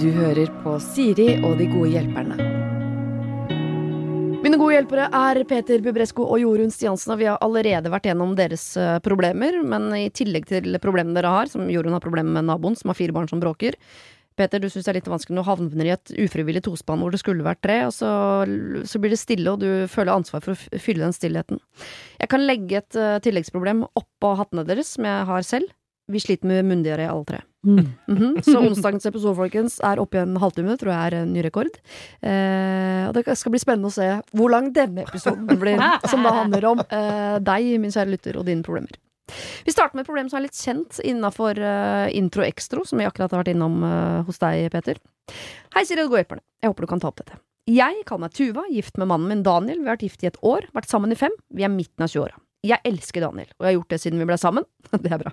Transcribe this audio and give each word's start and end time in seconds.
Du 0.00 0.10
hører 0.12 0.50
på 0.60 0.76
Siri 0.84 1.30
og 1.40 1.56
de 1.56 1.70
gode 1.70 1.94
hjelperne. 1.94 2.36
Mine 4.44 4.58
gode 4.60 4.74
hjelpere 4.74 5.06
er 5.08 5.38
Peter 5.48 5.80
Bubresko 5.80 6.26
og 6.28 6.42
Jorunn 6.42 6.72
Stiansen, 6.74 7.14
og 7.14 7.22
vi 7.22 7.28
har 7.30 7.38
allerede 7.40 7.88
vært 7.88 8.10
gjennom 8.10 8.34
deres 8.36 8.66
eh, 8.76 8.98
problemer. 9.00 9.56
Men 9.64 9.88
i 9.96 10.10
tillegg 10.12 10.44
til 10.50 10.76
problemene 10.82 11.16
dere 11.16 11.30
har, 11.32 11.48
som 11.48 11.70
Jorunn 11.72 11.96
har 11.96 12.04
problemer 12.04 12.36
med 12.36 12.50
naboen, 12.50 12.76
som 12.76 12.92
har 12.92 12.98
fire 12.98 13.16
barn 13.16 13.30
som 13.30 13.40
bråker. 13.40 13.78
Peter, 14.36 14.60
du 14.60 14.66
syns 14.68 14.84
det 14.84 14.92
er 14.92 14.98
litt 14.98 15.08
vanskelig 15.08 15.38
når 15.38 15.46
du 15.46 15.48
havner 15.48 15.88
i 15.88 15.94
et 15.94 16.12
ufrivillig 16.26 16.64
tospann 16.66 17.00
hvor 17.00 17.14
det 17.14 17.22
skulle 17.22 17.46
vært 17.46 17.62
tre, 17.64 17.78
og 17.86 17.94
så, 17.94 18.10
så 18.84 19.00
blir 19.00 19.14
det 19.14 19.20
stille, 19.22 19.54
og 19.54 19.62
du 19.62 19.86
føler 19.88 20.12
ansvar 20.12 20.42
for 20.44 20.52
å 20.52 20.80
fylle 20.82 21.06
den 21.06 21.14
stillheten. 21.16 21.62
Jeg 22.18 22.32
kan 22.34 22.44
legge 22.44 22.82
et 22.82 22.98
uh, 22.98 23.16
tilleggsproblem 23.24 23.84
oppå 23.94 24.34
hattene 24.40 24.66
deres, 24.66 24.90
som 24.96 25.06
jeg 25.06 25.28
har 25.30 25.46
selv. 25.46 25.70
Vi 26.12 26.20
sliter 26.20 26.48
med 26.50 26.66
munndiaré 26.68 27.06
alle 27.08 27.24
tre. 27.24 27.40
Mhm. 27.64 28.42
Så 28.44 28.58
onsdagens 28.60 29.06
episode, 29.08 29.36
folkens, 29.38 29.78
er 29.80 30.00
oppe 30.02 30.18
i 30.18 30.20
en 30.20 30.36
halvtime, 30.36 30.76
tror 30.76 30.92
jeg 30.92 31.06
er 31.06 31.16
en 31.22 31.32
ny 31.32 31.44
rekord. 31.46 31.72
Eh, 32.20 33.08
og 33.08 33.14
det 33.16 33.24
skal 33.40 33.54
bli 33.54 33.62
spennende 33.62 33.88
å 33.88 33.94
se 33.94 34.10
hvor 34.36 34.52
lang 34.52 34.68
denne 34.76 35.06
episoden 35.06 35.48
blir, 35.60 35.80
som 36.10 36.26
da 36.26 36.34
handler 36.42 36.68
om 36.74 36.84
eh, 36.84 37.38
deg, 37.40 37.70
min 37.80 37.94
kjære 37.94 38.12
lytter, 38.12 38.36
og 38.36 38.44
dine 38.50 38.66
problemer. 38.66 39.00
Vi 39.64 39.72
starter 39.72 39.96
med 39.96 40.04
et 40.04 40.10
problem 40.10 40.28
som 40.28 40.36
er 40.38 40.44
litt 40.44 40.58
kjent 40.58 40.98
innafor 41.00 41.56
uh, 41.56 42.12
intro 42.12 42.44
extro, 42.44 42.84
som 42.84 43.00
vi 43.00 43.06
akkurat 43.08 43.32
har 43.32 43.40
vært 43.40 43.54
innom 43.54 43.78
uh, 43.80 44.20
hos 44.28 44.36
deg, 44.42 44.68
Peter. 44.74 45.00
Hei, 45.72 45.86
Siri 45.88 46.04
og 46.04 46.12
Godhjelperne. 46.12 46.44
Jeg 46.60 46.68
håper 46.68 46.84
du 46.84 46.90
kan 46.90 47.00
ta 47.00 47.08
opp 47.08 47.22
dette. 47.22 47.40
Jeg 47.64 48.02
kaller 48.04 48.26
meg 48.26 48.36
Tuva, 48.36 48.66
gift 48.68 48.98
med 49.00 49.08
mannen 49.08 49.30
min 49.30 49.44
Daniel. 49.46 49.80
Vi 49.80 49.88
har 49.88 49.96
vært 49.96 50.04
gift 50.04 50.26
i 50.26 50.28
et 50.28 50.36
år, 50.44 50.68
vært 50.76 50.90
sammen 50.92 51.14
i 51.14 51.16
fem. 51.16 51.32
Vi 51.56 51.64
er 51.64 51.72
midten 51.72 52.04
av 52.04 52.12
20-åra. 52.12 52.36
Jeg 52.64 52.80
elsker 52.88 53.24
Daniel, 53.24 53.50
og 53.58 53.66
jeg 53.66 53.68
har 53.68 53.76
gjort 53.76 53.92
det 53.92 53.98
siden 54.00 54.20
vi 54.22 54.26
ble 54.28 54.38
sammen. 54.40 54.64
Det 55.04 55.10
er 55.12 55.20
bra. 55.20 55.32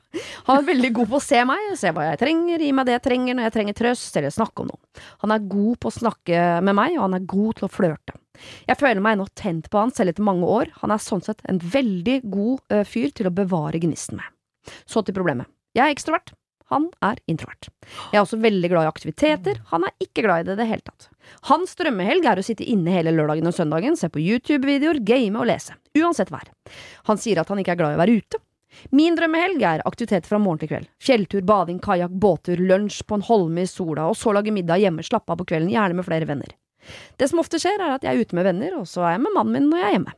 Han 0.50 0.60
er 0.60 0.68
veldig 0.68 0.92
god 0.98 1.12
på 1.14 1.20
å 1.20 1.24
se 1.24 1.44
meg, 1.48 1.70
se 1.80 1.94
hva 1.96 2.10
jeg 2.10 2.20
trenger, 2.20 2.64
gi 2.64 2.72
meg 2.76 2.90
det 2.90 2.98
jeg 2.98 3.06
trenger 3.06 3.38
når 3.38 3.48
jeg 3.48 3.56
trenger 3.56 3.78
trøst 3.78 4.18
eller 4.20 4.34
snakke 4.36 4.64
om 4.66 4.72
noe. 4.72 5.06
Han 5.24 5.36
er 5.36 5.48
god 5.54 5.80
på 5.80 5.92
å 5.92 5.96
snakke 5.96 6.44
med 6.66 6.78
meg, 6.82 6.98
og 6.98 7.06
han 7.06 7.18
er 7.20 7.30
god 7.36 7.60
til 7.60 7.68
å 7.68 7.72
flørte. 7.72 8.18
Jeg 8.68 8.80
føler 8.80 9.04
meg 9.04 9.16
ennå 9.16 9.30
tent 9.38 9.70
på 9.72 9.80
han 9.80 9.94
selv 9.96 10.14
etter 10.14 10.26
mange 10.26 10.50
år. 10.50 10.72
Han 10.82 10.92
er 10.92 11.04
sånn 11.04 11.24
sett 11.24 11.44
en 11.52 11.62
veldig 11.62 12.20
god 12.34 12.78
fyr 12.90 13.12
til 13.16 13.30
å 13.30 13.36
bevare 13.36 13.80
gnisten 13.84 14.20
med. 14.20 14.28
Så 14.90 15.06
til 15.06 15.16
problemet. 15.16 15.50
Jeg 15.78 15.88
er 15.88 15.96
ekstrovert. 15.96 16.34
Han 16.72 16.88
er 17.04 17.20
introvert. 17.32 17.68
Jeg 18.14 18.20
er 18.20 18.24
også 18.24 18.40
veldig 18.40 18.70
glad 18.72 18.88
i 18.88 18.92
aktiviteter. 18.92 19.58
Han 19.74 19.84
er 19.88 19.96
ikke 20.04 20.24
glad 20.24 20.46
i 20.46 20.48
det 20.48 20.56
i 20.56 20.62
det 20.62 20.70
hele 20.70 20.86
tatt. 20.88 21.10
Hans 21.50 21.76
drømmehelg 21.80 22.28
er 22.32 22.40
å 22.40 22.46
sitte 22.46 22.68
inne 22.68 22.94
hele 22.96 23.12
lørdagen 23.16 23.50
og 23.50 23.56
søndagen, 23.58 23.98
se 24.00 24.08
på 24.12 24.24
YouTube-videoer, 24.24 25.02
game 25.04 25.36
og 25.40 25.50
lese. 25.52 25.76
Uansett 26.00 26.32
vær. 26.32 26.48
Han 27.12 27.20
sier 27.20 27.42
at 27.42 27.52
han 27.52 27.60
ikke 27.60 27.76
er 27.76 27.82
glad 27.82 27.96
i 27.96 28.00
å 28.00 28.02
være 28.02 28.16
ute. 28.22 28.42
Min 28.96 29.18
drømmehelg 29.20 29.64
er 29.68 29.84
aktiviteter 29.86 30.32
fra 30.32 30.40
morgen 30.40 30.62
til 30.62 30.72
kveld. 30.72 30.88
Fjelltur, 31.04 31.44
bading, 31.44 31.82
kajakk, 31.84 32.16
båttur, 32.24 32.64
lunsj 32.72 33.02
på 33.04 33.20
en 33.20 33.28
holme 33.28 33.66
i 33.66 33.70
sola, 33.70 34.08
og 34.08 34.16
så 34.18 34.32
lage 34.32 34.54
middag 34.56 34.80
hjemme, 34.80 35.04
slappe 35.04 35.36
av 35.36 35.42
på 35.42 35.50
kvelden, 35.52 35.74
gjerne 35.74 36.00
med 36.00 36.08
flere 36.08 36.30
venner. 36.30 36.56
Det 37.20 37.28
som 37.30 37.44
ofte 37.44 37.60
skjer, 37.62 37.84
er 37.84 37.98
at 37.98 38.08
jeg 38.08 38.16
er 38.16 38.24
ute 38.24 38.38
med 38.38 38.48
venner, 38.48 38.80
og 38.80 38.88
så 38.90 39.04
er 39.06 39.18
jeg 39.18 39.26
med 39.28 39.36
mannen 39.36 39.58
min 39.60 39.70
når 39.70 39.84
jeg 39.84 39.90
er 39.90 39.96
hjemme. 40.00 40.16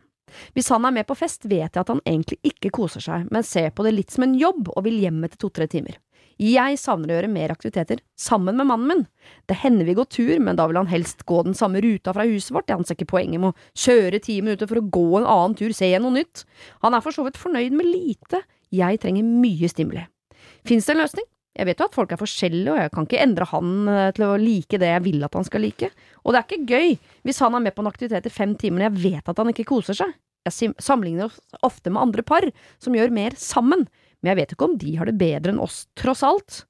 Hvis 0.53 0.69
han 0.73 0.85
er 0.85 0.95
med 0.95 1.07
på 1.09 1.17
fest, 1.17 1.45
vet 1.45 1.75
jeg 1.75 1.81
at 1.81 1.91
han 1.91 2.01
egentlig 2.05 2.39
ikke 2.47 2.71
koser 2.73 3.03
seg, 3.03 3.27
men 3.33 3.45
ser 3.45 3.69
på 3.75 3.85
det 3.85 3.93
litt 3.93 4.13
som 4.13 4.25
en 4.25 4.37
jobb 4.37 4.71
og 4.73 4.85
vil 4.85 5.01
hjem 5.03 5.21
etter 5.27 5.41
to–tre 5.41 5.67
timer. 5.69 5.99
Jeg 6.41 6.79
savner 6.81 7.11
å 7.11 7.17
gjøre 7.17 7.31
mer 7.31 7.53
aktiviteter 7.53 8.01
sammen 8.19 8.57
med 8.57 8.69
mannen 8.69 8.89
min. 8.89 9.03
Det 9.49 9.59
hender 9.61 9.87
vi 9.87 9.95
går 9.97 10.07
tur, 10.11 10.33
men 10.43 10.57
da 10.59 10.65
vil 10.69 10.79
han 10.81 10.89
helst 10.91 11.25
gå 11.29 11.43
den 11.45 11.57
samme 11.57 11.81
ruta 11.83 12.13
fra 12.15 12.25
huset 12.27 12.55
vårt. 12.55 12.71
Han 12.73 12.87
ser 12.87 12.97
ikke 12.97 13.11
poenget 13.13 13.43
med 13.43 13.53
å 13.53 13.83
kjøre 13.85 14.21
ti 14.23 14.39
minutter 14.41 14.69
for 14.69 14.81
å 14.81 14.87
gå 14.87 15.05
en 15.19 15.27
annen 15.27 15.57
tur, 15.59 15.75
se 15.75 15.91
noe 15.99 16.17
nytt. 16.17 16.45
Han 16.85 16.97
er 16.97 17.05
for 17.05 17.15
så 17.15 17.25
vidt 17.27 17.39
fornøyd 17.41 17.77
med 17.77 17.89
lite. 17.89 18.43
Jeg 18.73 19.03
trenger 19.03 19.27
mye 19.27 19.69
stimuli. 19.69 20.07
Fins 20.67 20.87
det 20.87 20.95
en 20.95 21.03
løsning? 21.03 21.29
Jeg 21.53 21.69
vet 21.69 21.81
jo 21.81 21.85
at 21.85 21.93
folk 21.93 22.13
er 22.13 22.17
forskjellige, 22.17 22.73
og 22.73 22.79
jeg 22.81 22.91
kan 22.95 23.05
ikke 23.05 23.21
endre 23.21 23.45
han 23.51 23.73
eh, 23.91 24.11
til 24.17 24.25
å 24.25 24.37
like 24.41 24.79
det 24.81 24.89
jeg 24.89 25.03
vil 25.05 25.25
at 25.27 25.35
han 25.37 25.45
skal 25.45 25.61
like. 25.61 25.89
Og 26.23 26.33
det 26.33 26.39
er 26.39 26.47
ikke 26.47 26.73
gøy 26.73 26.95
hvis 27.27 27.41
han 27.45 27.53
er 27.53 27.65
med 27.67 27.75
på 27.75 27.83
en 27.83 27.91
aktivitet 27.91 28.25
i 28.25 28.33
fem 28.33 28.55
timer 28.57 28.81
når 28.81 28.87
jeg 28.87 29.03
vet 29.03 29.29
at 29.29 29.41
han 29.41 29.51
ikke 29.53 29.67
koser 29.69 29.97
seg. 29.99 30.15
Jeg 30.43 30.73
sammenligner 30.81 31.29
oss 31.29 31.37
ofte 31.63 31.93
med 31.93 32.01
andre 32.01 32.25
par 32.25 32.47
som 32.81 32.95
gjør 32.97 33.13
mer 33.15 33.37
sammen, 33.39 33.85
men 34.23 34.31
jeg 34.31 34.39
vet 34.41 34.53
ikke 34.55 34.69
om 34.69 34.77
de 34.79 34.95
har 34.97 35.09
det 35.09 35.17
bedre 35.19 35.53
enn 35.53 35.61
oss, 35.61 35.83
tross 35.99 36.23
alt. 36.25 36.63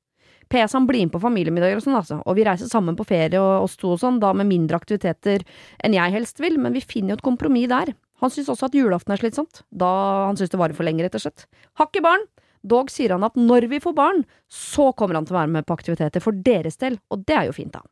PS 0.51 0.75
han 0.75 0.87
blir 0.89 1.05
med 1.05 1.13
på 1.13 1.21
familiemiddager 1.23 1.79
og 1.79 1.85
sånn, 1.85 1.97
altså, 1.97 2.19
og 2.25 2.35
vi 2.37 2.45
reiser 2.45 2.69
sammen 2.69 2.97
på 2.97 3.05
ferie 3.07 3.39
og 3.41 3.67
oss 3.67 3.77
to 3.79 3.93
og 3.95 4.01
sånn, 4.01 4.19
da 4.21 4.33
med 4.37 4.49
mindre 4.49 4.77
aktiviteter 4.77 5.45
enn 5.85 5.95
jeg 5.95 6.13
helst 6.17 6.41
vil, 6.43 6.59
men 6.61 6.75
vi 6.75 6.83
finner 6.83 7.13
jo 7.13 7.21
et 7.21 7.25
kompromiss 7.25 7.71
der. 7.71 7.93
Han 8.21 8.31
syns 8.33 8.51
også 8.51 8.69
at 8.69 8.77
julaften 8.77 9.15
er 9.15 9.21
slitsomt, 9.21 9.63
da 9.71 9.89
han 10.27 10.37
syns 10.39 10.51
det 10.53 10.59
varer 10.59 10.77
for 10.77 10.87
lenge, 10.87 11.05
rett 11.05 11.17
og 11.17 11.23
slett. 11.25 11.47
Har 11.79 11.89
ikke 11.89 12.03
barn, 12.05 12.27
dog 12.63 12.91
sier 12.93 13.15
han 13.15 13.25
at 13.27 13.39
når 13.39 13.67
vi 13.71 13.81
får 13.83 13.95
barn, 13.97 14.21
så 14.51 14.91
kommer 14.97 15.19
han 15.19 15.27
til 15.27 15.35
å 15.35 15.41
være 15.41 15.53
med 15.57 15.67
på 15.67 15.75
aktiviteter 15.75 16.23
for 16.23 16.37
deres 16.45 16.79
del, 16.79 16.99
og 17.11 17.25
det 17.27 17.39
er 17.39 17.49
jo 17.49 17.55
fint, 17.57 17.73
da. 17.75 17.83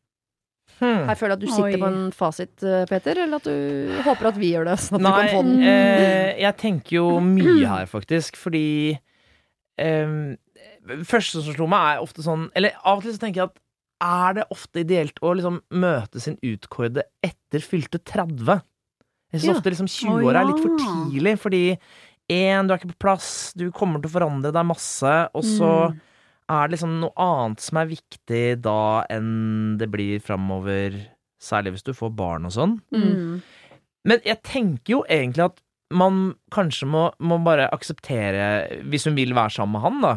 Hmm. 0.81 1.03
Her 1.05 1.17
føler 1.17 1.35
jeg 1.35 1.37
at 1.37 1.43
du 1.43 1.51
sitter 1.51 1.75
Oi. 1.75 1.81
på 1.81 1.89
en 1.91 2.05
fasit, 2.15 2.53
eh, 2.65 2.85
Peter, 2.89 3.19
eller 3.21 3.41
at 3.41 3.45
du 3.45 3.97
håper 4.05 4.31
at 4.31 4.37
vi 4.41 4.53
gjør 4.55 4.71
det, 4.71 4.77
sånn 4.81 4.97
at 4.97 5.03
Nei, 5.05 5.11
vi 5.11 5.17
kan 5.19 5.35
få 5.35 5.41
den. 5.45 5.63
eh, 5.67 6.29
jeg 6.41 6.57
tenker 6.61 6.95
jo 6.95 7.07
mye 7.25 7.57
her, 7.69 7.89
faktisk, 7.91 8.39
fordi 8.39 8.63
eh, 9.81 11.03
Første 11.07 11.41
som 11.41 11.53
slo 11.55 11.67
meg, 11.69 11.97
er 11.97 12.03
ofte 12.05 12.23
sånn 12.25 12.47
Eller 12.57 12.75
av 12.81 12.99
og 12.99 13.03
til 13.05 13.13
så 13.15 13.21
tenker 13.23 13.41
jeg 13.43 13.51
at 13.51 13.59
er 14.01 14.33
det 14.39 14.45
ofte 14.49 14.81
ideelt 14.81 15.19
å 15.21 15.31
liksom 15.37 15.59
møte 15.77 16.21
sin 16.23 16.39
utkårede 16.41 17.03
etter 17.21 17.61
fylte 17.61 17.99
30? 18.01 18.61
Jeg 19.29 19.41
syns 19.43 19.45
Ja. 19.51 19.53
ofte 19.59 19.69
liksom 19.75 19.89
20 19.93 20.15
Å, 20.15 20.23
år 20.31 20.39
er 20.39 20.47
litt 20.49 20.61
for 20.63 20.73
tidlig, 20.81 21.35
fordi 21.37 21.59
én, 22.31 22.65
du 22.65 22.73
er 22.73 22.79
ikke 22.79 22.89
på 22.95 23.03
plass, 23.05 23.53
du 23.53 23.67
kommer 23.69 24.01
til 24.01 24.09
å 24.09 24.15
forandre 24.15 24.51
deg 24.55 24.65
masse, 24.65 25.13
og 25.37 25.43
så 25.45 25.69
Mm. 25.93 25.99
er 26.49 26.67
det 26.67 26.73
liksom 26.79 26.99
noe 26.99 27.13
annet 27.15 27.59
som 27.61 27.77
er 27.77 27.85
viktig 27.93 28.61
da 28.65 29.05
enn 29.07 29.77
det 29.77 29.91
blir 29.93 30.19
framover, 30.19 30.97
særlig 31.39 31.73
hvis 31.77 31.83
du 31.85 31.93
får 31.93 32.15
barn 32.15 32.45
og 32.49 32.51
sånn. 32.57 32.81
Mm. 32.91 33.41
Men 34.03 34.19
jeg 34.25 34.41
tenker 34.41 34.95
jo 34.97 35.03
egentlig 35.07 35.45
at 35.45 35.61
man 35.91 36.35
kanskje 36.51 36.87
må, 36.89 37.05
må 37.19 37.37
bare 37.43 37.69
akseptere, 37.75 38.81
hvis 38.89 39.05
hun 39.09 39.15
vil 39.17 39.33
være 39.37 39.51
sammen 39.57 39.75
med 39.77 39.81
han, 39.85 40.01
da, 40.01 40.13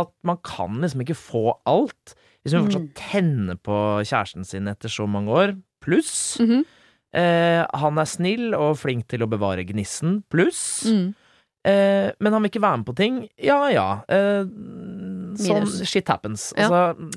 at 0.00 0.10
man 0.24 0.38
kan 0.46 0.80
liksom 0.80 1.00
ikke 1.04 1.16
få 1.18 1.44
alt. 1.68 2.14
Hvis 2.42 2.54
hun 2.56 2.66
fortsatt 2.68 2.92
tenner 2.96 3.56
på 3.60 3.76
kjæresten 4.06 4.46
sin 4.48 4.68
etter 4.70 4.88
så 4.92 5.06
mange 5.10 5.28
år, 5.34 5.54
pluss 5.84 6.38
Mhm. 6.40 6.64
eh, 7.12 7.66
Han 7.74 7.98
er 7.98 8.04
snill 8.06 8.54
og 8.54 8.76
flink 8.78 9.06
til 9.08 9.20
å 9.20 9.28
bevare 9.28 9.64
gnissen, 9.66 10.22
pluss 10.30 10.84
Mm. 10.86 11.14
eh, 11.64 12.12
Men 12.20 12.32
han 12.32 12.42
vil 12.42 12.50
ikke 12.50 12.62
være 12.62 12.78
med 12.78 12.86
på 12.86 12.96
ting. 12.96 13.28
Ja 13.38 13.68
ja. 13.68 14.02
Eh, 14.08 14.44
sånn 15.40 15.66
shit 15.86 16.06
happens. 16.08 16.52
Ja. 16.56 16.68
Altså, 16.68 17.12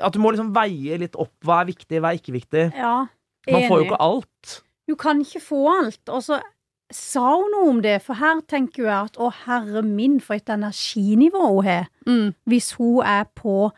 at 0.00 0.12
du 0.12 0.18
må 0.22 0.32
liksom 0.32 0.52
veie 0.54 0.98
litt 0.98 1.16
opp 1.16 1.32
hva 1.44 1.62
er 1.62 1.70
viktig, 1.72 2.00
hva 2.00 2.12
er 2.12 2.18
ikke 2.20 2.36
viktig. 2.36 2.72
Ja, 2.76 3.06
Man 3.50 3.62
får 3.68 3.78
jo 3.80 3.84
ikke 3.90 4.00
alt. 4.00 4.62
Du 4.86 4.94
kan 4.96 5.20
ikke 5.22 5.40
få 5.42 5.60
alt. 5.72 6.00
Og 6.08 6.22
så 6.22 6.40
sa 6.94 7.36
hun 7.36 7.52
noe 7.54 7.68
om 7.70 7.78
det, 7.84 8.00
for 8.04 8.18
her 8.20 8.40
tenker 8.50 8.84
jeg 8.86 9.10
at 9.10 9.20
å 9.20 9.30
herre 9.44 9.82
min, 9.86 10.18
for 10.20 10.38
et 10.38 10.50
energinivå 10.50 11.46
hun 11.46 11.66
har. 11.66 11.86
Mm. 12.08 12.32
Hvis 12.50 12.72
hun 12.78 13.04
er 13.06 13.28
på 13.38 13.70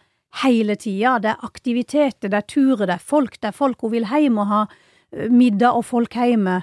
hele 0.43 0.77
tida. 0.81 1.19
Det 1.21 1.33
er 1.33 1.47
aktiviteter, 1.47 2.31
det 2.31 2.39
er 2.39 2.49
turer, 2.49 2.87
det 2.87 2.97
er 2.97 3.05
folk, 3.05 3.39
det 3.41 3.51
er 3.51 3.57
folk 3.57 3.85
hun 3.85 3.93
vil 3.95 4.09
hjem 4.09 4.41
og 4.41 4.51
ha 4.53 4.61
eh, 4.67 5.29
middag 5.29 5.77
og 5.77 5.85
folk 5.89 6.17
hjemme. 6.17 6.63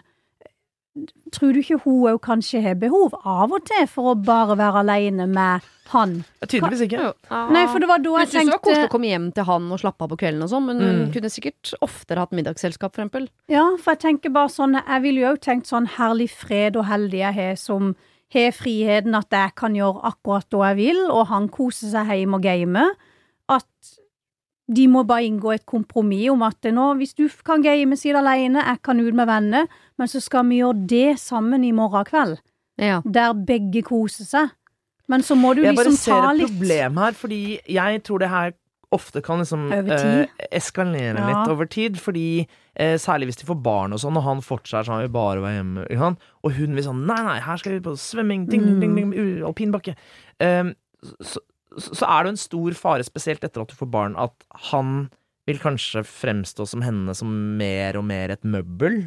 Tror 1.32 1.54
du 1.54 1.60
ikke 1.62 1.78
hun 1.84 2.08
òg 2.10 2.18
kanskje 2.26 2.60
har 2.66 2.74
behov 2.82 3.14
av 3.24 3.52
og 3.54 3.66
til 3.70 3.86
for 3.88 4.12
å 4.12 4.16
bare 4.26 4.56
være 4.58 4.82
aleine 4.82 5.28
med 5.30 5.62
han? 5.94 6.16
Tydeligvis 6.44 6.82
ikke. 6.88 7.12
Nei, 7.54 7.62
for 7.70 7.80
det 7.80 7.88
var 7.88 8.02
da 8.04 8.10
Hun 8.16 8.20
jeg 8.24 8.32
syntes 8.34 8.50
det 8.50 8.56
var 8.56 8.64
koselig 8.66 8.88
å 8.90 8.92
komme 8.96 9.12
hjem 9.12 9.28
til 9.38 9.48
han 9.48 9.70
og 9.72 9.80
slappe 9.84 10.04
av 10.08 10.10
på 10.10 10.18
kvelden 10.24 10.44
og 10.44 10.50
sånn, 10.50 10.66
men 10.66 10.82
hun 10.82 11.00
Mm. 11.06 11.14
kunne 11.14 11.30
sikkert 11.30 11.74
oftere 11.86 12.20
hatt 12.26 12.32
middagsselskap, 12.36 12.96
for 12.96 13.04
eksempel. 13.06 13.30
Ja, 13.48 13.64
for 13.78 13.92
jeg 13.94 14.00
tenker 14.00 14.34
bare 14.34 14.50
sånn 14.50 14.74
Jeg 14.82 15.02
ville 15.02 15.22
jo 15.22 15.34
òg 15.36 15.40
tenkt 15.42 15.68
sånn 15.70 15.88
herlig 15.88 16.30
fred 16.30 16.76
og 16.76 16.86
heldig 16.86 17.20
jeg 17.20 17.34
har 17.36 17.56
som 17.56 17.96
har 18.34 18.52
friheten 18.52 19.16
at 19.16 19.30
jeg 19.30 19.56
kan 19.56 19.74
gjøre 19.74 20.04
akkurat 20.04 20.50
da 20.50 20.58
jeg 20.74 20.76
vil, 20.78 21.10
og 21.12 21.28
han 21.28 21.48
koser 21.50 21.90
seg 21.90 22.08
hjemme 22.08 22.36
og 22.36 22.42
gamer. 22.44 22.92
At 23.48 23.66
de 24.72 24.88
må 24.88 25.04
bare 25.08 25.26
inngå 25.26 25.54
et 25.56 25.66
kompromiss 25.66 26.30
om 26.30 26.44
at 26.46 26.62
nå, 26.72 26.94
hvis 27.00 27.16
du 27.18 27.28
kan 27.46 27.62
game 27.66 27.96
sitt 27.98 28.16
alene, 28.16 28.62
jeg 28.64 28.82
kan 28.86 29.00
ut 29.00 29.14
med 29.18 29.28
venner, 29.28 29.68
men 29.98 30.08
så 30.08 30.22
skal 30.22 30.46
vi 30.46 30.60
gjøre 30.62 30.86
det 30.88 31.20
sammen 31.20 31.64
i 31.66 31.72
morgen 31.72 32.06
kveld, 32.06 32.38
Ja. 32.78 33.02
der 33.06 33.34
begge 33.34 33.82
koser 33.84 34.26
seg. 34.26 34.52
Men 35.10 35.22
så 35.22 35.36
må 35.36 35.56
du 35.56 35.64
Jeg 35.64 35.76
bare 35.76 35.86
liksom 35.90 35.98
ser 35.98 36.30
et 36.36 36.48
problem 36.48 36.98
her, 36.98 37.12
fordi 37.14 37.60
jeg 37.68 38.04
tror 38.04 38.20
det 38.20 38.30
her 38.30 38.52
ofte 38.92 39.22
kan 39.22 39.40
liksom 39.40 39.72
eh, 39.72 40.28
eskalere 40.52 41.18
Ja. 41.18 41.28
litt 41.28 41.50
over 41.50 41.66
tid. 41.66 41.98
Fordi 42.00 42.48
eh, 42.76 42.96
Særlig 42.98 43.26
hvis 43.30 43.38
de 43.38 43.46
får 43.46 43.62
barn 43.64 43.94
og 43.94 44.00
sånn, 44.00 44.18
og 44.18 44.24
han 44.24 44.42
fortsatt 44.42 44.80
er 44.80 44.84
sånn, 44.88 44.94
han 45.00 45.02
vil 45.02 45.10
bare 45.14 45.42
være 45.42 45.58
hjemme. 45.64 45.98
han. 45.98 46.18
Og 46.44 46.52
hun 46.54 46.76
vil 46.76 46.84
sånn 46.84 47.06
Nei, 47.06 47.22
nei, 47.24 47.40
her 47.40 47.58
skal 47.58 47.72
vi 47.74 47.80
på 47.80 47.96
svømming, 47.98 48.48
ding, 48.50 48.62
Mm. 48.62 48.80
ding, 48.80 48.96
ding, 48.96 49.14
u- 49.14 49.46
alpinbakke. 49.46 49.96
Um, 50.40 50.74
så, 51.22 51.38
så, 51.78 52.06
er 52.08 52.24
det 52.24 52.30
jo 52.30 52.34
en 52.34 52.38
stor 52.38 52.72
fare, 52.80 53.04
spesielt 53.06 53.44
etter 53.44 53.62
at 53.62 53.70
du 53.70 53.76
får 53.78 53.90
barn, 53.92 54.16
at 54.18 54.34
han 54.72 55.10
vil 55.48 55.60
kanskje 55.62 56.02
fremstå 56.06 56.66
som 56.68 56.82
henne 56.86 57.14
som 57.18 57.30
mer 57.58 57.98
og 57.98 58.06
mer 58.10 58.32
et 58.32 58.44
møbel. 58.44 59.04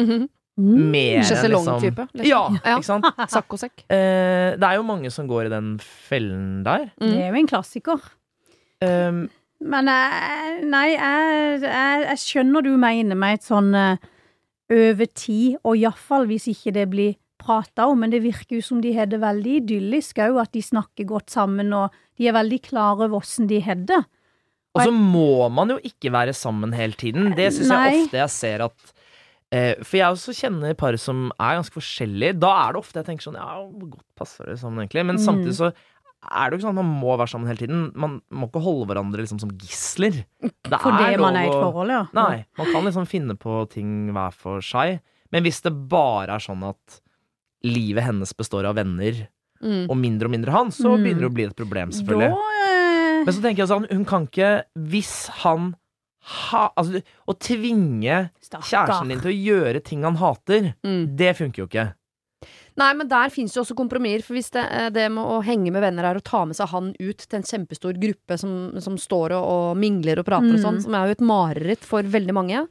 Mhm. 0.00 0.28
Mm. 0.52 0.90
mer 0.92 1.14
enn 1.16 1.22
liksom 1.22 1.38
Sjeselong-type, 1.38 2.04
liksom. 2.12 2.26
Ja, 2.28 2.40
Ja. 2.60 2.76
ikke 2.76 2.84
sant? 2.84 3.06
Sakkosekk. 3.32 3.84
Eh, 3.88 4.52
det 4.60 4.62
er 4.68 4.74
jo 4.76 4.82
mange 4.84 5.08
som 5.10 5.26
går 5.26 5.46
i 5.46 5.48
den 5.48 5.78
fellen 5.80 6.62
der. 6.62 6.90
Det 7.00 7.08
Mm. 7.08 7.14
er 7.22 7.28
jo 7.30 7.38
en 7.40 7.46
klassiker. 7.48 8.02
Um, 8.82 9.30
Men 9.64 9.86
jeg, 9.86 10.64
nei, 10.68 10.88
jeg, 10.90 11.60
jeg, 11.62 12.04
jeg 12.04 12.18
skjønner 12.18 12.62
du 12.66 12.76
mener 12.76 13.14
med 13.16 13.38
et 13.38 13.46
sånn 13.46 13.72
eh, 13.74 13.96
over 14.70 15.06
tid, 15.14 15.56
og 15.64 15.76
iallfall 15.78 16.26
hvis 16.26 16.48
ikke 16.52 16.72
det 16.74 16.90
blir 16.90 17.14
prata 17.42 17.86
om, 17.90 18.00
men 18.00 18.10
det 18.14 18.22
virker 18.24 18.56
jo 18.58 18.62
som 18.64 18.80
de 18.84 18.92
har 18.96 19.06
det 19.10 19.20
veldig 19.22 19.58
idyllisk 19.62 20.22
òg, 20.24 20.40
at 20.46 20.52
de 20.56 20.62
snakker 20.62 21.06
godt 21.10 21.30
sammen, 21.34 21.72
og 21.76 21.90
de 22.18 22.28
er 22.30 22.36
veldig 22.36 22.60
klare 22.70 23.06
over 23.08 23.18
åssen 23.20 23.48
de 23.50 23.60
har 23.66 23.74
det. 23.88 24.00
og 24.74 24.82
så 24.86 24.92
må 24.94 25.48
man 25.52 25.68
jo 25.74 25.78
ikke 25.84 26.12
være 26.14 26.32
sammen 26.32 26.72
hele 26.72 26.94
tiden. 26.96 27.34
Det 27.36 27.50
syns 27.52 27.68
jeg 27.74 28.02
ofte 28.06 28.20
jeg 28.22 28.30
ser 28.32 28.62
at 28.68 28.92
eh, 29.52 29.74
For 29.84 29.98
jeg 29.98 30.14
også 30.16 30.32
kjenner 30.38 30.74
par 30.74 30.96
som 30.96 31.26
er 31.38 31.58
ganske 31.58 31.74
forskjellige. 31.76 32.38
Da 32.40 32.52
er 32.68 32.72
det 32.72 32.80
ofte 32.80 33.02
jeg 33.02 33.06
tenker 33.10 33.26
sånn 33.28 33.36
Ja, 33.36 33.58
hvor 33.68 33.90
godt 33.98 34.06
passer 34.16 34.46
det 34.48 34.58
sammen, 34.62 34.80
egentlig? 34.86 35.04
Men 35.04 35.16
Mm. 35.20 35.24
samtidig 35.26 35.56
så 35.58 35.72
er 36.22 36.48
det 36.48 36.54
jo 36.54 36.58
ikke 36.62 36.68
sånn 36.70 36.78
at 36.78 36.84
man 36.86 37.00
må 37.02 37.16
være 37.18 37.28
sammen 37.28 37.48
hele 37.50 37.58
tiden. 37.66 37.92
Man 37.98 38.20
må 38.32 38.46
ikke 38.48 38.62
holde 38.62 38.86
hverandre 38.88 39.20
liksom 39.24 39.40
som 39.42 39.50
gisler. 39.58 40.24
Det 40.40 40.78
Fordi 40.80 41.16
man 41.20 41.36
er 41.36 41.44
i 41.44 41.50
et 41.50 41.58
forhold, 41.58 41.90
ja. 41.90 42.04
Nei, 42.14 42.44
man 42.56 42.66
kan 42.72 42.84
liksom 42.86 43.06
finne 43.10 43.34
på 43.36 43.68
ting 43.68 44.12
hver 44.14 44.32
for 44.32 44.60
seg. 44.62 45.00
Men 45.32 45.42
hvis 45.42 45.60
det 45.64 45.72
bare 45.90 46.36
er 46.36 46.44
sånn 46.44 46.62
at 46.68 47.00
livet 47.64 48.04
hennes 48.04 48.32
består 48.36 48.64
av 48.68 48.76
venner, 48.76 49.28
Mm. 49.62 49.86
og 49.88 49.96
mindre 49.96 50.26
og 50.26 50.32
mindre 50.32 50.50
han, 50.50 50.70
så 50.74 50.96
Mm. 50.98 51.04
begynner 51.04 51.20
det 51.20 51.30
å 51.30 51.34
bli 51.34 51.44
et 51.44 51.54
problem, 51.56 51.90
Da 51.90 51.96
selvfølgelig. 51.96 52.32
eh, 52.32 53.24
Men 53.24 53.34
så 53.34 53.40
tenker 53.42 53.56
jeg 53.58 53.68
sånn, 53.68 53.86
hun 53.92 54.04
kan 54.04 54.26
ikke 54.26 54.64
Hvis 54.76 55.28
han 55.28 55.76
ha, 56.24 56.70
altså, 56.76 57.02
Å 57.28 57.38
tvinge 57.38 58.30
Stakker. 58.42 58.66
kjæresten 58.66 59.08
din 59.08 59.20
til 59.20 59.30
å 59.32 59.44
gjøre 59.44 59.84
ting 59.84 60.02
han 60.02 60.16
hater, 60.16 60.74
Mm. 60.84 61.16
det 61.16 61.36
funker 61.36 61.58
jo 61.58 61.66
ikke. 61.68 61.94
Nei, 62.76 62.92
men 62.94 63.06
der 63.06 63.28
fins 63.28 63.54
jo 63.54 63.62
også 63.62 63.76
kompromisser. 63.76 64.24
For 64.24 64.34
hvis 64.34 64.50
det, 64.50 64.64
eh, 64.70 64.88
det 64.90 65.12
med 65.12 65.24
å 65.24 65.42
henge 65.44 65.70
med 65.70 65.82
venner 65.82 66.04
er 66.10 66.16
å 66.18 66.24
ta 66.24 66.44
med 66.44 66.56
seg 66.56 66.68
han 66.68 66.94
ut 66.98 67.18
til 67.18 67.36
en 67.36 67.42
kjempestor 67.42 67.92
gruppe 68.00 68.38
som, 68.38 68.80
som 68.80 68.96
står 68.96 69.30
og, 69.36 69.44
og 69.44 69.76
mingler 69.76 70.18
og 70.18 70.24
prater 70.26 70.54
og 70.54 70.58
Mm. 70.58 70.64
sånn, 70.64 70.82
som 70.82 70.94
er 70.94 71.06
jo 71.06 71.10
et 71.12 71.20
mareritt 71.20 71.78
for 71.84 72.02
veldig 72.02 72.32
mange, 72.32 72.66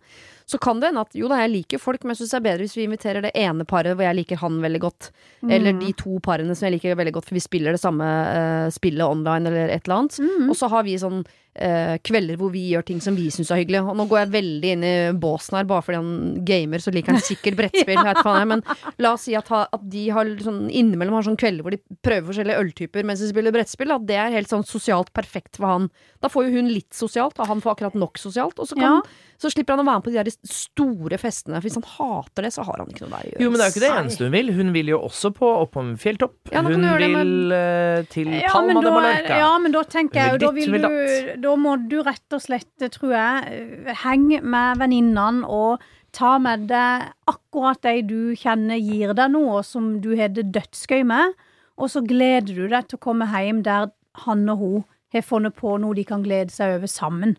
så 0.51 0.59
kan 0.59 0.81
det 0.81 0.89
hende 0.91 1.03
at 1.05 1.15
jo 1.15 1.29
da, 1.31 1.37
jeg 1.45 1.53
liker 1.53 1.79
folk, 1.79 2.03
men 2.03 2.11
jeg 2.11 2.21
syns 2.21 2.33
det 2.35 2.39
er 2.41 2.45
bedre 2.49 2.65
hvis 2.67 2.75
vi 2.75 2.83
inviterer 2.89 3.23
det 3.23 3.31
ene 3.39 3.63
paret 3.69 3.95
hvor 3.95 4.03
jeg 4.03 4.17
liker 4.19 4.41
han 4.43 4.57
veldig 4.63 4.81
godt, 4.83 5.11
eller 5.47 5.71
Mm. 5.71 5.79
de 5.85 5.93
to 6.01 6.17
parene 6.19 6.55
som 6.57 6.67
jeg 6.67 6.75
liker 6.75 6.97
veldig 6.99 7.13
godt, 7.15 7.29
for 7.29 7.37
vi 7.39 7.43
spiller 7.43 7.71
det 7.77 7.79
samme 7.81 8.03
uh, 8.03 8.67
spillet 8.73 9.05
online 9.07 9.47
eller 9.47 9.71
et 9.71 9.85
eller 9.87 10.01
annet. 10.01 10.19
Mm. 10.19 10.49
Og 10.51 10.55
så 10.59 10.67
har 10.73 10.83
vi 10.83 10.97
sånn 10.99 11.23
eh, 11.55 11.97
kvelder 12.05 12.37
hvor 12.39 12.51
vi 12.53 12.63
gjør 12.71 12.85
ting 12.87 13.01
som 13.03 13.15
vi 13.17 13.27
syns 13.33 13.51
er 13.51 13.61
hyggelig. 13.61 13.81
Og 13.83 13.97
nå 13.99 14.05
går 14.09 14.21
jeg 14.23 14.31
veldig 14.35 14.71
inn 14.75 14.85
i 14.87 14.93
båsen 15.21 15.57
her, 15.59 15.67
bare 15.69 15.85
fordi 15.85 15.99
han 15.99 16.11
gamer, 16.47 16.83
så 16.83 16.93
liker 16.93 17.15
han 17.15 17.23
sikkert 17.25 17.57
brettspill. 17.59 17.99
ja. 18.07 18.13
jeg, 18.15 18.49
men 18.51 18.63
la 19.01 19.13
oss 19.15 19.27
si 19.27 19.35
at, 19.37 19.51
ha, 19.53 19.63
at 19.73 19.87
de 19.91 20.05
har 20.15 20.31
sånn, 20.43 20.63
innimellom 20.69 21.17
har 21.19 21.27
sånn 21.27 21.39
kvelder 21.39 21.65
hvor 21.65 21.75
de 21.75 21.81
prøver 22.05 22.29
forskjellige 22.31 22.61
øltyper 22.63 23.07
mens 23.07 23.23
de 23.23 23.31
spiller 23.31 23.55
brettspill. 23.55 23.95
At 23.95 24.07
det 24.09 24.19
er 24.21 24.37
helt 24.37 24.51
sånn 24.51 24.67
sosialt 24.67 25.11
perfekt 25.17 25.59
for 25.59 25.69
han. 25.69 25.89
Da 26.23 26.31
får 26.31 26.47
jo 26.47 26.59
hun 26.59 26.71
litt 26.71 26.91
sosialt, 26.95 27.39
og 27.41 27.49
han 27.51 27.63
får 27.63 27.75
akkurat 27.75 27.99
nok 27.99 28.21
sosialt. 28.21 28.59
Og 28.61 28.69
så, 28.69 28.77
kan, 28.79 29.01
Ja. 29.01 29.29
så 29.41 29.51
slipper 29.53 29.75
han 29.75 29.83
å 29.83 29.87
være 29.89 30.01
med 30.01 30.07
på 30.07 30.13
de 30.13 30.21
der 30.21 30.31
store 30.47 31.17
festene. 31.21 31.59
For 31.59 31.67
hvis 31.67 31.79
han 31.79 31.87
hater 31.97 32.47
det, 32.47 32.53
så 32.55 32.65
har 32.67 32.81
han 32.81 32.91
ikke 32.91 33.05
noe 33.07 33.15
der 33.15 33.27
å 33.27 33.31
gjøre. 33.31 33.43
Jo, 33.43 33.51
men 33.51 33.59
det 33.59 33.65
er 33.65 33.71
jo 33.71 33.75
ikke 33.75 33.85
det 33.87 33.93
eneste 33.99 34.27
hun 34.27 34.35
vil. 34.37 34.53
Hun 34.61 34.73
vil 34.75 34.93
jo 34.93 35.01
også 35.09 35.33
på 35.35 35.51
Oppom 35.61 35.93
fjelltopp. 35.99 36.37
Ja, 36.53 36.61
hun 36.65 36.85
vil 37.01 37.17
det 37.51 37.57
eh, 37.57 38.05
til 38.11 38.29
Palma 38.31 38.77
ja, 38.77 38.81
de 38.81 38.93
Mallorca. 38.95 39.37
ja, 39.41 39.51
men 39.61 39.73
da 39.75 39.83
tenker 39.87 40.21
jeg 40.21 40.35
jo, 40.35 40.41
da 40.45 40.51
vil 40.55 40.77
du 40.77 41.40
Da 41.41 41.55
må 41.57 41.75
du 41.89 41.97
rett 42.05 42.35
og 42.35 42.43
slett, 42.43 42.69
tror 42.93 43.13
jeg, 43.15 43.95
henge 44.03 44.41
med 44.43 44.81
venninnene 44.81 45.47
og 45.47 45.83
ta 46.15 46.35
med 46.43 46.67
deg 46.69 47.07
akkurat 47.31 47.81
de 47.87 48.01
du 48.03 48.19
kjenner 48.39 48.79
gir 48.81 49.13
deg 49.17 49.31
noe, 49.33 49.61
som 49.63 49.93
du 50.03 50.11
har 50.19 50.33
det 50.35 50.49
dødsgøy 50.55 51.05
med, 51.07 51.37
og 51.81 51.89
så 51.89 52.03
gleder 52.05 52.51
du 52.51 52.65
deg 52.67 52.89
til 52.89 52.99
å 52.99 53.05
komme 53.07 53.27
hjem 53.31 53.63
der 53.65 53.89
han 54.25 54.43
og 54.51 54.59
hun 54.59 54.83
har 55.15 55.23
funnet 55.23 55.55
på 55.55 55.77
noe 55.81 55.95
de 55.95 56.03
kan 56.07 56.23
glede 56.23 56.51
seg 56.53 56.77
over 56.77 56.91
sammen. 56.91 57.37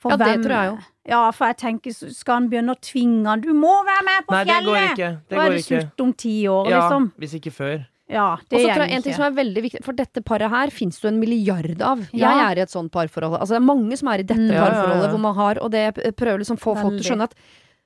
For 0.00 0.14
Ja, 0.14 0.16
det 0.16 0.44
tror 0.44 0.54
jeg 0.56 0.68
jo. 0.70 0.76
Ja, 1.10 1.20
for 1.36 1.50
jeg 1.50 1.56
tenker, 1.60 1.92
skal 1.92 2.38
han 2.38 2.48
begynne 2.52 2.72
å 2.72 2.80
tvinge 2.80 3.26
han 3.28 3.40
Du 3.44 3.50
må 3.56 3.72
være 3.84 4.04
med 4.06 4.26
på 4.28 4.32
Nei, 4.36 4.44
det 4.48 4.58
går 4.64 4.78
ikke. 4.80 5.08
Det 5.28 5.36
Da 5.36 5.42
er 5.44 5.50
det 5.56 5.64
slutt 5.66 6.00
om 6.04 6.12
ti 6.14 6.34
år, 6.48 6.70
Ja, 6.70 6.78
liksom. 6.84 7.10
hvis 7.20 7.34
ikke 7.36 7.52
før. 7.52 7.78
Ja, 8.10 8.34
det 8.50 8.58
Og 8.58 8.64
så 8.64 8.74
tror 8.74 8.84
jeg 8.88 8.96
en 8.96 9.04
ting 9.06 9.14
som 9.14 9.24
er 9.28 9.34
veldig 9.36 9.62
viktig 9.62 9.80
For 9.86 9.94
dette 9.94 10.22
paret 10.26 10.50
her 10.50 10.72
finnes 10.74 10.98
det 10.98 11.06
jo 11.06 11.12
en 11.12 11.20
milliard 11.22 11.82
av. 11.86 12.00
Ja. 12.10 12.32
Jeg 12.32 12.44
er 12.46 12.60
i 12.60 12.64
et 12.64 12.72
sånt 12.72 12.90
parforhold. 12.94 13.38
Altså 13.38 13.54
det 13.54 13.60
er 13.60 13.66
mange 13.68 13.98
som 14.00 14.10
er 14.10 14.24
i 14.24 14.26
dette 14.26 14.40
Mm. 14.40 14.54
Ja, 14.56 14.64
parforholdet 14.66 15.10
hvor 15.12 15.22
man 15.22 15.36
har 15.36 15.60
Og 15.62 15.70
det 15.70 15.84
prøver 16.18 16.42
liksom 16.42 16.58
få 16.58 16.74
folk 16.78 16.96
til 16.98 17.04
å 17.04 17.08
skjønne 17.12 17.28
at 17.30 17.36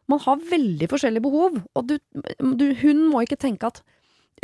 man 0.08 0.20
har 0.20 0.36
veldig 0.50 0.88
forskjellige 0.88 1.24
behov. 1.24 1.60
Og 1.76 1.86
du, 1.88 1.98
du, 2.40 2.66
hun 2.82 3.06
må 3.12 3.22
ikke 3.24 3.40
tenke 3.40 3.68
at 3.68 3.82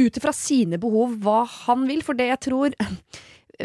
ut 0.00 0.16
ifra 0.16 0.32
sine 0.32 0.78
behov 0.80 1.18
hva 1.20 1.42
han 1.66 1.84
vil, 1.88 2.00
for 2.06 2.16
det 2.16 2.30
jeg 2.30 2.40
tror 2.48 2.76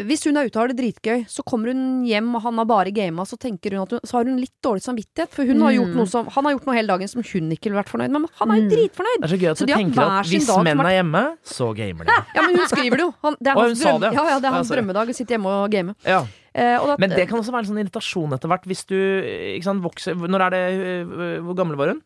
hvis 0.04 0.24
hun 0.28 0.36
er 0.36 0.46
ute 0.50 0.56
og 0.58 0.62
har 0.66 0.68
det 0.72 0.76
dritgøy, 0.78 1.24
så 1.30 1.42
kommer 1.46 1.72
hun 1.72 2.04
hjem 2.04 2.34
og 2.36 2.42
han 2.42 2.58
har 2.60 2.66
bare 2.68 2.92
gama, 2.92 3.22
så 3.24 3.36
så 3.40 4.12
har 4.18 4.24
hun 4.24 4.36
litt 4.36 4.52
dårlig 4.62 4.82
samvittighet. 4.84 5.30
For 5.30 5.44
hun 5.46 5.60
har 5.62 5.72
gjort 5.72 5.88
Mm. 5.92 5.96
noe 5.96 6.06
som, 6.06 6.26
han 6.26 6.44
har 6.44 6.52
gjort 6.54 6.66
noe 6.66 6.74
hele 6.76 6.88
dagen 6.88 7.08
som 7.08 7.22
hun 7.22 7.50
ikke 7.50 7.70
ville 7.70 7.80
vært 7.82 7.88
fornøyd 7.88 8.10
med. 8.10 8.20
Men 8.22 8.30
han 8.38 8.50
er 8.50 8.56
jo 8.56 8.62
Mm. 8.62 8.70
dritfornøyd! 8.70 9.20
Det 9.20 9.24
er 9.30 9.36
så 9.36 9.40
gøy 9.40 9.50
at 9.50 9.56
Så 9.58 9.66
du 9.66 9.72
tenker 9.72 10.02
at 10.02 10.26
hvis 10.26 10.46
dag 10.46 10.64
menn 10.64 10.80
er- 10.80 11.02
hjemme, 11.02 11.36
så 11.44 11.74
gamer 11.76 12.04
de. 12.04 12.12
Ja, 12.34 12.42
men 12.42 12.56
hun 12.56 12.66
skriver 12.68 12.96
det 12.96 13.00
jo. 13.06 13.14
Han, 13.22 13.36
det 13.40 13.48
er 13.48 13.54
hans, 13.54 13.80
drøm, 13.82 14.00
det, 14.00 14.12
ja. 14.12 14.24
ja, 14.28 14.38
det 14.38 14.44
er 14.46 14.52
hans 14.52 14.68
drømmedag 14.70 15.08
å 15.08 15.14
sitte 15.14 15.30
hjemme 15.36 15.46
og 15.46 15.70
game. 15.70 15.94
Ja. 16.04 16.24
Eh, 16.54 16.76
og 16.80 16.86
da, 16.88 16.96
Men 16.98 17.10
det 17.10 17.28
kan 17.28 17.38
også 17.38 17.52
være 17.52 17.66
en 17.68 17.76
sånn 17.76 17.80
irritasjon 17.84 18.32
etter 18.32 18.48
hvert, 18.48 18.64
hvis 18.64 18.86
du 18.86 18.96
sant, 19.62 19.82
vokser 19.84 20.14
Når 20.16 20.40
er 20.40 20.50
det 20.50 21.06
øh, 21.06 21.40
Hvor 21.44 21.54
gammel 21.54 21.76
var 21.76 21.88
hun? 21.88 22.00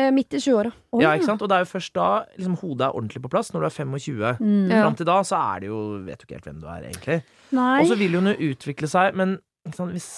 Eh, 0.00 0.10
midt 0.14 0.34
i 0.34 0.40
20-åra. 0.42 0.70
Å, 0.92 1.00
Ja, 1.02 1.12
ikke 1.16 1.28
sant? 1.30 1.42
Og 1.42 1.48
det 1.50 1.56
er 1.58 1.64
jo 1.64 1.70
først 1.72 1.94
da 1.96 2.08
liksom, 2.36 2.56
hodet 2.60 2.86
er 2.88 2.94
ordentlig 2.98 3.22
på 3.24 3.30
plass, 3.32 3.52
når 3.54 3.60
du 3.64 3.66
er 3.70 3.74
25. 3.76 4.38
Mm. 4.40 4.70
Fram 4.74 4.96
til 5.00 5.06
da 5.10 5.18
så 5.26 5.40
er 5.54 5.60
det 5.64 5.68
jo 5.72 5.80
Vet 6.06 6.18
du 6.20 6.26
ikke 6.26 6.38
helt 6.38 6.48
hvem 6.50 6.60
du 6.62 6.68
er, 6.70 6.86
egentlig. 6.90 7.18
Nei. 7.54 7.80
Og 7.82 7.90
så 7.92 7.98
vil 8.00 8.14
hun 8.18 8.30
jo 8.32 8.36
utvikle 8.52 8.90
seg, 8.90 9.14
men 9.18 9.36
ikke 9.66 9.76
sant, 9.80 9.92
hvis 9.96 10.08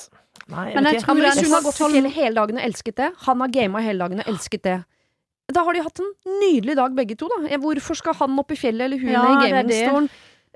Nei, 0.53 0.67
jeg 0.69 0.77
Men 0.77 0.85
vet 0.85 0.93
jeg 0.93 1.01
ikke. 1.01 1.07
Tror 1.07 1.23
hvis 1.27 1.41
hun 1.47 1.55
har 1.57 1.63
gått 1.65 1.79
til 1.81 1.91
fjellet 1.97 2.13
hele 2.15 2.35
dagen 2.37 2.59
og 2.61 2.65
elsket 2.69 2.97
det, 3.01 3.07
han 3.25 3.41
har 3.43 3.49
gama 3.57 3.81
hele 3.83 4.05
dagen 4.05 4.21
og 4.23 4.29
elsket 4.31 4.63
det, 4.67 4.77
da 5.57 5.63
har 5.63 5.73
de 5.79 5.83
hatt 5.87 6.01
en 6.03 6.09
nydelig 6.43 6.75
dag 6.77 6.95
begge 6.99 7.17
to, 7.19 7.29
da. 7.33 7.57
Hvorfor 7.63 7.95
skal 7.99 8.15
han 8.19 8.39
opp 8.43 8.51
i 8.53 8.59
fjellet 8.59 8.85
eller 8.89 8.99
hun 9.01 9.13
Ja, 9.15 9.23
i 9.33 9.51
gamingstolen? 9.53 10.09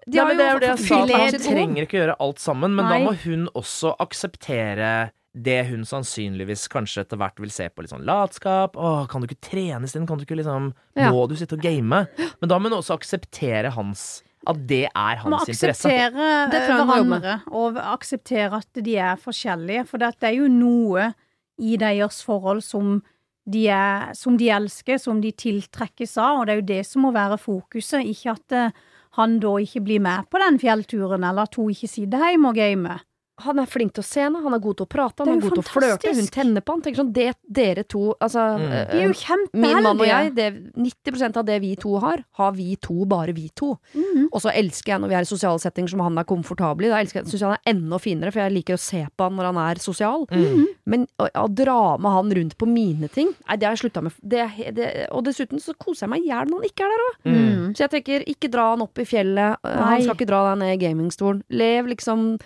De 0.07 0.17
Ja, 0.17 0.25
har 0.25 0.29
men 0.31 0.39
det 0.41 0.45
er 0.47 0.53
jo 0.53 0.61
det 0.63 0.69
jeg 0.71 0.85
sa, 0.89 0.99
at 1.05 1.11
han 1.35 1.43
trenger 1.45 1.85
ikke 1.87 1.99
gjøre 2.01 2.17
alt 2.25 2.39
sammen, 2.41 2.73
men 2.75 2.87
Nei. 2.89 2.99
da 2.99 3.05
må 3.05 3.13
hun 3.25 3.49
også 3.55 3.93
akseptere 4.01 4.91
det 5.35 5.61
hun 5.69 5.85
sannsynligvis 5.87 6.65
kanskje 6.73 7.05
etter 7.05 7.19
hvert 7.21 7.39
vil 7.39 7.53
se 7.55 7.69
på 7.71 7.85
litt 7.85 7.93
sånn 7.93 8.07
latskap. 8.09 8.75
Å, 8.75 9.07
kan 9.11 9.23
du 9.23 9.29
ikke 9.29 9.51
trene 9.51 9.87
isteden? 9.87 10.09
Kan 10.09 10.19
du 10.19 10.25
ikke 10.27 10.41
liksom 10.41 10.73
Ja. 10.99 11.13
Må 11.15 11.29
du 11.31 11.37
sitte 11.39 11.55
og 11.55 11.63
game? 11.63 12.07
Men 12.41 12.51
da 12.51 12.59
må 12.59 12.69
hun 12.71 12.79
også 12.81 12.97
akseptere 12.99 13.71
hans 13.77 14.23
At 14.49 14.57
det 14.67 14.87
er 14.89 15.21
må 15.23 15.37
hans 15.37 15.49
interesse. 15.53 15.87
eh, 15.87 16.11
må 16.11 16.49
akseptere 16.49 16.87
hverandre, 16.89 17.35
og 17.53 17.77
akseptere 17.77 18.59
at 18.59 18.83
de 18.83 18.97
er 18.97 19.17
forskjellige. 19.21 19.87
For 19.87 19.99
det 19.99 20.15
er 20.23 20.35
jo 20.39 20.49
noe 20.49 21.13
i 21.61 21.77
deres 21.77 22.23
forhold 22.25 22.63
som 22.65 23.03
de, 23.47 23.67
er, 23.69 24.15
som 24.15 24.37
de 24.41 24.49
elsker, 24.49 24.99
som 24.99 25.21
de 25.21 25.31
tiltrekkes 25.33 26.17
av, 26.19 26.41
og 26.41 26.47
det 26.47 26.53
er 26.55 26.61
jo 26.63 26.69
det 26.73 26.87
som 26.87 27.03
må 27.03 27.13
være 27.13 27.37
fokuset. 27.39 28.03
Ikke 28.09 28.33
at 28.33 28.53
eh, 28.57 28.71
han 29.19 29.39
da 29.43 29.55
ikke 29.61 29.83
blir 29.85 30.01
med 30.01 30.27
på 30.31 30.39
den 30.41 30.59
fjellturen, 30.59 31.23
eller 31.25 31.43
at 31.47 31.55
hun 31.59 31.71
ikke 31.71 31.89
sitter 31.91 32.31
hjemme 32.31 32.49
og 32.49 32.59
gamer. 32.59 33.05
Han 33.45 33.59
er 33.63 33.67
flink 33.71 33.93
til 33.97 34.03
å 34.03 34.07
se 34.07 34.21
henne, 34.23 34.43
han 34.43 34.55
er 34.55 34.61
god 34.63 34.77
til 34.81 34.87
å 34.87 34.91
prate, 34.91 35.25
han 35.25 35.29
er 35.33 35.37
er 35.39 35.45
god 35.47 35.57
til 35.59 35.63
å 35.63 35.69
flørte, 35.71 36.15
hun 36.17 36.27
tenner 36.35 36.61
på 36.65 36.75
han. 36.77 36.83
Tenker 36.83 37.01
sånn, 37.03 37.13
det 37.13 37.35
dere 37.49 37.85
to 37.89 38.15
Altså, 38.21 38.41
Mm. 38.61 38.73
eh, 38.73 38.85
De 38.91 38.99
er 39.01 39.09
jo 39.09 39.37
min 39.55 39.83
mann 39.83 40.01
og 40.01 40.07
jeg, 40.07 40.35
det, 40.35 40.49
90% 40.77 41.37
av 41.37 41.45
det 41.47 41.61
vi 41.61 41.75
to 41.77 41.99
har, 41.99 42.25
har 42.39 42.53
vi 42.53 42.77
to, 42.77 43.05
bare 43.07 43.33
vi 43.35 43.49
to. 43.55 43.77
Mm. 43.95 44.29
Og 44.33 44.41
så 44.43 44.53
elsker 44.55 44.93
jeg 44.95 45.01
når 45.01 45.09
vi 45.09 45.15
er 45.15 45.21
i 45.27 45.31
sosiale 45.31 45.59
settinger 45.59 45.89
som 45.91 46.01
han 46.01 46.19
er 46.19 46.25
komfortabel 46.25 46.87
i. 46.87 46.89
Da 46.91 47.01
elsker 47.03 47.21
jeg, 47.23 47.27
synes 47.31 47.41
jeg 47.41 47.49
han 47.49 47.59
er 47.59 47.73
enda 47.75 47.99
finere, 47.99 48.33
for 48.33 48.41
jeg 48.41 48.53
liker 48.53 48.75
å 48.75 48.79
se 48.83 49.07
på 49.17 49.25
han 49.29 49.37
når 49.37 49.45
han 49.53 49.61
er 49.71 49.75
sosial. 49.83 50.27
Mm. 50.31 50.67
Men 50.87 51.07
å, 51.19 51.29
å 51.35 51.47
dra 51.55 51.97
med 51.99 52.13
han 52.13 52.31
rundt 52.41 52.57
på 52.59 52.67
mine 52.69 53.09
ting, 53.09 53.33
nei, 53.49 53.57
det 53.57 53.67
har 53.69 53.77
jeg 53.77 53.85
slutta 53.91 54.03
med. 54.03 54.13
Det, 54.23 54.47
det, 54.75 55.09
og 55.11 55.25
dessuten 55.25 55.61
så 55.61 55.75
koser 55.79 56.07
jeg 56.07 56.11
meg 56.11 56.23
i 56.25 56.31
hjel 56.33 56.47
når 56.51 56.61
han 56.61 56.71
ikke 56.71 56.87
er 56.87 56.95
der 56.95 57.05
òg. 57.09 57.21
Mm. 57.31 57.75
Så 57.75 57.85
jeg 57.87 57.91
tenker, 57.97 58.25
ikke 58.29 58.51
dra 58.51 58.71
han 58.75 58.83
opp 58.83 58.99
i 58.99 59.05
fjellet. 59.09 59.57
Nei. 59.65 59.77
Han 59.81 60.03
skal 60.03 60.17
ikke 60.19 60.27
dra 60.31 60.43
deg 60.51 60.59
ned 60.65 60.75
i 60.77 60.81
gamingstolen. 60.87 61.43
Lev 61.51 61.87
liksom 61.87 62.39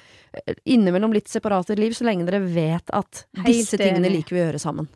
innimellom 0.64 1.12
litt 1.14 1.29
separate 1.31 1.76
liv, 1.79 1.95
så 1.97 2.07
lenge 2.09 2.26
dere 2.29 2.43
vet 2.45 2.91
at 2.95 3.25
disse 3.47 3.79
tingene 3.81 4.11
liker 4.12 4.37
vi 4.37 4.43
å 4.43 4.49
gjøre 4.49 4.62
sammen. 4.62 4.91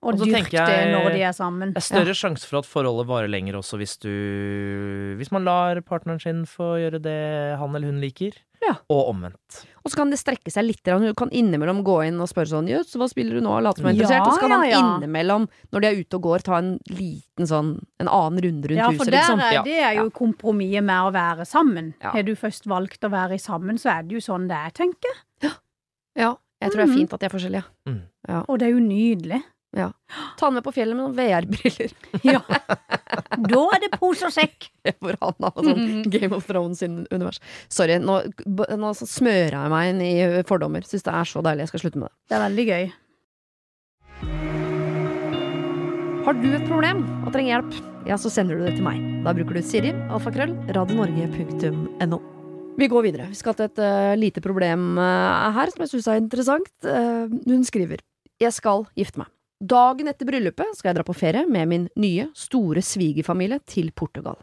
Og 0.00 0.12
Og 0.14 0.20
dyrk 0.20 0.30
tenker 0.46 0.62
det 0.64 0.74
jeg- 0.78 0.92
når 0.94 1.10
de 1.12 1.22
er 1.26 1.32
sammen. 1.34 1.72
Det 1.74 1.76
er 1.82 1.88
større 1.88 2.14
sjanse 2.14 2.46
for 2.46 2.58
at 2.58 2.66
forholdet 2.66 3.06
varer 3.08 3.28
lenger 3.28 3.54
også 3.58 3.76
hvis 3.80 3.98
du 3.98 5.16
Hvis 5.18 5.32
man 5.32 5.44
lar 5.44 5.80
partneren 5.80 6.20
sin 6.22 6.44
få 6.46 6.78
gjøre 6.78 7.00
det 7.02 7.58
han 7.58 7.74
eller 7.74 7.88
hun 7.90 8.00
liker, 8.00 8.32
Ja. 8.62 8.74
og 8.90 9.08
omvendt. 9.14 9.64
Og 9.84 9.90
så 9.90 9.96
kan 9.96 10.10
det 10.10 10.18
strekke 10.18 10.50
seg 10.50 10.64
litt. 10.66 10.82
Du 10.84 11.14
kan 11.14 11.30
innimellom 11.30 11.82
gå 11.82 12.06
inn 12.06 12.20
og 12.20 12.28
spørre 12.28 12.46
sånn 12.50 12.68
Jøss, 12.68 12.94
hva 12.94 13.08
spiller 13.08 13.38
du 13.38 13.40
nå? 13.40 13.60
Late 13.62 13.78
som 13.78 13.86
er 13.86 13.94
Ja. 13.94 14.22
Og 14.22 14.32
så 14.34 14.40
kan 14.40 14.50
ja, 14.50 14.80
han 14.80 15.02
innimellom, 15.02 15.48
når 15.72 15.80
de 15.80 15.86
er 15.88 15.96
ute 16.04 16.14
og 16.14 16.22
går, 16.22 16.42
ta 16.42 16.56
en 16.58 16.78
liten 16.88 17.46
sånn 17.46 17.80
En 18.00 18.06
annen 18.08 18.38
runde 18.40 18.68
rundt 18.68 18.76
Ja, 18.78 18.90
for 18.90 19.04
huset, 19.04 19.12
liksom. 19.14 19.38
Ja. 19.52 19.62
det 19.62 19.78
er 19.82 19.94
jo 19.96 20.10
kompromisset 20.10 20.84
med 20.84 21.00
å 21.06 21.12
være 21.12 21.44
sammen. 21.46 21.94
Ja. 22.02 22.10
Har 22.12 22.22
du 22.22 22.34
først 22.36 22.66
valgt 22.66 23.00
å 23.02 23.10
være 23.10 23.38
sammen, 23.40 23.74
så 23.78 23.98
er 23.98 24.02
det 24.02 24.12
jo 24.12 24.20
sånn 24.32 24.46
det 24.46 24.56
er, 24.56 24.70
tenker 24.70 25.10
jeg. 25.42 25.52
Ja. 26.16 26.36
Jeg 26.60 26.70
tror 26.72 26.76
det 26.86 26.88
er 26.88 26.92
Mhm. 26.92 26.96
fint 26.98 27.12
at 27.14 27.20
de 27.20 27.26
er 27.26 27.30
forskjellige. 27.30 27.64
Og 28.48 28.58
det 28.58 28.66
er 28.68 28.70
jo 28.72 28.80
nydelig. 28.80 29.42
Ta 29.76 30.46
han 30.46 30.54
med 30.56 30.64
på 30.64 30.72
fjellet 30.72 30.96
med 30.96 31.04
noen 31.04 31.16
VR-briller. 31.16 31.92
Ja. 32.28 32.40
Da 33.38 33.60
er 33.76 33.82
det 33.84 33.90
pose 33.98 34.28
og 34.28 34.32
sekk. 34.34 34.70
Hvor 35.02 35.18
han 35.20 35.44
har 35.44 35.58
sånn 35.66 36.06
Game 36.10 36.34
of 36.36 36.48
Thrones 36.48 36.80
sin 36.82 37.02
univers. 37.12 37.40
Sorry, 37.72 37.98
nå, 38.02 38.20
nå 38.48 38.94
smører 38.98 39.58
jeg 39.58 39.74
meg 39.74 39.90
inn 39.92 40.00
i 40.04 40.14
fordommer. 40.48 40.86
Syns 40.88 41.06
det 41.06 41.14
er 41.14 41.28
så 41.28 41.44
deilig. 41.44 41.66
Jeg 41.66 41.74
skal 41.74 41.84
slutte 41.84 42.02
med 42.02 42.10
det. 42.10 42.16
Det 42.28 42.38
er 42.38 42.44
veldig 42.46 42.66
gøy. 42.70 42.88
Har 46.28 46.36
du 46.36 46.48
et 46.52 46.66
problem 46.68 47.04
og 47.22 47.30
trenger 47.32 47.54
hjelp, 47.54 47.76
ja, 48.08 48.18
så 48.20 48.28
sender 48.32 48.58
du 48.58 48.66
det 48.66 48.74
til 48.76 48.84
meg. 48.84 48.98
Da 49.24 49.32
bruker 49.36 49.56
du 49.56 49.62
Siri, 49.64 49.94
alfakrøll, 50.12 50.52
radionorge.no. 50.76 52.18
Vi 52.78 52.88
går 52.92 53.06
videre. 53.08 53.30
Vi 53.32 53.38
skal 53.38 53.56
til 53.56 53.66
et 53.70 53.80
uh, 53.80 54.12
lite 54.18 54.42
problem 54.44 55.00
uh, 55.00 55.48
her 55.56 55.72
som 55.72 55.82
jeg 55.82 55.92
syns 55.94 56.10
er 56.12 56.20
interessant. 56.20 56.70
Uh, 56.84 57.32
hun 57.48 57.64
skriver 57.66 58.04
Jeg 58.38 58.54
skal 58.54 58.84
gifte 58.98 59.22
meg. 59.22 59.32
Dagen 59.58 60.06
etter 60.06 60.28
bryllupet 60.28 60.76
skal 60.78 60.92
jeg 60.92 61.00
dra 61.00 61.04
på 61.06 61.16
ferie 61.18 61.42
med 61.50 61.66
min 61.66 61.88
nye, 61.98 62.28
store 62.38 62.82
svigerfamilie 62.84 63.58
til 63.66 63.90
Portugal. 63.90 64.38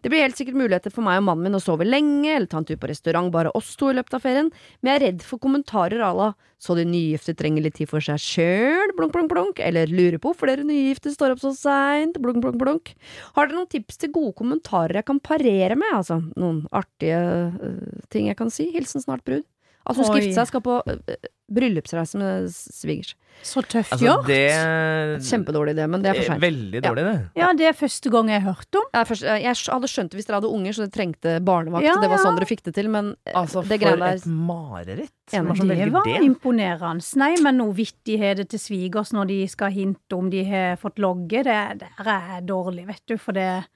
Det 0.00 0.08
blir 0.08 0.22
helt 0.24 0.38
sikkert 0.38 0.56
muligheter 0.56 0.92
for 0.92 1.04
meg 1.04 1.18
og 1.20 1.26
mannen 1.26 1.44
min 1.44 1.58
å 1.58 1.60
sove 1.60 1.84
lenge 1.84 2.30
eller 2.32 2.48
ta 2.48 2.62
en 2.62 2.64
tur 2.64 2.78
på 2.80 2.88
restaurant 2.88 3.28
bare 3.34 3.52
oss 3.58 3.74
to 3.76 3.90
i 3.92 3.96
løpet 3.98 4.16
av 4.16 4.22
ferien, 4.24 4.48
men 4.80 4.90
jeg 4.90 5.00
er 5.00 5.04
redd 5.04 5.24
for 5.28 5.42
kommentarer 5.42 6.00
à 6.00 6.08
la 6.16 6.30
så 6.56 6.72
de 6.78 6.86
nygifte 6.88 7.34
trenger 7.36 7.66
litt 7.66 7.76
tid 7.76 7.90
for 7.90 8.00
seg 8.00 8.16
sjøl, 8.22 8.94
blunk, 8.96 9.12
blunk, 9.12 9.28
blunk, 9.34 9.60
eller 9.60 9.92
lurer 9.92 10.16
på 10.16 10.32
hvorfor 10.32 10.48
dere 10.48 10.64
nygifte 10.64 11.12
står 11.12 11.34
opp 11.34 11.42
så 11.42 11.52
seint, 11.56 12.16
blunk, 12.22 12.40
blunk, 12.40 12.56
blunk. 12.62 12.94
Har 13.36 13.50
dere 13.50 13.60
noen 13.60 13.72
tips 13.76 14.00
til 14.00 14.14
gode 14.14 14.32
kommentarer 14.40 15.02
jeg 15.02 15.08
kan 15.10 15.20
parere 15.20 15.76
med, 15.76 15.92
altså? 15.98 16.22
Noen 16.40 16.64
artige 16.72 17.20
uh, 17.60 18.00
ting 18.08 18.30
jeg 18.30 18.40
kan 18.40 18.48
si? 18.52 18.70
Hilsen 18.72 19.04
snart 19.04 19.26
brud. 19.28 19.44
Altså, 19.86 20.02
hun 20.02 20.08
skal 20.10 20.20
gifte 20.24 20.34
seg, 20.40 20.48
skal 20.50 20.62
på 20.66 20.76
øh, 20.90 21.16
bryllupsreise 21.56 22.18
med 22.18 22.48
svigers. 22.50 23.12
Så 23.46 23.60
tøft 23.62 23.92
Altså, 23.92 24.06
gjort. 24.06 24.26
det 24.26 25.20
Kjempedårlig 25.22 25.74
idé, 25.76 25.84
men 25.92 26.02
det 26.02 26.10
er 26.10 26.16
for 26.16 26.24
er 26.24 26.30
seint. 26.32 26.42
Veldig 26.42 26.80
dårlig, 26.82 27.04
det. 27.06 27.14
Ja, 27.38 27.50
det 27.52 27.66
er 27.68 27.76
første 27.76 28.10
gang 28.10 28.30
jeg 28.32 28.42
har 28.42 28.54
hørt 28.56 28.78
om. 28.80 28.86
Jeg, 28.96 29.06
først- 29.10 29.26
jeg 29.28 29.54
hadde 29.76 29.90
skjønt 29.92 30.10
det 30.10 30.18
hvis 30.18 30.26
dere 30.26 30.40
hadde 30.40 30.50
unger, 30.56 30.72
så 30.72 30.82
dere 30.86 30.94
trengte 30.96 31.34
barnevakt. 31.44 31.84
Ja, 31.86 31.94
det 32.02 32.10
var 32.10 32.18
sånn 32.24 32.38
dere 32.40 32.48
fikk 32.50 32.64
det 32.66 32.74
til, 32.74 32.88
men 32.90 33.12
eh, 33.26 33.36
Altså, 33.36 33.62
det 33.68 33.78
for 33.82 33.92
et 33.94 34.00
der 34.24 34.26
mareritt. 34.28 35.12
Ja, 35.32 35.38
Hvem 35.42 35.46
men 35.46 35.70
er 35.70 35.74
det 35.76 35.84
som 35.84 35.92
var 35.92 36.04
det? 36.10 36.18
imponerende. 36.26 37.06
Nei, 37.22 37.32
men 37.42 37.56
noe 37.62 37.74
vittigheter 37.76 38.48
til 38.48 38.58
svigers 38.58 39.12
når 39.12 39.26
de 39.30 39.38
skal 39.48 39.70
hinte 39.70 40.16
om 40.18 40.30
de 40.30 40.42
har 40.50 40.76
fått 40.82 40.98
logge, 40.98 41.44
det 41.46 41.62
det 41.84 41.88
er 42.06 42.40
dårlig, 42.42 42.86
vet 42.86 43.02
du, 43.06 43.16
for 43.18 43.32
det, 43.32 43.66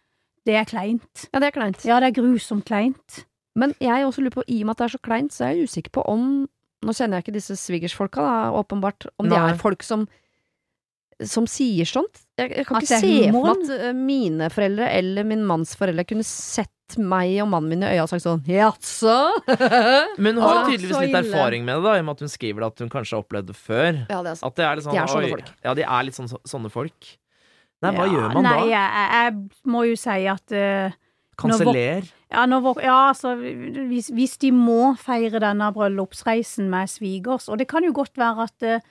det 0.46 0.54
er 0.56 0.64
kleint. 0.64 1.28
Ja, 1.32 1.38
det 1.38 1.46
er 1.52 1.56
kleint. 1.60 1.84
Ja, 1.84 2.00
det 2.00 2.10
er 2.10 2.22
grusomt 2.22 2.64
kleint. 2.64 3.26
Men 3.58 3.74
jeg 3.82 4.06
også 4.06 4.22
lurer 4.22 4.36
på, 4.38 4.46
i 4.46 4.60
og 4.62 4.68
med 4.68 4.76
at 4.76 4.82
det 4.82 4.86
er 4.86 4.94
så 4.94 5.02
kleint, 5.02 5.34
så 5.34 5.44
er 5.46 5.54
jeg 5.56 5.70
usikker 5.70 5.94
på 5.98 6.06
om 6.10 6.24
Nå 6.80 6.94
kjenner 6.96 7.18
jeg 7.18 7.26
ikke 7.26 7.34
disse 7.34 7.54
svigersfolka, 7.60 8.22
da, 8.24 8.36
åpenbart. 8.56 9.04
Om 9.20 9.26
Nei. 9.28 9.34
det 9.34 9.40
er 9.50 9.58
folk 9.60 9.82
som 9.84 10.06
som 11.28 11.44
sier 11.50 11.84
sånt. 11.88 12.22
Jeg, 12.38 12.52
jeg 12.56 12.66
kan 12.68 12.78
At 12.78 12.86
ikke 12.86 12.98
se 13.02 13.08
for 13.28 13.34
meg 13.36 13.48
at 13.50 13.72
eh, 13.76 13.96
mine 13.96 14.46
foreldre 14.52 14.86
eller 14.96 15.26
min 15.28 15.42
manns 15.44 15.74
foreldre 15.76 16.06
kunne 16.08 16.24
sett 16.24 16.96
meg 16.96 17.36
og 17.44 17.50
mannen 17.52 17.70
min 17.70 17.84
i 17.84 17.90
øya 17.92 18.06
og 18.06 18.10
sagt 18.10 18.24
sånn 18.24 18.40
Jaså? 18.48 19.16
Men 20.24 20.38
hun 20.38 20.42
har 20.42 20.62
jo 20.62 20.70
tydeligvis 20.72 21.04
litt 21.04 21.18
erfaring 21.20 21.66
med 21.66 21.76
det, 21.76 21.84
da, 21.84 21.96
i 21.98 22.02
og 22.02 22.06
med 22.08 22.16
at 22.16 22.24
hun 22.24 22.32
skriver 22.32 22.66
at 22.66 22.82
hun 22.82 22.92
kanskje 22.92 23.16
har 23.18 23.26
opplevd 23.26 23.50
det 23.52 23.58
før. 23.58 24.00
ja, 24.08 24.22
det 24.24 24.32
er. 24.32 24.40
At 24.48 24.56
det 24.56 24.66
er 24.66 24.80
litt 24.80 24.86
sånn 24.86 24.96
De 24.96 25.02
er 25.02 25.12
sånne 25.12 25.28
oi, 25.28 25.34
folk. 25.36 25.52
Ja, 25.66 25.74
de 25.76 25.84
er 25.86 26.08
litt 26.08 26.18
sånn, 26.18 26.32
sånne 26.54 26.72
folk. 26.72 27.12
Nei, 27.80 27.92
hva 27.96 28.06
Ja, 28.08 28.14
gjør 28.16 28.34
man 28.38 28.48
nei, 28.48 28.54
da? 28.56 28.64
Nei, 28.64 28.72
jeg, 28.72 29.12
jeg 29.20 29.70
må 29.76 29.84
jo 29.88 30.00
si 30.00 30.16
at 30.32 30.56
uh, 30.56 30.98
Kanseller? 31.40 32.10
Ja, 32.30 32.46
når, 32.46 32.78
ja 32.84 32.96
altså, 33.08 33.34
hvis, 33.34 34.10
hvis 34.14 34.38
de 34.42 34.52
må 34.54 34.94
feire 35.00 35.42
denne 35.42 35.72
bryllupsreisen 35.74 36.70
med 36.70 36.90
svigers, 36.92 37.48
og 37.50 37.58
det 37.58 37.66
kan 37.70 37.84
jo 37.86 37.94
godt 37.96 38.18
være 38.20 38.46
at 38.46 38.66
uh, 38.68 38.88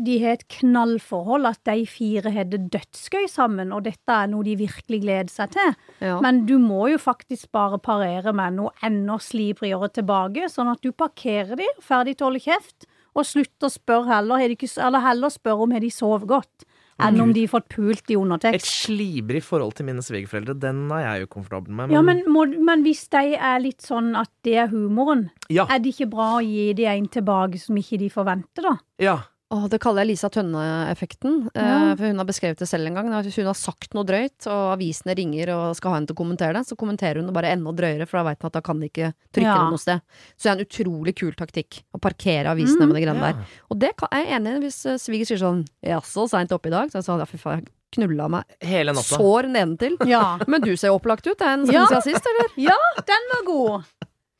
de 0.00 0.16
har 0.22 0.38
et 0.38 0.46
knallforhold, 0.48 1.46
at 1.46 1.60
de 1.68 1.84
fire 1.86 2.32
har 2.34 2.48
det 2.50 2.64
dødsgøy 2.72 3.28
sammen, 3.30 3.70
og 3.76 3.84
dette 3.86 4.14
er 4.14 4.30
noe 4.32 4.46
de 4.46 4.56
virkelig 4.58 5.02
gleder 5.04 5.30
seg 5.30 5.52
til. 5.54 5.74
Ja. 6.02 6.16
Men 6.24 6.46
du 6.48 6.56
må 6.62 6.88
jo 6.90 6.98
faktisk 6.98 7.52
bare 7.54 7.78
parere 7.78 8.32
med 8.34 8.58
noe 8.58 8.74
enda 8.82 9.20
slibrigere 9.22 9.92
tilbake, 9.94 10.48
sånn 10.50 10.72
at 10.72 10.82
du 10.82 10.90
parkerer 10.90 11.54
de, 11.60 11.68
ferdig 11.84 12.16
til 12.16 12.26
å 12.26 12.30
holde 12.32 12.46
kjeft, 12.48 12.88
og 13.14 13.26
slutt 13.26 13.66
å 13.66 13.70
spørre 13.70 14.16
heller, 14.16 14.42
eller 14.42 15.04
heller 15.04 15.32
spørre 15.34 15.66
om 15.66 15.76
har 15.76 15.84
de 15.84 15.92
sovet 15.92 16.28
godt, 16.30 16.66
enn 16.98 17.20
om 17.22 17.32
de 17.34 17.44
har 17.46 17.52
fått 17.52 17.68
pult 17.72 18.10
i 18.10 18.16
Et 18.16 18.20
undertekst. 18.20 18.66
slibrig 18.84 19.42
forhold 19.46 19.76
til 19.78 19.88
mine 19.88 20.02
svigerforeldre, 20.02 20.56
den 20.58 20.86
er 20.90 21.04
jeg 21.04 21.24
jo 21.24 21.30
komfortabel 21.36 21.74
med. 21.78 21.94
Ja, 21.94 22.02
men, 22.02 22.24
må, 22.26 22.44
men 22.46 22.82
hvis 22.86 23.06
de 23.14 23.36
er 23.36 23.62
litt 23.62 23.84
sånn 23.86 24.14
at 24.18 24.30
det 24.46 24.56
er 24.64 24.70
humoren, 24.72 25.28
ja, 25.48 25.68
er 25.70 25.82
det 25.82 25.94
ikke 25.94 26.10
bra 26.10 26.30
å 26.38 26.44
gi 26.44 26.72
de 26.78 26.88
en 26.90 27.10
tilbake 27.18 27.60
som 27.62 27.78
ikke 27.78 28.00
de 28.02 28.12
forventer, 28.12 28.70
da? 28.70 28.78
ja. 29.02 29.18
Åh, 29.50 29.62
det 29.72 29.78
kaller 29.80 30.02
jeg 30.04 30.10
Lisa 30.10 30.28
Tønne-effekten. 30.28 31.48
eh, 31.54 31.62
Ja. 31.64 31.94
For 31.96 32.04
hun 32.06 32.18
har 32.18 32.26
beskrevet 32.28 32.58
det 32.60 32.68
selv 32.68 32.86
en 32.86 32.94
gang. 32.94 33.08
Hvis 33.24 33.36
hun 33.36 33.46
har 33.46 33.54
sagt 33.56 33.94
noe 33.94 34.04
drøyt, 34.04 34.44
og 34.46 34.76
avisene 34.76 35.14
ringer 35.16 35.48
og 35.54 35.74
skal 35.74 35.90
ha 35.90 35.96
henne 35.96 36.06
til 36.06 36.16
å 36.16 36.20
kommentere 36.20 36.52
det, 36.52 36.66
så 36.68 36.76
kommenterer 36.76 37.16
hun 37.16 37.26
det 37.26 37.32
bare 37.32 37.52
enda 37.56 37.72
drøyere, 37.72 38.06
for 38.06 38.18
da 38.20 38.24
veit 38.28 38.42
hun 38.42 38.46
at 38.48 38.52
da 38.52 38.60
kan 38.60 38.78
de 38.78 38.88
ikke 38.90 39.14
trykke 39.32 39.48
Ja. 39.48 39.54
det 39.64 39.70
noe 39.72 39.78
sted. 39.80 40.00
Så 40.36 40.42
det 40.42 40.50
er 40.52 40.58
en 40.58 40.66
utrolig 40.66 41.14
kul 41.16 41.32
taktikk 41.32 41.80
å 41.96 41.98
parkere 41.98 42.44
avisene 42.52 42.84
Mm. 42.84 42.88
med 42.88 42.94
det 42.96 43.04
greiene 43.06 43.24
Ja. 43.24 43.32
der. 43.32 43.46
Og 43.70 43.78
det 43.78 43.96
kan, 43.96 44.08
jeg 44.12 44.26
er 44.28 44.36
enig 44.38 44.56
i 44.56 44.60
hvis 44.68 44.84
eh, 44.86 44.98
sviger 44.98 45.24
sier 45.26 45.38
sånn 45.40 45.66
jaså, 45.82 46.28
seint 46.28 46.50
oppe 46.52 46.66
i 46.66 46.70
dag, 46.70 46.90
så 46.90 46.96
er 46.96 47.00
jeg 47.00 47.04
sånn 47.08 47.18
ja, 47.18 47.24
fy 47.24 47.38
faen, 47.38 47.64
jeg 47.64 47.68
knulla 47.96 48.28
meg 48.28 48.44
Hele 48.60 48.92
natta. 48.92 49.16
sår 49.16 49.48
nedentil. 49.48 49.96
Ja. 50.06 50.36
Men 50.46 50.60
du 50.60 50.76
ser 50.76 50.90
opplagt 50.90 51.26
ut, 51.26 51.38
det 51.38 51.46
er 51.46 51.54
en 51.54 51.64
Ja. 51.64 51.86
stund 51.86 52.02
sist, 52.04 52.20
eller? 52.26 52.48
ja, 52.68 52.76
den 53.00 53.24
var 53.32 53.44
god! 53.46 53.84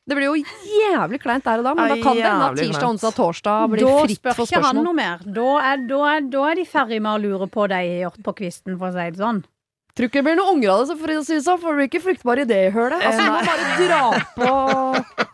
Det 0.09 0.15
blir 0.17 0.25
jo 0.25 0.39
jævlig 0.41 1.19
kleint 1.21 1.45
der 1.45 1.61
og 1.61 1.67
da, 1.69 1.73
men 1.77 1.91
da 1.93 1.97
kan 2.01 2.17
det 2.17 2.25
hende 2.25 2.47
at 2.49 2.57
tirsdag, 2.57 2.87
onsdag, 2.89 3.13
torsdag 3.19 3.67
blir 3.75 3.85
Da 3.85 3.93
fritt 4.07 4.17
spør 4.23 4.37
for 4.39 4.49
ikke 4.49 4.55
han 4.57 4.63
spørsmål. 4.65 4.87
noe 4.87 4.97
mer. 4.97 5.21
Da 5.37 5.49
er, 5.69 5.83
da, 5.91 5.99
er, 6.15 6.27
da 6.33 6.43
er 6.49 6.59
de 6.59 6.65
ferdig 6.71 6.99
med 7.05 7.11
å 7.13 7.21
lure 7.27 7.47
på 7.53 7.67
deg 7.69 7.91
gjort 8.01 8.19
på 8.25 8.33
kvisten, 8.41 8.79
for 8.81 8.89
å 8.89 8.95
si 8.95 9.05
det 9.13 9.21
sånn. 9.21 9.43
Tror 9.99 10.07
ikke 10.09 10.19
det 10.21 10.25
blir 10.29 10.37
noen 10.39 10.55
unger 10.57 10.71
av 10.73 10.81
det, 10.81 10.87
så 10.89 10.97
for 10.97 11.13
å 11.13 11.23
si 11.27 11.35
det 11.37 11.45
sånn, 11.45 11.59
for 11.61 11.69
det 11.75 11.77
blir 11.83 11.89
ikke 11.91 12.03
fruktbar 12.07 12.41
idé 12.45 12.59
i 12.67 12.73
hølet. 12.73 13.05
Altså, 13.05 13.21
du 13.21 13.31
må 13.35 13.41
bare 13.53 13.65
dra 13.85 14.03
på 14.39 14.49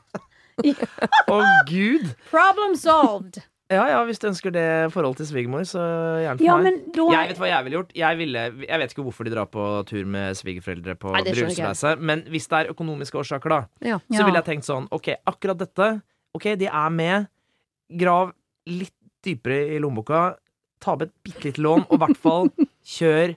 Å, 1.35 1.39
gud! 1.69 2.05
Problem 2.31 2.75
solved! 2.79 3.41
Ja 3.73 3.87
ja, 3.89 4.01
hvis 4.05 4.19
du 4.21 4.27
ønsker 4.29 4.53
det 4.53 4.65
forholdet 4.93 5.23
til 5.23 5.27
svigermor, 5.31 5.63
så 5.65 5.81
gjerne 6.21 6.37
for 6.37 6.45
Ja, 6.45 6.57
meg. 6.61 6.75
da 6.93 7.05
Jeg 7.15 7.29
vet 7.31 7.39
hva 7.41 7.47
jeg 7.49 7.63
ville 7.65 7.77
gjort. 7.79 7.93
Jeg, 7.97 8.17
ville, 8.19 8.43
jeg 8.69 8.79
vet 8.79 8.91
ikke 8.93 9.05
hvorfor 9.07 9.25
de 9.25 9.31
drar 9.33 9.47
på 9.49 9.63
tur 9.89 10.05
med 10.05 10.35
svigerforeldre 10.37 10.93
på 11.01 11.13
bryllupsreise, 11.15 11.95
men 11.99 12.21
hvis 12.29 12.45
det 12.51 12.59
er 12.59 12.69
økonomiske 12.75 13.17
årsaker, 13.23 13.49
da, 13.49 13.59
Ja. 13.81 13.97
så 14.13 14.23
ville 14.25 14.37
jeg 14.37 14.45
tenkt 14.51 14.65
sånn 14.69 14.85
Ok, 14.91 15.09
akkurat 15.25 15.57
dette 15.57 16.01
Ok, 16.35 16.43
de 16.59 16.67
er 16.67 16.89
med. 16.91 17.27
Grav 17.89 18.33
litt 18.67 18.93
dypere 19.23 19.73
i 19.73 19.79
lommeboka. 19.79 20.35
Ta 20.81 20.95
med 20.95 21.07
et 21.07 21.13
bitte 21.23 21.45
lite 21.47 21.61
lån, 21.63 21.85
og 21.89 21.93
i 21.93 21.97
hvert 22.05 22.17
fall 22.17 22.49
kjør 22.85 23.35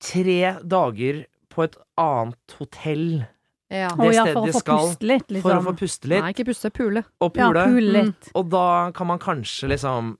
tre 0.00 0.58
dager 0.62 1.24
på 1.50 1.64
et 1.64 1.76
annet 1.98 2.54
hotell 2.60 3.24
ja. 3.70 3.88
Ja, 3.88 3.94
stedet 3.96 4.32
for 4.34 4.46
de 4.46 4.52
skal, 4.56 4.78
puste 4.88 5.06
litt, 5.10 5.26
for 5.42 5.50
å 5.50 5.58
liksom. 5.58 5.64
få 5.68 5.74
puste 5.78 6.08
litt 6.08 6.22
Nei, 6.24 6.30
ikke 6.32 6.46
puste, 6.48 6.70
pule. 6.72 7.04
og 7.20 7.36
Ja, 7.36 7.48
pule. 7.50 7.64
pule 7.68 8.02
mm. 8.08 8.14
Og 8.34 8.48
da 8.50 8.66
kan 8.96 9.06
man 9.06 9.18
kanskje 9.18 9.68
liksom 9.74 10.16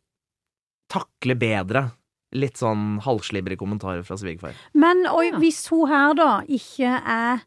takle 0.92 1.34
bedre 1.38 1.86
litt 2.36 2.58
sånn 2.60 2.98
halvslibre 3.04 3.56
kommentarer 3.56 4.02
fra 4.04 4.16
svigerfar. 4.20 4.52
Men 4.74 5.06
og 5.08 5.24
Ja. 5.24 5.38
hvis 5.40 5.66
hun 5.68 5.88
her 5.88 6.14
da 6.14 6.40
ikke 6.42 7.02
er 7.06 7.40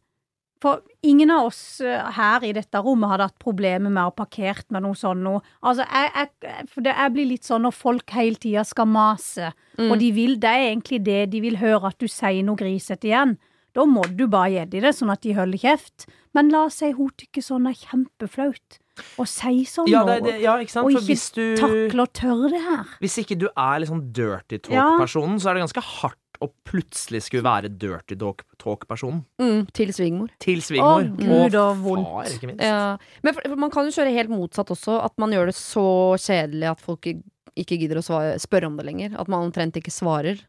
For 0.61 0.83
ingen 1.01 1.31
av 1.31 1.47
oss 1.47 1.81
eh, 1.81 2.11
her 2.13 2.43
i 2.45 2.51
dette 2.53 2.77
rommet 2.85 3.09
hadde 3.09 3.23
hatt 3.23 3.39
problemer 3.39 3.89
med 3.89 3.97
å 3.97 4.11
ha 4.11 4.11
parkert 4.11 4.65
med 4.69 4.83
noe 4.83 4.93
sånn 4.93 5.23
noe. 5.23 5.41
Altså, 5.63 5.87
jeg, 5.89 6.11
jeg, 6.43 6.67
for 6.69 6.81
det, 6.85 6.93
jeg 6.95 7.13
blir 7.15 7.25
litt 7.31 7.43
sånn 7.43 7.63
når 7.65 7.73
folk 7.73 8.11
hele 8.11 8.35
tida 8.35 8.63
skal 8.63 8.85
mase, 8.85 9.53
Mm. 9.79 9.89
og 9.91 9.97
de 9.97 10.11
vil, 10.11 10.35
det 10.37 10.49
er 10.51 10.75
egentlig 10.75 11.03
det 11.03 11.31
de 11.31 11.41
vil 11.41 11.55
høre 11.57 11.87
at 11.87 11.97
du 11.97 12.05
sier 12.07 12.43
noe 12.45 12.55
grisete 12.55 13.07
igjen. 13.09 13.39
Da 13.73 13.85
må 13.87 14.03
du 14.17 14.25
bare 14.27 14.49
gi 14.51 14.65
dem 14.73 14.83
det, 14.83 14.93
sånn 14.97 15.11
at 15.13 15.21
de 15.23 15.33
holder 15.37 15.61
kjeft. 15.61 16.07
Men 16.35 16.49
la 16.51 16.65
oss 16.67 16.79
si 16.81 16.89
hun 16.95 17.11
tykker 17.19 17.43
sånn 17.43 17.67
er 17.69 17.75
kjempeflaut. 17.79 18.79
Å 19.17 19.25
si 19.27 19.63
sånn 19.65 19.87
Ja, 19.89 20.01
det, 20.05 20.17
det, 20.25 20.33
ja, 20.43 20.57
ikke 20.59 20.73
sant? 20.73 20.85
og 20.89 20.91
ikke 20.97 21.05
hvis 21.07 21.27
du 21.35 21.43
takle 21.59 22.03
og 22.03 22.11
tørre 22.13 22.49
det 22.51 22.59
her. 22.65 22.89
Hvis 23.01 23.15
ikke 23.23 23.37
du 23.39 23.47
er 23.49 23.79
liksom 23.83 24.03
dirty 24.13 24.59
talk-personen, 24.67 25.39
så 25.39 25.49
er 25.51 25.57
det 25.57 25.63
ganske 25.65 25.85
hardt 25.87 26.17
å 26.41 26.49
plutselig 26.65 27.21
skulle 27.27 27.45
være 27.45 27.69
dirty 27.77 28.15
talk- 28.19 28.43
talk-personen. 28.61 29.23
Mm, 29.39 29.67
til 29.77 29.91
svigermor. 29.93 30.29
Til 30.41 30.61
svigermor. 30.65 31.07
Å, 31.07 31.17
Gud, 31.21 31.55
og 31.61 31.83
vondt. 31.85 32.07
far, 32.11 32.31
ikke 32.35 32.49
minst. 32.51 32.63
Ja. 32.65 32.97
Men 33.23 33.35
for, 33.37 33.47
for 33.47 33.61
man 33.63 33.71
kan 33.73 33.85
jo 33.87 33.95
kjøre 33.95 34.15
helt 34.15 34.33
motsatt 34.33 34.71
også, 34.73 34.99
at 35.05 35.13
man 35.21 35.31
gjør 35.35 35.51
det 35.51 35.55
så 35.59 35.85
kjedelig 36.19 36.71
at 36.71 36.81
folk 36.81 37.07
ikke 37.11 37.77
gidder 37.77 37.99
å 38.01 38.05
svare, 38.05 38.35
spørre 38.41 38.67
om 38.71 38.77
det 38.79 38.87
lenger. 38.87 39.15
At 39.21 39.29
man 39.31 39.47
omtrent 39.47 39.77
ikke 39.79 39.93
svarer. 39.93 40.41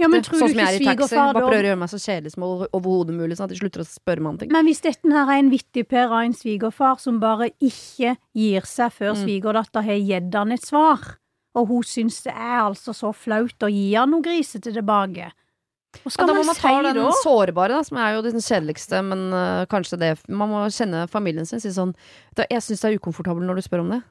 Ja, 0.00 0.08
men 0.08 0.22
tror 0.22 0.38
sånn 0.38 0.52
du 0.52 0.54
som 0.54 0.60
jeg 0.62 0.68
er 0.68 0.78
i 0.80 0.84
taxi. 0.86 1.16
Bare 1.16 1.34
prøver 1.42 1.58
å 1.64 1.68
gjøre 1.72 1.78
meg 1.80 1.90
så 1.90 1.98
kjedelig 2.00 2.32
som 2.36 2.44
overhodet 2.46 3.14
mulig, 3.16 3.36
sånn 3.38 3.48
at 3.48 3.54
de 3.54 3.58
slutter 3.58 3.82
å 3.82 3.86
spørre 3.88 4.22
meg 4.22 4.30
om 4.30 4.38
ting. 4.38 4.52
Men 4.54 4.64
hvis 4.68 4.80
dette 4.84 5.10
her 5.10 5.26
er 5.32 5.40
en 5.42 5.50
vittig 5.52 5.88
Per 5.90 6.06
av 6.06 6.22
en 6.22 6.32
svigerfar 6.36 7.00
som 7.02 7.18
bare 7.20 7.50
ikke 7.60 8.16
gir 8.34 8.60
seg 8.68 8.92
før 8.94 9.12
Mm. 9.16 9.22
svigerdatter 9.24 9.82
har 9.82 9.98
gitt 9.98 10.34
han 10.34 10.52
et 10.52 10.62
svar, 10.62 11.16
og 11.54 11.68
hun 11.68 11.82
syns 11.82 12.22
det 12.22 12.32
er 12.32 12.60
altså 12.62 12.94
så 12.94 13.12
flaut 13.12 13.58
å 13.60 13.68
gi 13.68 13.94
han 13.94 14.10
noe 14.10 14.22
grisete 14.22 14.72
tilbake, 14.72 15.32
hva 15.92 16.08
Ja, 16.08 16.10
si 16.10 16.16
da 16.16 16.26
må 16.32 16.34
man, 16.40 16.46
man 16.46 16.54
ta 16.56 16.82
den 16.82 16.94
da? 16.96 17.10
sårbare, 17.24 17.68
da, 17.68 17.82
som 17.84 17.98
er 17.98 18.14
jo 18.14 18.22
den 18.22 18.40
kjedeligste, 18.40 19.02
men 19.04 19.26
uh, 19.34 19.66
kanskje 19.68 19.98
det 19.98 20.12
Man 20.28 20.48
må 20.48 20.62
kjenne 20.72 21.06
familien 21.10 21.44
sin, 21.44 21.60
si 21.60 21.68
sånn 21.68 21.92
«Da, 22.34 22.46
Jeg 22.48 22.62
syns 22.62 22.80
det 22.80 22.92
er 22.94 22.98
ukomfortabelt 22.98 23.44
når 23.44 23.56
du 23.56 23.62
spør 23.66 23.80
om 23.84 23.90
det. 23.90 24.02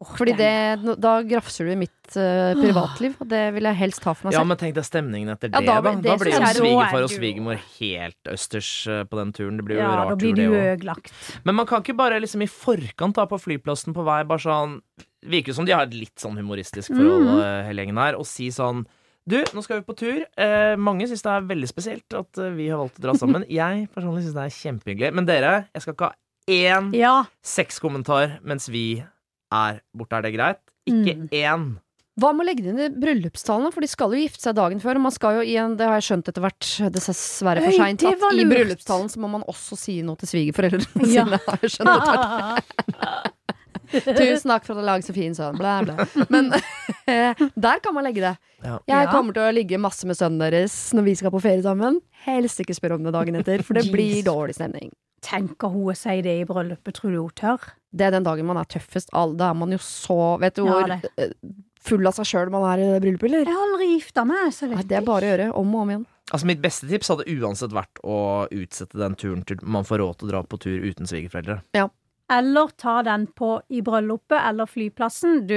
Fordi 0.00 0.32
det, 0.32 0.96
da 0.96 1.18
grafser 1.28 1.66
du 1.68 1.74
i 1.74 1.76
mitt 1.76 2.14
uh, 2.16 2.56
privatliv, 2.56 3.18
og 3.20 3.28
det 3.28 3.40
vil 3.52 3.66
jeg 3.68 3.76
helst 3.82 4.06
ha 4.08 4.14
for 4.16 4.30
meg 4.30 4.36
Ja, 4.38 4.44
men 4.48 4.56
tenk 4.60 4.72
deg 4.78 4.86
stemningen 4.86 5.28
etter 5.34 5.50
Ja, 5.52 5.60
det, 5.60 5.66
da 5.68 5.74
da. 5.76 5.92
blir- 5.92 6.00
Da 6.06 6.14
det 6.14 6.22
blir 6.22 6.32
jo 6.32 6.52
svigerfar 6.56 7.00
er 7.02 7.04
og 7.04 7.12
svigermor 7.12 7.60
helt 7.76 8.30
østers 8.32 8.70
eh, 8.88 9.02
på 9.04 9.18
den 9.20 9.34
turen. 9.36 9.58
Det 9.60 9.66
blir 9.66 9.76
jo 9.76 9.82
ja, 9.84 9.90
da 9.90 10.06
rart 10.08 10.22
blir 10.22 10.32
tur, 10.38 10.56
det 10.56 10.88
òg. 10.88 11.10
Men 11.44 11.58
man 11.60 11.68
kan 11.68 11.84
ikke 11.84 11.96
bare 11.98 12.20
liksom 12.24 12.40
i 12.40 12.48
forkant 12.48 13.20
da 13.20 13.26
på 13.28 13.36
flyplassen 13.42 13.92
på 13.92 14.06
vei 14.08 14.22
bare 14.24 14.40
sånn 14.40 14.80
Virker 15.20 15.52
som 15.52 15.66
de 15.68 15.74
har 15.76 15.84
et 15.84 15.92
litt 15.92 16.16
sånn 16.16 16.38
humoristisk 16.40 16.94
forhold, 16.94 17.26
mm. 17.28 17.40
eh, 17.44 17.66
hele 17.68 17.84
gjengen 17.84 18.00
her, 18.00 18.16
og 18.16 18.24
si 18.24 18.48
sånn 18.48 18.86
Du, 19.28 19.36
nå 19.52 19.60
skal 19.62 19.82
vi 19.82 19.84
på 19.84 19.98
tur. 20.00 20.24
Eh, 20.40 20.76
mange 20.80 21.04
syns 21.06 21.20
det 21.22 21.30
er 21.34 21.44
veldig 21.44 21.68
spesielt 21.68 22.16
at 22.16 22.40
vi 22.56 22.70
har 22.72 22.80
valgt 22.80 22.96
å 22.96 23.04
dra 23.04 23.12
sammen. 23.20 23.44
Jeg 23.60 23.90
personlig 23.92 24.24
syns 24.24 24.38
det 24.38 24.46
er 24.48 24.56
kjempehyggelig. 24.56 25.12
Men 25.12 25.28
dere, 25.28 25.68
jeg 25.76 25.84
skal 25.84 25.92
ikke 25.92 26.08
ha 26.08 26.16
én 26.48 26.88
Ja. 26.96 27.26
sexkommentar 27.44 28.38
mens 28.42 28.70
vi 28.72 29.04
er 29.52 29.80
borte. 29.96 30.16
Er 30.18 30.22
det 30.28 30.34
greit? 30.34 30.60
Ikke 30.88 31.14
Mm. 31.16 31.28
én. 31.30 31.70
Hva 32.20 32.34
med 32.36 32.44
å 32.44 32.48
legge 32.50 32.62
det 32.64 32.72
inn 32.74 32.80
i 32.84 32.88
bryllupstallene, 33.00 33.72
For 33.72 33.80
de 33.80 33.86
skal 33.88 34.10
jo 34.12 34.18
gifte 34.20 34.42
seg 34.42 34.54
dagen 34.58 34.80
før. 34.82 34.96
Og 34.98 35.04
man 35.06 35.12
skal 35.14 35.38
jo 35.38 35.40
i 35.46 35.54
en, 35.56 35.76
det 35.76 35.86
har 35.86 36.00
jeg 36.00 36.08
skjønt 36.10 36.28
etter 36.28 36.42
hvert, 36.44 36.92
dessverre 36.92 37.62
for 37.64 37.72
seint, 37.72 38.02
at 38.04 38.24
i 38.34 38.44
bryllupstallen 38.44 39.08
så 39.08 39.16
må 39.22 39.30
man 39.30 39.42
også 39.48 39.78
si 39.78 40.02
noe 40.02 40.16
til 40.20 40.28
svigerforeldrene 40.28 41.06
Ja. 41.16 41.24
sine. 41.24 41.40
Har 41.46 41.58
jeg 41.62 41.70
skjønt 41.70 41.94
etter 41.94 42.12
hvert. 42.18 43.30
Tusen 43.90 44.52
takk 44.52 44.66
for 44.68 44.76
at 44.76 44.78
du 44.78 44.86
lager 44.86 45.02
så 45.08 45.14
fin 45.16 45.32
sønn, 45.34 45.56
blæ, 45.58 45.72
blæ. 45.82 46.26
Men 46.30 46.52
der 47.66 47.80
kan 47.82 47.94
man 47.96 48.04
legge 48.06 48.22
det. 48.22 48.36
Ja. 48.62 48.76
Jeg 48.86 49.08
kommer 49.10 49.34
til 49.34 49.42
å 49.48 49.54
ligge 49.54 49.80
masse 49.82 50.06
med 50.06 50.18
sønnen 50.18 50.38
deres 50.44 50.76
når 50.94 51.08
vi 51.08 51.14
skal 51.18 51.32
på 51.34 51.40
ferie 51.42 51.62
sammen. 51.64 51.98
Helst 52.26 52.60
ikke 52.62 52.76
spør 52.76 52.98
om 52.98 53.06
det 53.08 53.14
dagen 53.16 53.40
etter, 53.40 53.64
for 53.66 53.74
det 53.74 53.88
blir 53.90 54.20
dårlig 54.26 54.54
stemning. 54.60 54.92
Tenker 55.26 55.72
hun 55.72 55.90
å 55.90 55.96
si 55.98 56.20
det 56.22 56.36
i 56.42 56.46
bryllupet, 56.48 56.94
tror 57.00 57.10
du 57.16 57.18
hun 57.24 57.34
tør? 57.36 57.58
Det 57.92 58.06
er 58.06 58.10
den 58.14 58.22
dagen 58.26 58.46
man 58.46 58.56
er 58.60 58.64
tøffest. 58.70 59.08
All- 59.12 59.34
Da 59.36 59.50
er 59.50 59.54
man 59.58 59.70
jo 59.74 59.78
så 59.78 60.38
Vet 60.40 60.54
du 60.54 60.62
hvor 60.64 60.86
det. 60.86 61.00
eh, 61.18 61.30
full 61.80 62.06
av 62.06 62.14
seg 62.14 62.24
sjøl 62.26 62.50
man 62.50 62.62
er 62.70 62.82
i 62.84 62.88
det 62.92 63.02
bryllupet, 63.02 63.24
eller? 63.30 63.44
Jeg 63.44 63.54
har 63.56 63.66
aldri 63.66 63.88
gifta 63.98 64.24
meg, 64.26 64.52
så 64.52 64.68
Nei, 64.70 64.82
det 64.82 64.98
er 64.98 65.06
bare 65.06 65.22
å 65.26 65.30
gjøre 65.36 65.48
om 65.56 65.74
og 65.74 65.80
om 65.82 65.88
igjen. 65.90 66.06
Altså 66.32 66.46
Mitt 66.46 66.60
beste 66.62 66.86
tips 66.86 67.08
hadde 67.10 67.24
uansett 67.26 67.72
vært 67.74 67.98
å 68.06 68.46
utsette 68.54 68.96
den 69.00 69.16
turen 69.16 69.42
til 69.44 69.56
man 69.66 69.82
får 69.82 69.98
råd 69.98 70.18
til 70.18 70.28
å 70.28 70.30
dra 70.30 70.42
på 70.44 70.60
tur 70.60 70.78
uten 70.86 71.06
svigerforeldre. 71.10 71.62
Eller 72.30 72.68
ta 72.78 73.00
den 73.02 73.26
på 73.26 73.60
i 73.74 73.80
bryllupet 73.82 74.38
eller 74.48 74.66
flyplassen. 74.70 75.46
Du, 75.48 75.56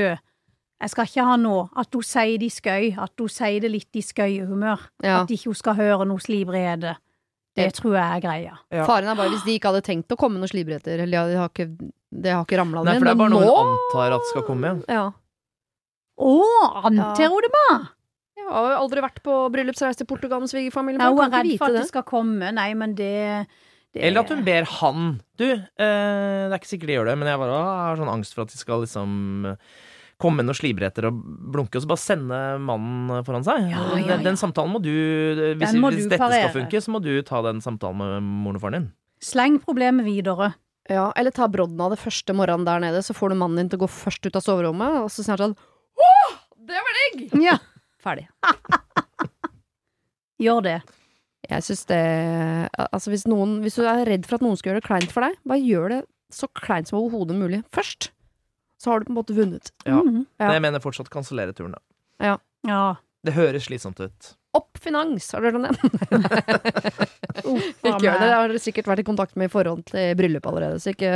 jeg 0.81 0.89
skal 0.89 1.05
ikke 1.05 1.25
ha 1.27 1.35
noe 1.37 1.67
at 1.77 1.93
hun 1.93 2.01
sier 2.01 2.39
det 2.41 2.47
i 2.49 2.49
skøy, 2.49 2.97
at 2.97 3.11
hun 3.21 3.29
sier 3.29 3.59
det 3.61 3.69
litt 3.69 3.93
i 3.93 4.01
skøyehumør. 4.01 4.87
Ja. 5.05 5.19
At 5.21 5.29
ikke 5.29 5.51
hun 5.51 5.59
skal 5.59 5.75
høre 5.77 6.07
noe 6.09 6.17
slibrede. 6.23 6.95
Det 7.55 7.67
tror 7.77 7.93
jeg 7.93 8.09
er 8.17 8.23
greia. 8.25 8.55
Ja. 8.73 8.87
Faren 8.89 9.11
er 9.13 9.13
bare 9.19 9.29
hvis 9.29 9.43
de 9.45 9.59
ikke 9.59 9.69
hadde 9.69 9.83
tenkt 9.85 10.09
å 10.09 10.17
komme 10.17 10.39
noen 10.41 10.49
slibretter, 10.49 10.97
eller 11.05 11.29
de 11.29 11.37
har 11.37 11.51
ikke, 11.53 11.67
det 12.21 12.31
har 12.35 12.45
ikke 12.45 12.59
ramla 12.61 12.83
Nei, 12.85 12.93
ned. 12.93 13.01
for 13.01 13.09
det 13.09 13.13
er 13.15 13.19
bare 13.23 13.33
noe 13.33 13.47
hun 13.47 13.73
antar 13.73 14.15
at 14.19 14.29
skal 14.29 14.45
komme. 14.47 14.73
ja. 14.91 15.09
Å, 16.13 16.31
anter 16.85 17.31
hun 17.31 17.41
det 17.41 17.49
bare? 17.53 17.77
Jeg 18.37 18.45
har 18.51 18.73
aldri 18.77 19.01
vært 19.01 19.21
på 19.25 19.35
bryllupsreise 19.53 19.97
til 20.01 20.07
Portugal 20.09 20.41
med 20.43 20.51
svigerfamilien. 20.51 21.01
Ja, 21.01 21.09
hun 21.09 21.23
er 21.25 21.31
redd 21.41 21.55
for 21.57 21.71
at 21.71 21.79
det 21.79 21.87
skal 21.89 22.03
komme. 22.05 22.51
Nei, 22.53 22.67
men 22.77 22.93
det, 22.97 23.09
det 23.95 24.03
Eller 24.03 24.21
at 24.21 24.29
hun 24.33 24.43
ber 24.45 24.67
han 24.77 25.07
Du, 25.39 25.45
eh, 25.47 25.57
det 25.79 26.51
er 26.51 26.59
ikke 26.59 26.69
sikkert 26.69 26.91
de 26.91 26.97
gjør 26.99 27.09
det, 27.09 27.15
men 27.21 27.31
jeg 27.31 27.41
bare 27.41 27.57
har 27.65 27.97
sånn 28.01 28.11
angst 28.13 28.35
for 28.37 28.45
at 28.45 28.53
de 28.53 28.59
skal 28.61 28.83
liksom 28.85 29.15
eh, 29.53 29.73
komme 30.21 30.39
med 30.43 30.47
noen 30.51 30.59
slibretter 30.59 31.07
og 31.09 31.17
blunke, 31.55 31.79
og 31.79 31.83
så 31.83 31.89
bare 31.95 32.03
sende 32.03 32.41
mannen 32.63 33.25
foran 33.25 33.43
seg. 33.47 33.65
Ja, 33.73 33.81
ja, 33.97 34.05
Den, 34.13 34.27
den 34.29 34.37
samtalen 34.39 34.71
må 34.75 34.83
du 34.85 34.93
Hvis, 35.57 35.73
må 35.73 35.89
hvis 35.95 36.05
du 36.05 36.13
dette 36.13 36.21
parere. 36.21 36.45
skal 36.51 36.59
funke, 36.61 36.83
så 36.85 36.93
må 36.93 37.01
du 37.03 37.13
ta 37.25 37.41
den 37.47 37.63
samtalen 37.65 37.97
med 38.03 38.29
moren 38.45 38.59
og 38.61 38.63
faren 38.67 38.77
din. 38.77 38.87
Sleng 39.23 39.57
problemet 39.65 40.05
videre. 40.05 40.53
Ja, 40.91 41.05
eller 41.15 41.31
ta 41.31 41.45
brodden 41.47 41.79
av 41.79 41.93
det 41.93 41.99
første 42.01 42.33
morgenen 42.35 42.65
der 42.67 42.81
nede, 42.83 42.99
så 43.05 43.15
får 43.15 43.31
du 43.31 43.37
mannen 43.39 43.61
din 43.61 43.69
til 43.71 43.79
å 43.79 43.85
gå 43.85 43.91
først 43.91 44.25
ut 44.27 44.35
av 44.35 44.43
soverommet, 44.43 44.97
og 45.05 45.11
så 45.13 45.23
sier 45.23 45.39
han 45.39 45.53
sånn 45.53 46.03
Åh, 46.03 46.33
det 46.67 46.81
var 46.83 46.97
digg! 46.99 47.29
Ja, 47.43 47.55
Ferdig. 48.03 48.25
gjør 50.43 50.59
det. 50.65 50.79
Jeg 51.47 51.63
syns 51.63 51.85
det 51.87 51.99
Altså, 52.79 53.11
hvis 53.11 53.25
noen 53.27 53.57
Hvis 53.63 53.75
du 53.75 53.83
er 53.87 54.05
redd 54.07 54.23
for 54.27 54.39
at 54.39 54.43
noen 54.45 54.55
skal 54.59 54.71
gjøre 54.71 54.81
det 54.81 54.87
kleint 54.87 55.13
for 55.13 55.25
deg, 55.25 55.37
bare 55.47 55.63
gjør 55.63 55.95
det 55.97 56.01
så 56.33 56.47
kleint 56.57 56.89
som 56.89 56.97
overhodet 56.97 57.37
mulig 57.37 57.59
først. 57.75 58.09
Så 58.81 58.89
har 58.91 58.99
du 58.99 59.05
på 59.07 59.13
en 59.13 59.19
måte 59.19 59.35
vunnet. 59.37 59.69
Ja. 59.85 59.99
Mhm. 60.01 60.23
Ja. 60.41 60.47
Men 60.49 60.57
jeg 60.57 60.63
mener 60.65 60.81
fortsatt 60.83 61.11
kansellere 61.13 61.53
turen, 61.55 61.75
da. 61.77 62.35
ja. 62.67 62.79
Det 63.23 63.35
høres 63.37 63.69
slitsomt 63.69 64.01
ut. 64.01 64.31
Opp 64.53 64.77
finans, 64.77 65.31
har 65.33 65.41
du 65.41 65.47
hørt 65.49 65.57
om 65.57 65.63
det? 65.65 65.71
Ikke 67.43 67.99
gjør 68.05 68.19
det. 68.19 68.27
Det 68.27 68.33
har 68.37 68.51
dere 68.51 68.61
sikkert 68.61 68.89
vært 68.91 69.01
i 69.01 69.07
kontakt 69.07 69.37
med 69.39 69.49
i 69.49 69.53
forhold 69.53 69.85
til 69.89 70.11
bryllup 70.19 70.45
allerede, 70.51 70.81
så 70.83 70.93
ikke, 70.93 71.13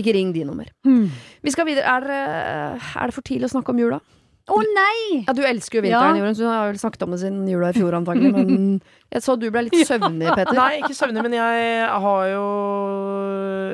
ikke 0.00 0.14
ring 0.16 0.30
de 0.32 0.44
nummer. 0.48 0.68
mer. 0.68 0.72
Hmm. 0.88 1.10
Vi 1.44 1.52
skal 1.52 1.68
videre. 1.68 1.84
Er, 1.98 2.78
er 2.78 3.10
det 3.10 3.14
for 3.16 3.26
tidlig 3.26 3.50
å 3.50 3.54
snakke 3.58 3.74
om 3.74 3.82
jula? 3.82 4.00
Å 4.48 4.56
nei! 4.64 5.24
Ja, 5.26 5.34
du 5.36 5.42
elsker 5.44 5.76
jo 5.76 5.82
vinteren, 5.84 6.16
Ja. 6.16 6.22
Jorunn, 6.22 6.36
så 6.38 6.46
du 6.46 6.48
har 6.48 6.70
vel 6.70 6.78
snakket 6.80 7.02
om 7.04 7.12
det 7.12 7.18
siden 7.20 7.42
jula 7.50 7.68
i 7.68 7.76
fjor 7.76 7.92
antagelig, 7.98 8.30
men 8.32 8.78
jeg 9.12 9.24
så 9.26 9.34
du 9.36 9.44
ble 9.52 9.66
litt 9.66 9.76
søvnig, 9.84 10.30
Peter. 10.38 10.56
Nei, 10.56 10.78
ikke 10.80 10.96
søvnig, 10.96 11.20
men 11.26 11.36
jeg 11.36 11.90
har 12.06 12.22
jo 12.32 12.46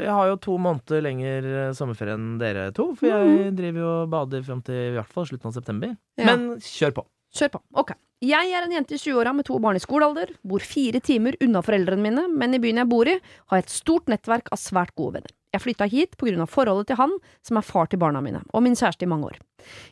Jeg 0.02 0.10
har 0.18 0.32
jo 0.32 0.40
to 0.42 0.56
måneder 0.58 1.04
lenger 1.06 1.46
eh, 1.52 1.68
sommerferie 1.78 2.16
enn 2.18 2.32
dere 2.42 2.66
to. 2.74 2.88
For 2.98 3.06
jeg 3.12 3.52
driver 3.54 3.84
jo 3.84 3.92
og 4.00 4.10
bader 4.16 4.42
fram 4.46 4.64
til 4.66 4.80
i 4.88 4.96
hvert 4.98 5.14
fall 5.14 5.28
slutten 5.30 5.52
av 5.52 5.54
september. 5.60 5.94
Ja. 6.18 6.26
Men 6.32 6.56
kjør 6.58 6.96
på. 6.98 7.06
Kjør 7.38 7.54
på. 7.54 7.62
Ok. 7.84 7.94
Jeg 8.24 8.54
er 8.56 8.64
en 8.64 8.72
jente 8.72 8.94
i 8.96 9.00
20-åra 9.00 9.34
med 9.36 9.44
to 9.44 9.58
barn 9.60 9.76
i 9.76 9.82
skolealder, 9.82 10.30
bor 10.48 10.62
fire 10.64 11.00
timer 11.04 11.34
unna 11.44 11.60
foreldrene 11.64 12.00
mine, 12.00 12.22
men 12.32 12.56
i 12.56 12.60
byen 12.62 12.80
jeg 12.80 12.88
bor 12.88 13.08
i, 13.10 13.18
har 13.50 13.58
jeg 13.58 13.66
et 13.66 13.74
stort 13.74 14.08
nettverk 14.08 14.48
av 14.54 14.60
svært 14.62 14.94
gode 14.96 15.18
venner. 15.18 15.34
Jeg 15.52 15.60
flytta 15.60 15.86
hit 15.90 16.16
av 16.16 16.48
forholdet 16.48 16.88
til 16.88 16.98
han, 16.98 17.12
som 17.44 17.58
er 17.60 17.66
far 17.66 17.86
til 17.86 18.00
barna 18.00 18.22
mine, 18.24 18.40
og 18.54 18.62
min 18.64 18.74
kjæreste 18.74 19.04
i 19.04 19.10
mange 19.10 19.28
år. 19.28 19.36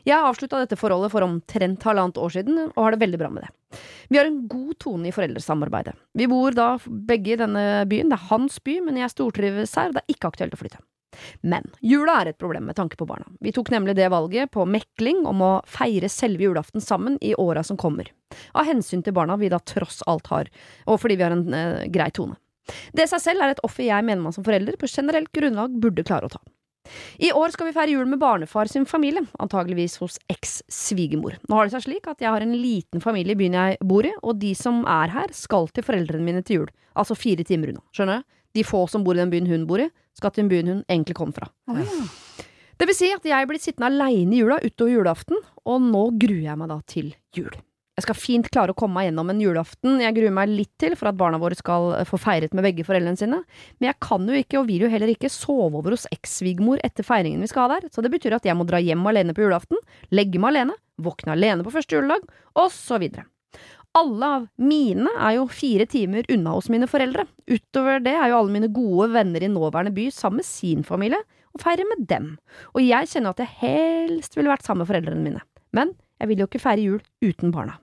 Jeg 0.09 0.17
avslutta 0.17 0.63
dette 0.63 0.79
forholdet 0.79 1.13
for 1.13 1.21
omtrent 1.21 1.85
halvannet 1.85 2.17
år 2.17 2.33
siden, 2.33 2.57
og 2.73 2.81
har 2.81 2.95
det 2.95 3.03
veldig 3.05 3.19
bra 3.21 3.29
med 3.29 3.45
det. 3.45 3.77
Vi 4.09 4.17
har 4.17 4.25
en 4.25 4.41
god 4.49 4.73
tone 4.81 5.07
i 5.07 5.13
foreldresamarbeidet. 5.13 5.93
Vi 6.17 6.27
bor 6.31 6.57
da 6.57 6.71
begge 6.83 7.35
i 7.35 7.39
denne 7.39 7.85
byen, 7.85 8.09
det 8.09 8.17
er 8.17 8.29
hans 8.33 8.57
by, 8.65 8.79
men 8.87 8.97
jeg 8.97 9.13
stortrives 9.13 9.77
her, 9.77 9.93
og 9.93 9.99
det 9.99 10.03
er 10.03 10.17
ikke 10.17 10.33
aktuelt 10.33 10.57
å 10.57 10.63
flytte. 10.63 10.81
Men 11.41 11.67
jula 11.81 12.19
er 12.21 12.31
et 12.31 12.39
problem 12.41 12.67
med 12.69 12.77
tanke 12.79 12.97
på 12.99 13.07
barna. 13.09 13.27
Vi 13.43 13.53
tok 13.55 13.71
nemlig 13.73 13.95
det 13.99 14.11
valget 14.13 14.51
på 14.53 14.65
mekling 14.65 15.23
om 15.29 15.43
å 15.45 15.51
feire 15.69 16.09
selve 16.11 16.47
julaften 16.47 16.83
sammen 16.83 17.17
i 17.21 17.35
åra 17.39 17.63
som 17.63 17.79
kommer. 17.79 18.11
Av 18.57 18.67
hensyn 18.67 19.03
til 19.05 19.15
barna 19.15 19.37
vi 19.37 19.51
da 19.53 19.59
tross 19.59 20.01
alt 20.09 20.31
har, 20.33 20.49
og 20.87 20.99
fordi 21.01 21.19
vi 21.19 21.27
har 21.27 21.35
en 21.35 21.45
eh, 21.53 21.85
grei 21.93 22.09
tone. 22.15 22.39
Det 22.95 23.05
seg 23.11 23.21
selv 23.21 23.43
er 23.43 23.53
et 23.53 23.63
offer 23.67 23.85
jeg 23.85 24.05
mener 24.07 24.23
man 24.23 24.35
som 24.35 24.45
forelder 24.45 24.77
på 24.79 24.89
generelt 24.89 25.31
grunnlag 25.35 25.73
burde 25.83 26.05
klare 26.07 26.29
å 26.29 26.35
ta. 26.37 26.43
I 27.23 27.31
år 27.31 27.53
skal 27.53 27.69
vi 27.69 27.75
feire 27.75 27.93
jul 27.95 28.07
med 28.09 28.19
barnefar 28.19 28.67
sin 28.67 28.85
familie, 28.85 29.23
antageligvis 29.39 29.95
hos 30.01 30.17
eks-svigermor. 30.31 31.37
Nå 31.47 31.55
har 31.55 31.67
det 31.67 31.77
seg 31.77 31.85
slik 31.85 32.09
at 32.11 32.23
jeg 32.23 32.31
har 32.33 32.43
en 32.43 32.55
liten 32.59 33.03
familie 33.03 33.37
i 33.37 33.39
byen 33.39 33.55
jeg 33.59 33.77
bor 33.87 34.07
i, 34.07 34.11
og 34.21 34.39
de 34.41 34.51
som 34.57 34.83
er 34.89 35.13
her, 35.13 35.31
skal 35.35 35.69
til 35.71 35.85
foreldrene 35.87 36.27
mine 36.27 36.43
til 36.43 36.63
jul, 36.63 36.73
altså 36.99 37.15
fire 37.17 37.45
timer 37.47 37.71
unna. 37.71 37.83
Skjønner 37.95 38.21
du? 38.21 38.31
De 38.53 38.65
få 38.67 38.83
som 38.91 39.05
bor 39.05 39.17
i 39.17 39.21
den 39.23 39.31
byen 39.31 39.47
hun 39.49 39.63
bor 39.69 39.81
i, 39.81 39.87
hun 40.21 40.83
egentlig 40.87 41.15
kom 41.15 41.33
fra. 41.33 41.49
Oh, 41.67 41.79
ja. 41.79 42.43
Det 42.77 42.87
vil 42.89 42.97
si 42.97 43.11
at 43.13 43.23
jeg 43.25 43.47
blir 43.47 43.61
sittende 43.61 43.91
aleine 43.91 44.35
i 44.35 44.41
jula 44.41 44.57
utover 44.63 44.91
julaften, 44.91 45.37
og 45.63 45.81
nå 45.81 46.09
gruer 46.19 46.49
jeg 46.49 46.57
meg 46.59 46.69
da 46.69 46.81
til 46.89 47.13
jul. 47.35 47.53
Jeg 47.93 48.07
skal 48.07 48.17
fint 48.17 48.47
klare 48.49 48.73
å 48.73 48.77
komme 48.77 48.97
meg 48.97 49.05
gjennom 49.05 49.29
en 49.29 49.41
julaften 49.43 49.99
jeg 50.01 50.15
gruer 50.15 50.33
meg 50.33 50.49
litt 50.49 50.71
til 50.81 50.95
for 50.97 51.11
at 51.11 51.17
barna 51.17 51.37
våre 51.37 51.53
skal 51.53 51.91
få 52.09 52.17
feiret 52.17 52.55
med 52.57 52.65
begge 52.65 52.85
foreldrene 52.87 53.19
sine, 53.19 53.43
men 53.77 53.89
jeg 53.91 53.99
kan 54.01 54.25
jo 54.25 54.39
ikke, 54.39 54.57
og 54.59 54.65
vil 54.71 54.87
jo 54.87 54.89
heller 54.89 55.11
ikke, 55.13 55.29
sove 55.29 55.77
over 55.77 55.93
hos 55.93 56.07
eks-svigermor 56.09 56.81
etter 56.83 57.05
feiringen 57.05 57.45
vi 57.45 57.51
skal 57.51 57.67
ha 57.67 57.77
der, 57.77 57.91
så 57.93 58.01
det 58.01 58.09
betyr 58.15 58.39
at 58.39 58.49
jeg 58.49 58.57
må 58.57 58.65
dra 58.65 58.81
hjem 58.81 59.05
alene 59.13 59.37
på 59.37 59.45
julaften, 59.45 59.77
legge 60.09 60.41
meg 60.41 60.55
alene, 60.55 60.79
våkne 61.05 61.37
alene 61.37 61.65
på 61.65 61.75
første 61.75 61.99
juledag, 61.99 62.25
og 62.57 62.73
så 62.73 62.97
videre. 63.01 63.27
Alle 63.93 64.25
av 64.25 64.45
mine 64.57 65.11
er 65.21 65.35
jo 65.35 65.43
fire 65.53 65.85
timer 65.85 66.25
unna 66.33 66.55
hos 66.55 66.65
mine 66.73 66.87
foreldre. 66.89 67.27
Utover 67.45 67.99
det 68.01 68.15
er 68.17 68.31
jo 68.31 68.39
alle 68.39 68.55
mine 68.55 68.71
gode 68.73 69.11
venner 69.13 69.45
i 69.45 69.49
nåværende 69.53 69.93
by 69.93 70.07
sammen 70.09 70.41
med 70.41 70.47
sin 70.47 70.81
familie, 70.87 71.19
og 71.53 71.61
feirer 71.61 71.85
med 71.85 72.07
dem. 72.09 72.31
Og 72.73 72.81
jeg 72.81 73.11
kjenner 73.11 73.35
at 73.35 73.43
jeg 73.43 73.53
helst 73.59 74.33
ville 74.33 74.49
vært 74.49 74.65
sammen 74.65 74.81
med 74.81 74.89
foreldrene 74.89 75.21
mine. 75.21 75.43
Men 75.77 75.93
jeg 76.17 76.31
vil 76.31 76.41
jo 76.41 76.47
ikke 76.49 76.63
feire 76.63 76.87
jul 76.87 77.03
uten 77.21 77.53
barna. 77.53 77.77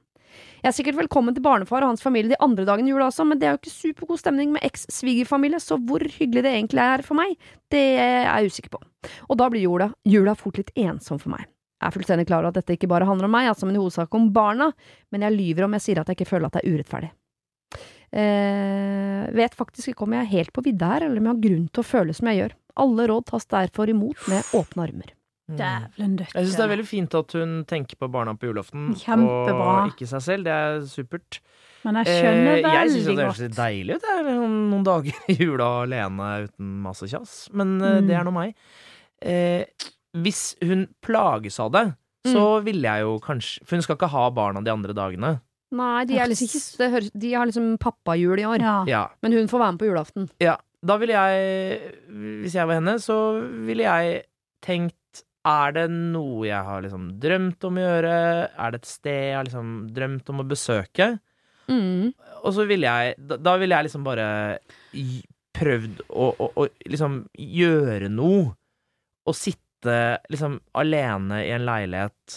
Jeg 0.64 0.72
er 0.72 0.74
sikkert 0.74 0.98
velkommen 0.98 1.36
til 1.36 1.46
barnefar 1.46 1.86
og 1.86 1.92
hans 1.92 2.02
familie 2.02 2.34
de 2.34 2.40
andre 2.42 2.66
dagene 2.66 2.90
i 2.90 2.92
jula 2.92 3.06
også, 3.06 3.28
men 3.30 3.38
det 3.38 3.46
er 3.46 3.54
jo 3.54 3.60
ikke 3.62 3.76
supergod 3.76 4.18
stemning 4.18 4.50
med 4.54 4.66
eks-svigerfamilie, 4.66 5.62
så 5.62 5.78
hvor 5.78 6.02
hyggelig 6.02 6.42
det 6.46 6.56
egentlig 6.56 6.82
er 6.84 7.06
for 7.06 7.18
meg, 7.22 7.38
det 7.70 7.86
er 8.02 8.26
jeg 8.26 8.50
usikker 8.50 8.74
på. 8.74 8.82
Og 9.30 9.38
da 9.38 9.46
blir 9.50 9.62
jula, 9.62 9.92
jula 10.10 10.34
fort 10.38 10.58
litt 10.58 10.74
ensom 10.74 11.22
for 11.22 11.36
meg. 11.38 11.46
Jeg 11.80 11.88
er 11.88 11.94
fullstendig 11.96 12.26
klar 12.28 12.42
over 12.44 12.48
at 12.52 12.58
dette 12.60 12.74
ikke 12.76 12.88
bare 12.92 13.06
handler 13.08 13.24
om 13.24 13.32
meg, 13.32 13.48
altså, 13.48 13.64
men 13.66 13.76
i 13.76 13.80
hovedsak 13.80 14.12
om 14.14 14.26
barna, 14.36 14.70
men 15.12 15.22
jeg 15.24 15.32
lyver 15.32 15.64
om 15.64 15.72
jeg 15.78 15.80
sier 15.86 16.00
at 16.02 16.08
jeg 16.12 16.18
ikke 16.20 16.28
føler 16.28 16.46
at 16.50 16.58
det 16.58 16.64
er 16.66 16.74
urettferdig. 16.76 17.10
Eh, 18.10 19.30
vet 19.38 19.54
faktisk 19.54 19.92
ikke 19.92 20.02
om 20.06 20.16
jeg 20.16 20.24
er 20.26 20.32
helt 20.34 20.52
på 20.56 20.64
vidda 20.66 20.88
her, 20.96 21.06
eller 21.06 21.20
om 21.22 21.28
jeg 21.30 21.34
har 21.36 21.44
grunn 21.46 21.68
til 21.70 21.82
å 21.84 21.86
føle 21.86 22.16
som 22.16 22.28
jeg 22.30 22.40
gjør. 22.42 22.56
Alle 22.84 23.06
råd 23.10 23.26
tas 23.30 23.46
derfor 23.50 23.92
imot 23.92 24.28
med 24.30 24.52
åpne 24.58 24.86
armer. 24.88 25.12
Dævlen 25.50 26.12
døtte. 26.18 26.34
Jeg 26.36 26.46
syns 26.46 26.58
det 26.60 26.64
er 26.64 26.70
veldig 26.70 26.86
fint 26.86 27.14
at 27.18 27.32
hun 27.34 27.54
tenker 27.66 27.98
på 27.98 28.06
barna 28.14 28.36
på 28.38 28.46
julaften, 28.50 28.92
Kjempebra. 29.00 29.70
og 29.82 29.88
ikke 29.94 30.06
seg 30.06 30.22
selv. 30.22 30.44
Det 30.46 30.52
er 30.54 30.84
supert. 30.86 31.40
Men 31.82 31.96
jeg 32.02 32.06
skjønner 32.20 32.60
Eh, 32.60 32.74
jeg 32.76 32.90
syns 32.92 33.06
det 33.08 33.16
høres 33.24 33.40
litt 33.40 33.50
godt. 33.50 33.58
deilig 33.58 33.96
ut, 33.96 34.06
jeg, 34.10 34.36
noen 34.70 34.84
dager 34.86 35.12
i 35.32 35.34
jula 35.40 35.70
alene 35.86 36.28
uten 36.46 36.70
masse 36.84 37.08
kjas. 37.10 37.32
Men 37.56 37.80
eh, 37.82 37.98
Mm. 38.00 38.06
det 38.06 38.16
er 38.20 38.24
nå 38.28 38.32
meg. 38.36 38.54
Eh, 39.22 39.64
hvis 40.16 40.54
hun 40.64 40.88
plages 41.04 41.60
av 41.62 41.72
det, 41.74 41.86
så 42.28 42.60
ville 42.64 42.84
jeg 42.84 43.06
jo 43.06 43.14
kanskje 43.24 43.62
For 43.64 43.78
hun 43.78 43.84
skal 43.84 43.96
ikke 43.96 44.10
ha 44.12 44.26
barna 44.36 44.60
de 44.64 44.72
andre 44.72 44.92
dagene. 44.96 45.38
Nei, 45.70 46.02
de, 46.08 46.18
er 46.18 46.28
liksom, 46.28 46.50
høres, 46.90 47.12
de 47.14 47.30
har 47.32 47.46
liksom 47.46 47.76
pappajul 47.80 48.42
i 48.42 48.46
år. 48.48 48.64
Ja. 48.64 48.78
Ja. 48.90 49.04
Men 49.22 49.36
hun 49.38 49.48
får 49.48 49.62
være 49.62 49.74
med 49.76 49.80
på 49.82 49.88
julaften. 49.88 50.26
Ja, 50.42 50.56
da 50.82 50.96
ville 51.00 51.14
jeg 51.14 51.92
Hvis 52.42 52.56
jeg 52.58 52.66
var 52.66 52.80
henne, 52.80 52.96
så 53.02 53.16
ville 53.68 53.86
jeg 53.86 54.24
tenkt 54.64 55.22
Er 55.46 55.76
det 55.76 55.86
noe 55.92 56.48
jeg 56.48 56.66
har 56.66 56.82
liksom 56.84 57.12
drømt 57.22 57.68
om 57.68 57.78
å 57.78 57.86
gjøre? 57.86 58.14
Er 58.50 58.74
det 58.74 58.82
et 58.82 58.90
sted 58.90 59.20
jeg 59.30 59.38
har 59.38 59.48
liksom 59.48 59.74
drømt 59.94 60.32
om 60.34 60.42
å 60.42 60.48
besøke? 60.50 61.12
Mm. 61.70 62.10
Og 62.42 62.54
så 62.56 62.66
ville 62.66 62.90
jeg 62.90 63.14
Da, 63.30 63.38
da 63.38 63.54
ville 63.60 63.76
jeg 63.76 63.88
liksom 63.88 64.04
bare 64.04 64.28
prøvd 65.60 66.02
å, 66.08 66.30
å, 66.34 66.46
å 66.56 66.66
liksom 66.88 67.22
gjøre 67.36 68.08
noe. 68.10 68.50
Og 69.28 69.36
sitte 69.36 69.69
liksom 69.86 70.58
alene 70.76 71.40
i 71.46 71.50
en 71.54 71.64
leilighet 71.64 72.36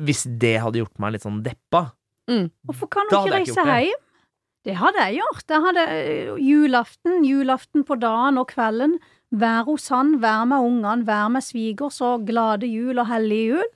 Hvis 0.00 0.24
det 0.40 0.56
hadde 0.62 0.80
gjort 0.80 0.98
meg 1.02 1.14
litt 1.14 1.26
sånn 1.26 1.42
deppa. 1.44 1.90
Hvorfor 2.64 2.90
kan 2.90 3.10
hadde 3.12 3.20
ikke 3.20 3.52
ikke 3.52 3.62
reise 3.62 3.66
det. 3.68 3.78
hjem? 3.84 4.00
Det 4.64 4.74
hadde 4.80 5.02
jeg 5.04 5.18
gjort. 5.20 5.44
Jeg 5.52 5.64
hadde 5.66 5.82
eh, 5.92 6.30
julaften, 6.40 7.24
julaften 7.28 7.84
på 7.84 7.98
dagen 8.00 8.40
og 8.40 8.48
kvelden. 8.48 8.96
Være 9.34 9.66
hos 9.68 9.90
han, 9.92 10.16
være 10.22 10.46
med 10.54 10.68
ungene, 10.70 11.06
være 11.06 11.34
med 11.36 11.44
svigers 11.44 12.00
og 12.04 12.24
glade 12.28 12.70
jul 12.70 12.98
og 13.02 13.10
hellige 13.10 13.58
jul. 13.58 13.70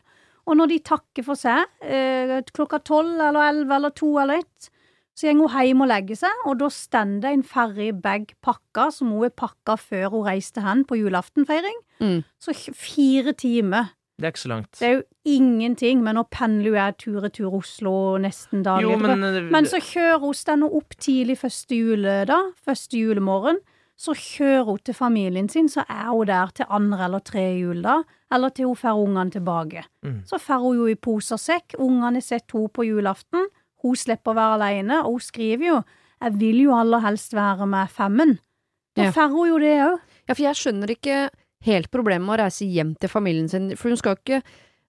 Og 0.48 0.56
når 0.56 0.72
de 0.72 0.78
takker 0.88 1.26
for 1.26 1.36
seg 1.36 1.68
eh, 1.84 2.38
klokka 2.56 2.80
tolv 2.80 3.20
eller 3.20 3.42
elleve 3.50 3.76
eller 3.76 3.92
to 3.92 4.14
eller 4.22 4.40
ett, 4.40 4.70
så 5.18 5.32
går 5.34 5.50
hun 5.50 5.66
hjem 5.66 5.82
og 5.82 5.88
legger 5.90 6.18
seg, 6.20 6.42
og 6.46 6.60
da 6.60 6.68
stender 6.70 7.24
det 7.26 7.34
en 7.34 7.46
ferdig 7.46 7.90
bag 8.02 8.28
pakka 8.44 8.88
som 8.94 9.10
hun 9.10 9.26
er 9.26 9.34
pakka 9.34 9.74
før 9.80 10.12
hun 10.12 10.26
reiste 10.28 10.62
hen 10.62 10.84
på 10.86 11.00
julaftenfeiring. 11.00 11.80
Mm. 11.98 12.20
Så 12.38 12.54
fire 12.54 13.34
timer. 13.34 13.94
Det 14.18 14.28
er 14.28 14.32
ikke 14.34 14.44
så 14.44 14.50
langt. 14.50 14.78
Det 14.78 14.86
er 14.86 14.94
jo 14.96 15.02
ingenting, 15.38 16.04
men 16.06 16.18
nå 16.18 16.24
pendler 16.30 16.70
jo 16.70 16.76
jeg 16.78 16.94
tur-retur 17.02 17.58
Oslo 17.58 17.92
nesten 18.22 18.62
daglig. 18.66 18.90
Jo, 18.90 18.96
men, 18.98 19.50
Men 19.50 19.66
så 19.66 19.82
kjører 19.82 20.22
hun 20.22 20.34
stender 20.34 20.74
opp 20.74 20.96
tidlig 20.98 21.38
første 21.42 21.74
juledag, 21.74 22.54
første 22.66 22.98
julemorgen. 22.98 23.60
Så 23.98 24.14
kjører 24.14 24.66
hun 24.70 24.82
til 24.86 24.94
familien 24.94 25.48
sin, 25.50 25.66
så 25.70 25.82
er 25.90 26.10
hun 26.10 26.26
der 26.30 26.50
til 26.54 26.66
andre 26.70 27.04
eller 27.08 27.22
tre 27.26 27.46
juledag, 27.58 28.06
eller 28.30 28.54
til 28.54 28.70
hun 28.70 28.78
får 28.78 29.02
ungene 29.02 29.34
tilbake. 29.34 29.82
Mm. 30.06 30.20
Så 30.26 30.38
får 30.38 30.62
hun 30.62 30.76
jo 30.78 30.86
i 30.86 30.94
pose 30.94 31.34
og 31.34 31.42
sekk, 31.42 31.74
ungene 31.78 32.18
har 32.18 32.26
sett 32.26 32.54
henne 32.54 32.70
på 32.70 32.86
julaften, 32.86 33.50
hun 33.82 33.94
slipper 33.96 34.32
å 34.32 34.38
være 34.38 34.58
alene, 34.58 34.98
og 35.04 35.12
hun 35.18 35.20
skriver 35.20 35.66
jo 35.66 35.84
'jeg 36.22 36.32
vil 36.38 36.60
jo 36.64 36.72
aller 36.74 37.00
helst 37.00 37.32
være 37.32 37.66
med 37.66 37.88
femmen'. 37.88 38.38
Da 38.96 39.02
Ja. 39.04 39.10
får 39.12 39.28
hun 39.30 39.48
jo 39.48 39.58
det 39.58 39.78
òg. 39.80 39.98
Ja, 40.28 40.34
for 40.34 40.42
jeg 40.42 40.54
skjønner 40.56 40.88
ikke 40.90 41.30
helt 41.62 41.90
problemet 41.90 42.26
med 42.26 42.38
å 42.38 42.42
reise 42.44 42.66
hjem 42.66 42.96
til 42.98 43.08
familien 43.08 43.48
sin, 43.48 43.76
for 43.76 43.88
hun 43.88 43.96
skal 43.96 44.14
jo 44.16 44.20
ikke 44.24 44.42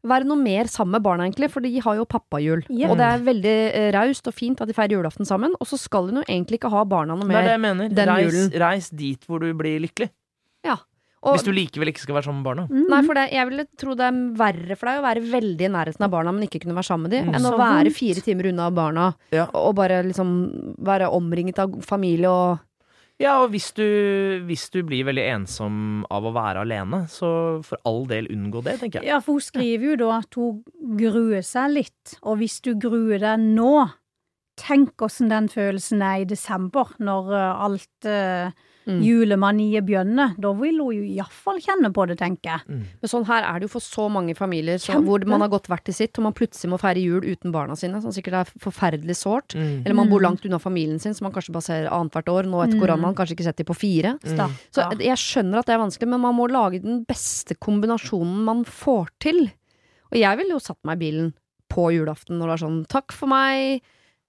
være 0.05 0.23
noe 0.25 0.37
mer 0.37 0.63
sammen 0.65 0.91
med 0.91 1.03
barna, 1.03 1.23
egentlig, 1.29 1.51
for 1.51 1.59
de 1.59 1.77
har 1.79 1.95
jo 1.97 2.05
pappajul. 2.05 2.63
Yep. 2.69 2.89
Og 2.89 2.97
det 2.97 3.05
er 3.05 3.19
veldig 3.19 3.73
eh, 3.75 3.91
raust 3.91 4.27
og 4.27 4.33
fint 4.33 4.61
at 4.61 4.67
de 4.67 4.73
feirer 4.73 4.95
julaften 4.95 5.25
sammen, 5.25 5.51
og 5.59 5.67
så 5.67 5.77
skal 5.77 6.05
hun 6.07 6.15
jo 6.15 6.23
egentlig 6.23 6.57
ikke 6.59 6.69
ha 6.71 6.83
barna 6.85 7.15
noe 7.15 7.27
det 7.27 7.35
er 7.35 7.41
det 7.41 7.59
mer. 7.59 7.75
jeg 7.75 7.77
mener. 7.77 7.89
den 7.95 8.07
Reis, 8.07 8.33
julen. 8.33 8.59
reis 8.59 8.89
dit 8.89 9.19
hvor 9.27 9.39
du 9.39 9.53
blir 9.53 9.79
lykkelig. 9.79 10.09
Og, 11.19 11.33
Hvis 11.35 11.43
du 11.43 11.51
likevel 11.51 11.89
ikke 11.91 11.99
skal 12.05 12.15
være 12.15 12.29
sammen 12.29 12.39
med 12.39 12.47
barna. 12.47 12.63
Mm. 12.71 12.85
Nei, 12.87 12.99
for 13.03 13.17
det, 13.19 13.25
jeg 13.35 13.47
ville 13.49 13.65
tro 13.81 13.95
det 13.99 14.05
er 14.07 14.19
verre 14.39 14.77
for 14.79 14.87
deg 14.87 15.01
å 15.01 15.03
være 15.03 15.23
veldig 15.33 15.65
i 15.67 15.71
nærheten 15.73 16.05
av 16.07 16.13
barna, 16.13 16.31
men 16.31 16.45
ikke 16.47 16.61
kunne 16.63 16.77
være 16.77 16.87
sammen 16.87 17.09
med 17.09 17.11
dem, 17.17 17.25
Mm. 17.27 17.35
enn 17.35 17.49
å 17.49 17.57
være 17.59 17.91
fire 17.91 18.21
timer 18.23 18.47
unna 18.53 18.69
barna, 18.71 19.13
Ja. 19.35 19.49
og 19.53 19.75
bare 19.75 20.01
liksom 20.07 20.77
være 20.79 21.11
omringet 21.11 21.59
av 21.59 21.75
familie 21.83 22.29
og 22.31 22.59
Ja, 23.19 23.43
og 23.43 23.49
hvis 23.51 23.73
du, 23.75 23.83
hvis 24.47 24.69
du 24.71 24.81
blir 24.81 25.03
veldig 25.03 25.25
ensom 25.35 26.05
av 26.09 26.23
å 26.23 26.31
være 26.31 26.61
alene, 26.63 27.01
så 27.11 27.61
for 27.65 27.77
all 27.83 28.05
del 28.05 28.27
unngå 28.31 28.63
det, 28.63 28.79
tenker 28.79 29.01
jeg. 29.01 29.09
Ja, 29.11 29.19
for 29.19 29.33
hun 29.33 29.41
skriver 29.41 29.89
jo 29.89 29.95
da 29.97 30.19
at 30.19 30.33
hun 30.39 30.63
gruer 30.95 31.43
seg 31.43 31.73
litt, 31.73 32.15
og 32.23 32.37
hvis 32.39 32.61
du 32.61 32.75
gruer 32.75 33.19
deg 33.19 33.39
nå, 33.43 33.89
tenk 34.55 34.95
åssen 35.03 35.27
den 35.27 35.49
følelsen 35.51 36.01
er 36.01 36.21
i 36.21 36.23
desember, 36.23 36.95
når 36.97 37.33
eh, 37.35 37.63
alt 37.67 38.07
uh, 38.07 38.51
Mm. 38.87 39.01
julemaniet 39.03 39.85
bjønne 39.85 40.35
Da 40.39 40.51
vil 40.53 40.79
hun 40.79 40.95
jo 40.95 41.03
iallfall 41.03 41.59
kjenne 41.61 41.91
på 41.93 42.07
det, 42.07 42.17
tenker 42.17 42.49
jeg. 42.49 42.61
Mm. 42.69 42.83
Men 43.01 43.09
sånn 43.11 43.25
her 43.27 43.43
er 43.43 43.59
det 43.59 43.67
jo 43.67 43.73
for 43.75 43.83
så 43.85 44.09
mange 44.09 44.33
familier 44.35 44.79
så, 44.81 44.95
hvor 45.03 45.23
man 45.27 45.41
har 45.41 45.49
gått 45.49 45.67
hvert 45.67 45.83
til 45.85 45.93
sitt, 45.93 46.17
og 46.17 46.23
man 46.23 46.33
plutselig 46.33 46.71
må 46.71 46.79
feire 46.79 46.97
jul 47.03 47.21
uten 47.21 47.51
barna 47.51 47.75
sine, 47.75 48.01
som 48.01 48.09
sikkert 48.15 48.33
er 48.39 48.45
forferdelig 48.57 49.15
sårt. 49.19 49.53
Mm. 49.53 49.83
Eller 49.85 49.93
man 49.93 50.09
bor 50.09 50.19
Mm. 50.19 50.25
langt 50.29 50.45
unna 50.45 50.57
familien 50.59 50.99
sin, 50.99 51.13
som 51.13 51.25
man 51.25 51.33
kanskje 51.33 51.51
bare 51.53 51.61
ser 51.67 51.87
annethvert 51.89 52.29
år. 52.33 52.43
Nå 52.49 52.63
etter 52.65 52.79
Mm. 52.79 52.81
koronaen 52.87 53.15
kanskje 53.15 53.35
ikke 53.37 53.43
sett 53.43 53.57
de 53.57 53.63
på 53.65 53.75
fire. 53.75 54.17
Mm. 54.23 54.55
Så 54.71 54.97
jeg 54.99 55.17
skjønner 55.17 55.59
at 55.59 55.65
det 55.67 55.75
er 55.75 55.83
vanskelig, 55.85 56.07
men 56.07 56.21
man 56.21 56.35
må 56.35 56.49
lage 56.49 56.81
den 56.81 57.05
beste 57.05 57.55
kombinasjonen 57.59 58.43
man 58.43 58.63
får 58.63 59.07
til. 59.19 59.51
Og 60.11 60.17
jeg 60.17 60.37
ville 60.37 60.49
jo 60.55 60.59
satt 60.59 60.77
meg 60.83 60.97
i 60.97 61.11
bilen 61.11 61.33
på 61.69 61.91
julaften 61.93 62.39
når 62.39 62.47
det 62.47 62.53
er 62.61 62.65
sånn 62.67 62.87
takk 62.87 63.11
for 63.11 63.27
meg, 63.27 63.81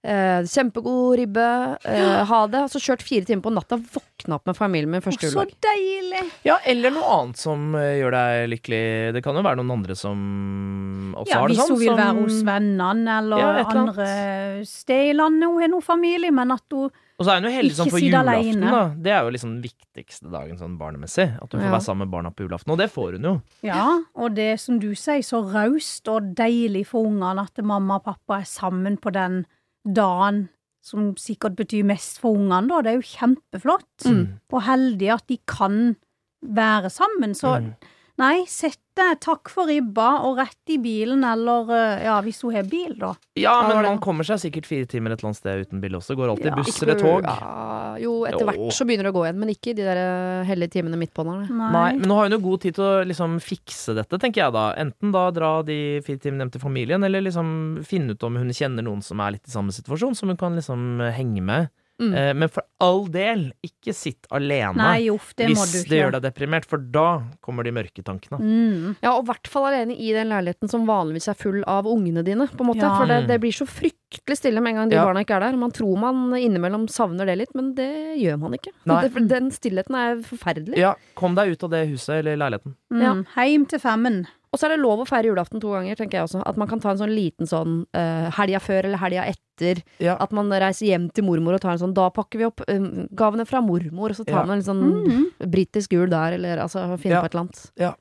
eh, 0.03 0.41
kjempegod 0.49 1.17
ribbe, 1.19 1.77
eh, 1.85 2.23
ha 2.25 2.47
det. 2.47 2.63
altså 2.65 2.79
så 2.79 2.91
kjørt 2.91 3.03
fire 3.05 3.25
timer 3.25 3.43
på 3.45 3.53
natta, 3.53 3.77
våkna 3.77 4.35
opp 4.39 4.45
med 4.49 4.57
familien 4.57 4.89
min 4.89 5.01
første 5.01 5.29
Så 5.31 5.45
deilig! 5.61 6.23
Ja, 6.47 6.57
eller 6.65 6.91
noe 6.95 7.03
annet 7.19 7.37
som 7.37 7.75
eh, 7.75 7.99
gjør 8.01 8.11
deg 8.17 8.49
lykkelig. 8.55 9.13
Det 9.13 9.23
kan 9.23 9.35
jo 9.35 9.43
være 9.45 9.61
noen 9.61 9.71
andre 9.77 9.95
som 9.95 11.13
også 11.17 11.29
Ja, 11.29 11.39
har 11.41 11.47
det 11.47 11.55
hvis 11.55 11.61
sånn. 11.65 11.69
hun 11.75 11.79
vil 11.79 11.91
som- 11.91 12.01
være 12.01 12.23
hos 12.23 12.41
vennene 12.43 13.17
eller 13.19 13.37
Ja, 13.37 13.49
eller 13.51 13.77
andre 13.77 14.65
steder 14.65 15.09
i 15.11 15.13
landet. 15.13 15.47
Hun 15.49 15.61
har 15.61 15.67
noe 15.69 15.81
familie, 15.81 16.31
men 16.31 16.51
at 16.51 16.63
hun 16.71 16.89
Og 17.21 17.25
så 17.27 17.31
er 17.35 17.41
hun 17.41 17.51
jo 17.51 17.57
heldig 17.61 17.75
sånn 17.77 17.89
for 17.91 17.99
julaften, 18.01 18.61
da. 18.65 18.87
Det 18.97 19.11
er 19.11 19.21
jo 19.23 19.29
liksom 19.29 19.61
den 19.61 19.61
viktigste 19.61 20.31
dagen 20.31 20.57
sånn 20.57 20.77
barnemessig. 20.79 21.27
At 21.39 21.51
hun 21.51 21.61
får 21.61 21.67
Ja. 21.69 21.71
være 21.77 21.85
sammen 21.85 22.07
med 22.07 22.09
barna 22.11 22.31
på 22.33 22.47
julaften. 22.47 22.71
Og 22.71 22.77
det 22.79 22.89
får 22.91 23.11
hun 23.13 23.21
jo. 23.23 23.41
Ja, 23.61 23.99
og 24.15 24.33
det 24.33 24.59
som 24.59 24.79
du 24.79 24.95
sier, 24.95 25.21
så 25.21 25.43
raust 25.53 26.07
og 26.07 26.33
deilig 26.33 26.87
for 26.87 27.05
ungene 27.05 27.39
at 27.43 27.63
mamma 27.63 27.95
og 27.97 28.03
pappa 28.05 28.39
er 28.39 28.45
sammen 28.45 28.97
på 28.97 29.11
den 29.13 29.45
dagen 29.85 30.49
som 30.83 31.11
sikkert 31.17 31.55
betyr 31.59 31.85
mest 31.85 32.19
for 32.21 32.33
ungene, 32.37 32.67
da. 32.69 32.81
Det 32.81 32.91
er 32.91 32.99
jo 32.99 33.09
kjempeflott. 33.11 34.05
Mm. 34.09 34.23
Og 34.51 34.63
heldig 34.65 35.11
at 35.13 35.27
de 35.29 35.37
kan 35.47 35.95
være 36.41 36.89
sammen. 36.89 37.35
Så 37.37 37.59
Mm. 37.61 37.73
Nei, 38.21 38.43
sett 38.49 38.77
deg, 38.97 39.17
takk 39.23 39.49
for 39.49 39.65
ribba, 39.71 40.07
og 40.27 40.35
rett 40.37 40.69
i 40.73 40.75
bilen, 40.83 41.23
eller 41.25 41.69
eh, 41.73 42.03
ja, 42.05 42.17
hvis 42.21 42.41
hun 42.45 42.53
har 42.53 42.67
bil, 42.69 42.91
da. 42.99 43.13
Ja, 43.39 43.53
men 43.65 43.79
man 43.87 43.99
kommer 44.03 44.27
seg 44.27 44.37
sikkert 44.43 44.67
fire 44.69 44.85
timer 44.91 45.13
et 45.15 45.21
eller 45.23 45.31
annet 45.31 45.39
sted 45.39 45.63
uten 45.65 45.81
bil 45.81 45.95
også. 45.97 46.13
Går 46.19 46.33
alltid 46.35 46.51
Ja. 46.51 46.57
buss 46.59 46.81
eller 46.83 46.99
tog. 46.99 47.25
Ja, 47.25 47.95
jo, 48.03 48.13
etter 48.29 48.43
Jo. 48.43 48.49
hvert 48.51 48.75
så 48.77 48.85
begynner 48.85 49.07
det 49.07 49.13
å 49.13 49.17
gå 49.17 49.23
igjen, 49.25 49.39
men 49.41 49.53
ikke 49.55 49.71
i 49.71 49.77
de 49.79 49.87
der 49.87 50.01
eh, 50.03 50.43
hellige 50.51 50.75
timene 50.77 50.99
midt 51.01 51.13
på 51.17 51.25
der. 51.25 51.47
Nei, 51.49 51.95
men 51.97 52.05
nå 52.11 52.19
har 52.19 52.29
hun 52.29 52.37
jo 52.37 52.41
god 52.49 52.61
tid 52.67 52.77
til 52.77 52.83
å 52.89 52.93
liksom 53.07 53.39
fikse 53.41 53.95
dette, 53.97 54.19
tenker 54.21 54.43
jeg 54.45 54.53
da. 54.59 54.65
Enten 54.83 55.15
da 55.15 55.25
dra 55.33 55.53
de 55.65 55.79
fire 56.05 56.19
timene 56.21 56.45
hjem 56.45 56.51
til 56.57 56.65
familien, 56.67 57.03
eller 57.07 57.23
liksom 57.25 57.53
finne 57.87 58.13
ut 58.13 58.23
om 58.27 58.37
hun 58.43 58.51
kjenner 58.53 58.83
noen 58.85 59.01
som 59.01 59.19
er 59.23 59.37
litt 59.39 59.47
i 59.47 59.55
samme 59.55 59.71
situasjon, 59.73 60.15
som 60.19 60.29
hun 60.29 60.37
kan 60.37 60.55
liksom 60.59 60.99
henge 61.15 61.41
med. 61.41 61.71
Mm. 62.01 62.13
Eh, 62.17 62.31
men 62.33 62.49
for 62.49 62.65
all 62.81 63.03
del, 63.13 63.43
ikke 63.61 63.93
sitt 63.93 64.25
alene 64.33 64.73
Nei, 64.79 65.05
uff, 65.13 65.35
det 65.37 65.51
må 65.51 65.61
hvis 65.61 65.85
det 65.85 65.99
gjør 65.99 66.15
deg 66.15 66.23
deprimert, 66.25 66.65
for 66.65 66.81
da 66.81 67.05
kommer 67.45 67.67
de 67.67 67.73
mørke 67.75 68.01
tankene. 68.05 68.39
Mm. 68.41 68.95
Ja, 69.03 69.13
og 69.13 69.23
i 69.23 69.29
hvert 69.29 69.49
fall 69.53 69.67
alene 69.69 69.93
i 69.93 70.09
den 70.15 70.31
leiligheten 70.33 70.71
som 70.71 70.87
vanligvis 70.89 71.29
er 71.29 71.37
full 71.37 71.61
av 71.69 71.85
ungene 71.89 72.23
dine, 72.25 72.49
på 72.49 72.65
en 72.65 72.71
måte. 72.71 72.81
Ja. 72.81 72.95
For 72.97 73.11
det, 73.11 73.19
det 73.29 73.37
blir 73.43 73.53
så 73.53 73.69
fryktelig 73.69 74.39
stille 74.39 74.63
med 74.65 74.73
en 74.73 74.81
gang 74.81 74.89
de 74.91 74.97
Ja. 74.97 75.05
barna 75.05 75.21
ikke 75.23 75.37
er 75.37 75.45
der. 75.45 75.61
Man 75.61 75.71
tror 75.77 75.95
man 76.01 76.33
innimellom 76.39 76.89
savner 76.89 77.29
det 77.29 77.37
litt, 77.43 77.55
men 77.55 77.73
det 77.77 77.91
gjør 78.17 78.41
man 78.41 78.57
ikke. 78.57 78.73
Det, 78.83 79.13
for 79.13 79.31
den 79.37 79.51
stillheten 79.53 79.95
er 80.01 80.21
forferdelig. 80.25 80.77
Ja, 80.81 80.95
kom 81.15 81.37
deg 81.37 81.53
ut 81.53 81.63
av 81.69 81.69
det 81.77 81.85
huset 81.93 82.17
eller 82.19 82.35
leiligheten. 82.41 82.75
Ja. 82.91 83.13
Mm. 83.13 83.25
Heim 83.37 83.65
til 83.69 83.79
femmen. 83.79 84.23
Og 84.51 84.59
så 84.59 84.65
er 84.67 84.73
det 84.75 84.81
lov 84.83 84.99
å 84.99 85.05
feire 85.07 85.29
julaften 85.31 85.61
to 85.63 85.69
ganger, 85.71 85.95
tenker 85.95 86.19
jeg 86.19 86.27
også. 86.27 86.41
At 86.45 86.57
man 86.59 86.67
kan 86.67 86.81
ta 86.83 86.91
en 86.91 86.97
sånn 86.99 87.13
liten 87.15 87.47
sånn 87.47 87.85
uh, 87.95 88.27
helga 88.35 88.59
før 88.59 88.83
eller 88.89 88.99
helga 88.99 89.23
etter. 89.31 89.79
Ja. 90.03 90.17
At 90.19 90.33
man 90.35 90.51
reiser 90.51 90.89
hjem 90.89 91.05
til 91.15 91.23
mormor 91.23 91.55
og 91.55 91.61
tar 91.63 91.71
en 91.71 91.79
sånn 91.79 91.93
Da 91.95 92.09
pakker 92.11 92.37
vi 92.41 92.45
opp 92.49 92.61
eh, 92.67 92.79
gavene 93.15 93.45
fra 93.47 93.61
mormor, 93.63 94.11
og 94.11 94.15
så 94.19 94.25
tar 94.27 94.41
Ja. 94.41 94.45
man 94.45 94.57
en 94.59 94.63
sånn 94.67 94.83
Mm. 95.07 95.25
britisk 95.49 95.93
jul 95.95 96.09
der, 96.09 96.33
eller 96.33 96.57
altså 96.57 96.83
finne 96.99 97.15
Ja. 97.15 97.21
på 97.21 97.25
et 97.25 97.33
eller 97.35 97.45
annet. 97.47 97.71
Ja. 97.79 97.93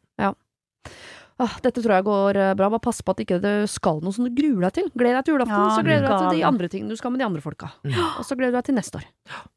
Ah, 1.41 1.55
dette 1.63 1.81
tror 1.81 1.95
jeg 1.97 2.05
går 2.05 2.37
eh, 2.37 2.55
bra. 2.55 2.69
Bare 2.69 2.81
pass 2.85 3.01
på 3.01 3.13
at 3.15 3.17
ikke 3.25 3.41
det 3.41 3.71
skal 3.71 4.03
noe 4.03 4.13
som 4.13 4.27
du 4.27 4.31
gruer 4.35 4.61
deg 4.67 4.73
til. 4.75 4.91
Gled 4.93 5.15
deg 5.17 5.25
til 5.25 5.35
julaften, 5.39 5.57
Ja, 5.57 5.71
så 5.79 5.83
gleder 5.87 6.03
du 6.03 6.09
deg 6.09 6.19
til 6.19 6.39
de 6.41 6.45
andre 6.45 6.69
tingene 6.69 6.89
du 6.91 6.97
skal 6.97 7.11
med 7.13 7.21
de 7.21 7.25
andre 7.25 7.41
folka. 7.41 7.71
Mm. 7.83 7.95
Og 8.19 8.25
så 8.29 8.37
gleder 8.37 8.53
du 8.53 8.59
deg 8.59 8.65
til 8.65 8.75
neste 8.75 8.97
år. 9.01 9.07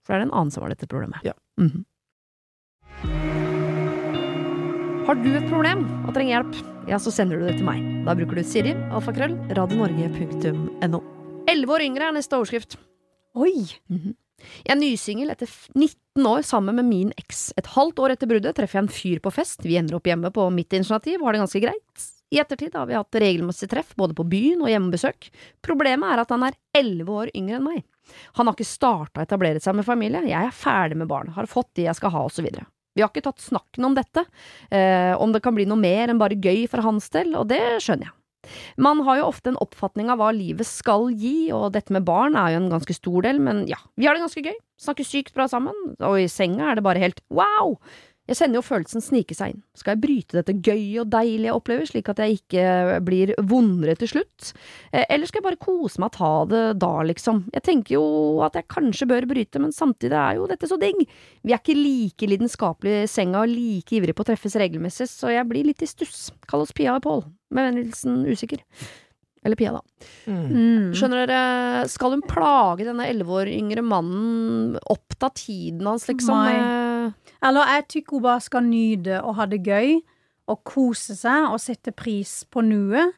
For 0.06 0.13
det 0.13 0.15
er 0.15 0.19
det 0.23 0.29
en 0.32 0.38
annen 0.39 0.51
som 0.53 0.63
har 0.63 0.69
dette 0.69 0.88
problemet. 0.88 1.19
Ja. 1.27 1.34
Mhm. 1.60 1.84
Har 5.04 5.18
du 5.20 5.34
et 5.36 5.50
problem 5.52 5.82
og 6.08 6.13
trenger 6.16 6.38
hjelp, 6.38 6.60
ja, 6.88 6.96
så 6.96 7.12
sender 7.12 7.42
du 7.42 7.44
det 7.44 7.58
til 7.58 7.66
meg. 7.68 7.82
Da 8.06 8.13
bruker 8.16 8.39
du 8.39 8.48
Siri, 8.48 8.72
alfakrøll, 8.96 9.34
radionorge.no. 9.58 11.00
Elleve 11.52 11.76
år 11.76 11.84
yngre 11.84 12.08
er 12.08 12.16
neste 12.16 12.38
overskrift. 12.38 12.78
Oi! 13.36 13.52
Jeg 14.63 14.72
er 14.72 14.80
nysingel 14.80 15.34
etter 15.34 15.52
19 15.76 16.30
år 16.30 16.48
sammen 16.48 16.80
med 16.80 16.88
min 16.88 17.12
eks. 17.20 17.50
Et 17.60 17.68
halvt 17.76 18.00
år 18.00 18.16
etter 18.16 18.32
bruddet 18.32 18.56
treffer 18.56 18.80
jeg 18.80 18.86
en 18.86 18.94
fyr 18.96 19.20
på 19.24 19.34
fest. 19.36 19.68
Vi 19.68 19.76
ender 19.80 19.98
opp 20.00 20.08
hjemme 20.08 20.32
på 20.32 20.46
mitt 20.56 20.72
initiativ 20.72 21.20
og 21.20 21.28
har 21.28 21.36
det 21.36 21.44
ganske 21.44 21.63
greit. 21.66 22.06
I 22.32 22.39
ettertid 22.39 22.80
har 22.80 22.88
vi 22.88 22.96
hatt 22.96 23.20
regelmessig 23.20 23.68
treff 23.74 23.92
både 24.00 24.16
på 24.16 24.24
byen 24.32 24.63
og 24.63 24.72
hjemmebesøk. 24.72 25.28
Problemet 25.68 26.16
er 26.16 26.24
at 26.24 26.32
han 26.32 26.48
er 26.48 26.56
11 26.80 27.12
år 27.12 27.34
yngre 27.36 27.60
enn 27.60 27.68
meg. 27.68 27.84
Han 28.39 28.48
har 28.48 28.56
ikke 28.56 28.72
starta 28.72 29.20
å 29.20 29.28
etablere 29.28 29.60
seg 29.63 29.76
med 29.76 29.88
familie, 29.88 30.24
jeg 30.32 30.48
er 30.48 30.56
ferdig 30.56 30.96
med 31.04 31.12
barn, 31.12 31.36
har 31.36 31.52
fått 31.52 31.76
de 31.76 31.89
jeg 31.89 32.00
skal 32.00 32.16
ha, 32.16 32.24
osv. 32.32 32.48
Vi 32.93 33.03
har 33.03 33.10
ikke 33.10 33.25
tatt 33.25 33.41
snakken 33.41 33.88
om 33.88 33.95
dette, 33.97 34.25
eh, 34.69 35.13
om 35.17 35.34
det 35.34 35.41
kan 35.43 35.56
bli 35.56 35.65
noe 35.69 35.82
mer 35.82 36.12
enn 36.12 36.21
bare 36.21 36.38
gøy 36.38 36.67
for 36.69 36.86
hans 36.86 37.10
del, 37.13 37.34
og 37.39 37.49
det 37.49 37.62
skjønner 37.82 38.10
jeg. 38.10 38.17
Man 38.75 38.99
har 39.08 39.21
jo 39.21 39.29
ofte 39.29 39.53
en 39.53 39.60
oppfatning 39.63 40.10
av 40.12 40.19
hva 40.19 40.29
livet 40.36 40.67
skal 40.67 41.08
gi, 41.15 41.51
og 41.56 41.71
dette 41.73 41.93
med 41.95 42.03
barn 42.08 42.36
er 42.36 42.53
jo 42.53 42.63
en 42.63 42.73
ganske 42.73 42.95
stor 42.97 43.23
del, 43.23 43.39
men 43.39 43.63
ja, 43.69 43.79
vi 43.95 44.08
har 44.08 44.17
det 44.17 44.25
ganske 44.25 44.43
gøy, 44.43 44.58
snakker 44.84 45.08
sykt 45.08 45.34
bra 45.38 45.47
sammen, 45.51 45.95
og 46.03 46.19
i 46.19 46.27
senga 46.32 46.69
er 46.69 46.79
det 46.79 46.86
bare 46.86 47.01
helt 47.01 47.23
wow! 47.34 47.77
Jeg 48.23 48.38
kjenner 48.39 48.55
jo 48.55 48.63
følelsen 48.63 49.03
snike 49.03 49.36
seg 49.36 49.51
inn. 49.51 49.63
Skal 49.75 49.97
jeg 49.97 50.01
bryte 50.05 50.38
dette 50.38 50.53
gøye 50.63 51.01
og 51.01 51.09
deilige 51.12 51.49
jeg 51.49 51.57
opplever, 51.57 51.89
slik 51.89 52.07
at 52.13 52.21
jeg 52.23 52.38
ikke 52.38 53.01
blir 53.03 53.33
vondere 53.49 53.97
til 53.99 54.13
slutt? 54.13 54.53
Eh, 54.93 55.03
Eller 55.12 55.27
skal 55.27 55.41
jeg 55.41 55.47
bare 55.49 55.59
kose 55.59 55.99
meg 55.99 56.07
og 56.07 56.15
ta 56.15 56.31
det 56.53 56.63
da, 56.79 56.91
liksom? 57.09 57.43
Jeg 57.51 57.65
tenker 57.67 57.97
jo 57.97 58.05
at 58.47 58.55
jeg 58.55 58.69
kanskje 58.71 59.09
bør 59.12 59.27
bryte, 59.27 59.59
men 59.59 59.75
samtidig 59.75 60.15
er 60.15 60.39
jo 60.39 60.47
dette 60.47 60.71
så 60.71 60.79
digg. 60.79 61.03
Vi 61.43 61.51
er 61.51 61.59
ikke 61.59 61.75
like 61.75 62.31
lidenskapelige 62.31 63.03
i 63.03 63.12
senga 63.12 63.43
og 63.43 63.51
like 63.51 63.99
ivrige 63.99 64.15
på 64.15 64.23
å 64.23 64.31
treffes 64.31 64.55
regelmessig, 64.55 65.09
så 65.12 65.33
jeg 65.36 65.49
blir 65.51 65.67
litt 65.67 65.83
i 65.83 65.91
stuss. 65.91 66.29
Kall 66.47 66.63
oss 66.63 66.71
Pia 66.71 66.95
og 66.95 67.03
Pål. 67.03 67.25
Med 67.51 67.73
vennligheten 67.73 68.23
usikker. 68.31 68.63
Eller 69.43 69.59
Pia, 69.59 69.75
da. 69.75 69.83
Mm. 70.31 70.93
Skjønner 70.95 71.27
dere, 71.27 71.88
skal 71.91 72.15
hun 72.15 72.23
plage 72.23 72.88
denne 72.88 73.09
elleve 73.12 73.41
år 73.41 73.51
yngre 73.51 73.83
mannen, 73.83 74.77
oppta 74.88 75.27
tiden 75.36 75.83
hans, 75.91 76.07
liksom? 76.07 76.39
Nei. 76.39 76.92
Eller 77.44 77.76
jeg 77.76 77.88
tykker 77.96 78.18
hun 78.18 78.26
bare 78.26 78.44
skal 78.46 78.66
nyte 78.68 79.20
og 79.22 79.38
ha 79.39 79.48
det 79.50 79.62
gøy, 79.66 80.00
og 80.52 80.63
kose 80.68 81.16
seg 81.16 81.52
og 81.52 81.62
sette 81.63 81.94
pris 81.96 82.42
på 82.52 82.63
nuet. 82.66 83.16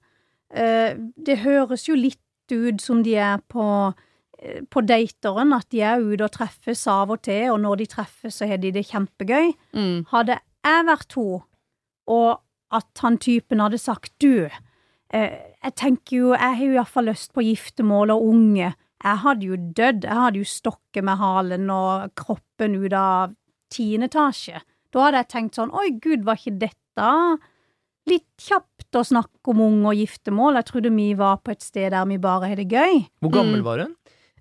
Eh, 0.54 0.98
det 1.18 1.42
høres 1.42 1.88
jo 1.90 1.98
litt 1.98 2.22
ut 2.54 2.82
som 2.82 3.02
de 3.04 3.16
er 3.18 3.42
på, 3.50 3.94
eh, 4.40 4.62
på 4.70 4.84
dateren, 4.86 5.54
at 5.54 5.70
de 5.74 5.82
er 5.82 6.04
ute 6.04 6.24
og 6.24 6.32
treffes 6.36 6.86
av 6.88 7.12
og 7.12 7.24
til, 7.26 7.50
og 7.52 7.60
når 7.60 7.82
de 7.82 7.90
treffes, 7.96 8.38
så 8.38 8.48
har 8.48 8.62
de 8.62 8.72
det 8.72 8.86
kjempegøy. 8.86 9.54
Mm. 9.74 10.06
Hadde 10.14 10.40
jeg 10.66 10.86
vært 10.86 11.18
hun, 11.18 11.42
og 12.08 12.42
at 12.72 13.04
han 13.04 13.18
typen 13.18 13.60
hadde 13.60 13.82
sagt 13.82 14.14
du, 14.22 14.50
eh, 15.14 15.38
jeg 15.64 15.76
tenker 15.76 16.18
jo, 16.18 16.34
jeg 16.34 16.58
har 16.58 16.66
jo 16.66 16.78
iallfall 16.78 17.10
lyst 17.10 17.34
på 17.34 17.46
giftermål 17.46 18.14
og 18.14 18.28
unge. 18.30 18.74
Jeg 19.06 19.22
hadde 19.22 19.46
jo 19.46 19.56
dødd, 19.56 20.06
jeg 20.06 20.22
hadde 20.22 20.42
jo 20.42 20.50
stokket 20.50 21.04
med 21.04 21.18
halen 21.18 21.70
og 21.70 22.14
kroppen 22.18 22.78
ut 22.80 22.94
av 22.94 23.34
tiende 23.74 24.10
etasje. 24.10 24.62
Da 24.94 25.06
hadde 25.08 25.18
jeg 25.24 25.28
tenkt 25.34 25.56
sånn, 25.60 25.74
oi 25.76 25.90
gud, 26.00 26.24
var 26.24 26.36
ikke 26.40 26.58
dette 26.60 27.10
litt 28.08 28.28
kjapt 28.46 28.96
å 29.00 29.02
snakke 29.04 29.50
om 29.52 29.64
unge 29.66 29.92
og 29.92 29.98
giftermål? 30.00 30.60
Jeg 30.60 30.68
trodde 30.70 30.92
vi 30.96 31.10
var 31.18 31.38
på 31.44 31.52
et 31.56 31.62
sted 31.66 31.92
der 31.96 32.06
vi 32.06 32.18
bare 32.22 32.52
har 32.52 32.56
det 32.62 32.70
gøy. 32.70 33.06
Hvor 33.22 33.32
gammel 33.34 33.60
Mm. 33.62 33.64
var 33.66 33.80
hun? 33.86 33.96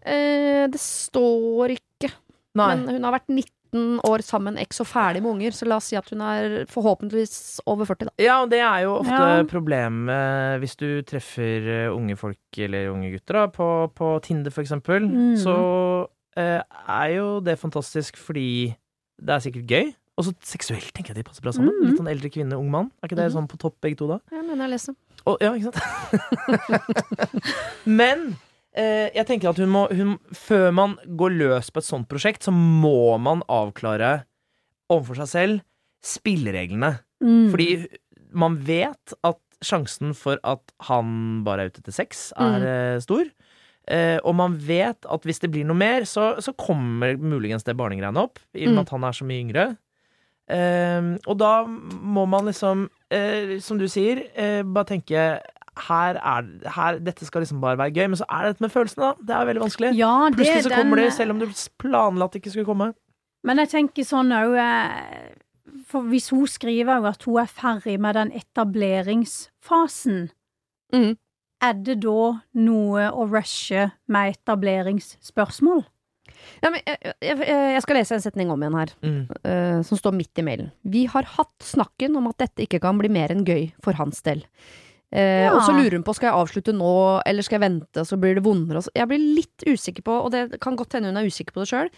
Eh, 0.05 0.67
det 0.69 0.81
står 0.81 1.71
ikke, 1.79 2.13
Nei. 2.55 2.77
men 2.77 2.89
hun 2.89 3.03
har 3.05 3.13
vært 3.19 3.29
19 3.29 4.01
år 4.05 4.23
sammen, 4.23 4.57
eks 4.61 4.81
og 4.81 4.87
ferdig 4.87 5.23
med 5.23 5.33
unger, 5.33 5.51
så 5.51 5.67
la 5.67 5.77
oss 5.81 5.87
si 5.87 5.97
at 5.97 6.09
hun 6.11 6.21
er 6.21 6.67
forhåpentligvis 6.67 7.61
over 7.67 7.85
40, 7.87 8.05
da. 8.05 8.11
Ja, 8.23 8.43
og 8.43 8.51
det 8.51 8.61
er 8.61 8.83
jo 8.85 8.99
ofte 9.01 9.11
Ja. 9.11 9.43
problemet 9.45 10.61
hvis 10.61 10.77
du 10.77 11.03
treffer 11.03 11.87
eh, 11.89 11.91
unge 11.91 12.17
folk 12.17 12.37
eller 12.59 12.93
unge 12.93 13.11
gutter 13.17 13.33
da, 13.35 13.47
på, 13.49 13.91
på 13.95 14.23
Tinder 14.23 14.51
for 14.53 14.63
eksempel. 14.63 15.01
Mm. 15.09 15.37
Så 15.43 16.07
eh, 16.37 16.61
er 16.87 17.09
jo 17.17 17.41
det 17.41 17.59
fantastisk 17.59 18.17
fordi 18.17 18.77
det 19.21 19.35
er 19.35 19.39
sikkert 19.45 19.67
gøy. 19.71 19.95
Og 20.17 20.25
så 20.29 20.33
seksuelt 20.47 20.93
tenker 20.95 21.11
jeg 21.15 21.17
de 21.17 21.27
passer 21.27 21.43
bra 21.43 21.51
sammen. 21.53 21.75
Mhm. 21.75 21.89
Litt 21.91 21.99
sånn 21.99 22.11
eldre 22.13 22.31
kvinne, 22.31 22.55
ung 22.59 22.71
mann. 22.71 22.91
Er 23.03 23.09
ikke 23.09 23.17
det 23.19 23.31
Mhm. 23.33 23.35
sånn 23.35 23.49
på 23.51 23.59
topp 23.59 23.81
begge 23.83 23.97
to 23.99 24.07
da? 24.09 24.21
Jeg 24.31 24.45
mener 24.47 24.65
jeg 24.69 24.71
leser. 24.71 24.95
Og, 25.27 25.39
ja, 25.41 25.53
ikke 25.55 25.73
sant? 25.73 26.95
Men 27.85 28.37
eh, 28.77 29.11
jeg 29.15 29.27
tenker 29.27 29.51
at 29.53 29.61
hun 29.63 29.71
må 29.73 29.85
hun, 29.95 30.17
Før 30.37 30.71
man 30.75 30.97
går 31.19 31.35
løs 31.39 31.71
på 31.73 31.79
et 31.83 31.89
sånt 31.89 32.09
prosjekt, 32.11 32.45
så 32.47 32.53
må 32.55 33.19
man 33.23 33.43
avklare 33.49 34.25
overfor 34.93 35.17
seg 35.23 35.29
selv 35.33 35.61
spillereglene. 36.05 36.99
Mm. 37.25 37.49
Fordi 37.51 37.69
man 38.37 38.59
vet 38.67 39.15
at 39.25 39.41
sjansen 39.65 40.13
for 40.15 40.37
at 40.45 40.61
han 40.91 41.43
bare 41.47 41.65
er 41.65 41.71
ute 41.73 41.81
etter 41.81 41.95
sex, 41.97 42.33
er 42.37 42.61
Mm. 42.61 42.67
eh, 42.69 42.99
stor. 43.01 43.25
Eh, 43.87 44.19
og 44.25 44.35
man 44.35 44.55
vet 44.57 45.05
at 45.13 45.23
hvis 45.29 45.41
det 45.43 45.51
blir 45.53 45.65
noe 45.69 45.77
mer, 45.77 46.05
så, 46.09 46.41
så 46.41 46.55
kommer 46.57 47.19
muligens 47.21 47.65
det 47.67 47.77
barnegreiene 47.77 48.17
opp. 48.23 48.39
I 48.55 48.65
og 48.67 48.71
med 48.73 48.79
Mm. 48.79 48.85
at 48.87 48.91
han 48.97 49.05
er 49.05 49.13
så 49.13 49.25
mye 49.29 49.43
yngre. 49.45 49.67
Eh, 50.49 51.11
og 51.27 51.39
da 51.41 51.65
må 51.67 52.27
man 52.29 52.47
liksom, 52.47 52.89
eh, 53.11 53.59
som 53.61 53.79
du 53.79 53.87
sier, 53.89 54.25
eh, 54.37 54.63
bare 54.63 54.85
tenke 54.93 55.41
her 55.77 56.15
er, 56.23 56.45
her, 56.71 56.99
Dette 57.03 57.25
skal 57.27 57.43
liksom 57.43 57.61
bare 57.61 57.77
være 57.77 57.93
gøy, 57.97 58.07
men 58.09 58.17
så 58.21 58.25
er 58.31 58.43
det 58.45 58.53
dette 58.55 58.63
med 58.63 58.71
følelsene, 58.71 59.09
da. 59.09 59.15
Det 59.27 59.35
er 59.35 59.47
veldig 59.49 59.63
vanskelig. 59.65 59.97
ja, 59.99 60.29
det 60.31 60.37
Plutselig 60.39 60.63
så 60.63 60.69
den, 60.71 60.79
kommer 60.79 60.97
det, 61.03 61.13
selv 61.13 61.31
om 61.35 61.39
du 61.41 61.47
planla 61.83 62.25
at 62.29 62.33
det 62.33 62.43
ikke 62.45 62.53
skulle 62.55 62.69
komme. 62.69 62.95
Men 63.45 63.59
jeg 63.59 63.69
tenker 63.73 64.03
sånn 64.07 64.31
òg 64.33 64.55
For 65.91 66.03
hvis 66.07 66.31
hun 66.31 66.47
skriver 66.47 67.01
jo 67.01 67.05
at 67.11 67.23
hun 67.27 67.39
er 67.43 67.47
ferdig 67.51 67.99
med 68.01 68.15
den 68.15 68.31
etableringsfasen, 68.33 70.31
Mm. 70.93 71.17
Er 71.65 71.75
det 71.87 71.97
da 72.05 72.29
noe 72.61 73.09
å 73.11 73.27
rushe 73.31 73.89
med 74.13 74.37
etableringsspørsmål? 74.37 75.85
Ja, 76.61 76.71
men 76.73 76.81
jeg, 76.85 77.13
jeg, 77.25 77.39
jeg 77.49 77.83
skal 77.85 77.97
lese 77.99 78.17
en 78.19 78.25
setning 78.25 78.51
om 78.53 78.61
igjen 78.65 78.77
her, 78.77 78.93
Mm. 79.05 79.21
uh, 79.47 79.83
som 79.87 79.99
står 80.01 80.15
midt 80.17 80.41
i 80.41 80.45
mailen. 80.45 80.71
Vi 80.85 81.05
har 81.13 81.25
hatt 81.37 81.65
snakken 81.65 82.17
om 82.21 82.27
at 82.29 82.41
dette 82.43 82.65
ikke 82.67 82.81
kan 82.85 82.99
bli 83.01 83.09
mer 83.13 83.33
enn 83.33 83.45
gøy 83.49 83.71
for 83.85 83.97
hans 84.01 84.21
del. 84.27 84.45
Uh, 85.15 85.47
Ja. 85.47 85.53
Og 85.55 85.63
så 85.63 85.73
lurer 85.77 85.95
hun 85.95 86.03
på 86.05 86.15
skal 86.17 86.33
jeg 86.33 86.41
avslutte 86.43 86.75
nå, 86.75 86.93
eller 87.25 87.43
skal 87.47 87.61
jeg 87.61 87.65
vente, 87.71 88.01
og 88.03 88.09
så 88.09 88.19
blir 88.21 88.35
det 88.35 88.45
vondere. 88.45 88.83
Jeg 88.97 89.09
blir 89.09 89.23
litt 89.39 89.65
usikker 89.69 90.03
på, 90.05 90.17
og 90.25 90.33
det 90.35 90.61
kan 90.61 90.77
godt 90.77 90.97
hende 90.99 91.13
hun 91.13 91.21
er 91.23 91.29
usikker 91.31 91.55
på 91.55 91.63
det 91.63 91.71
sjøl. 91.71 91.91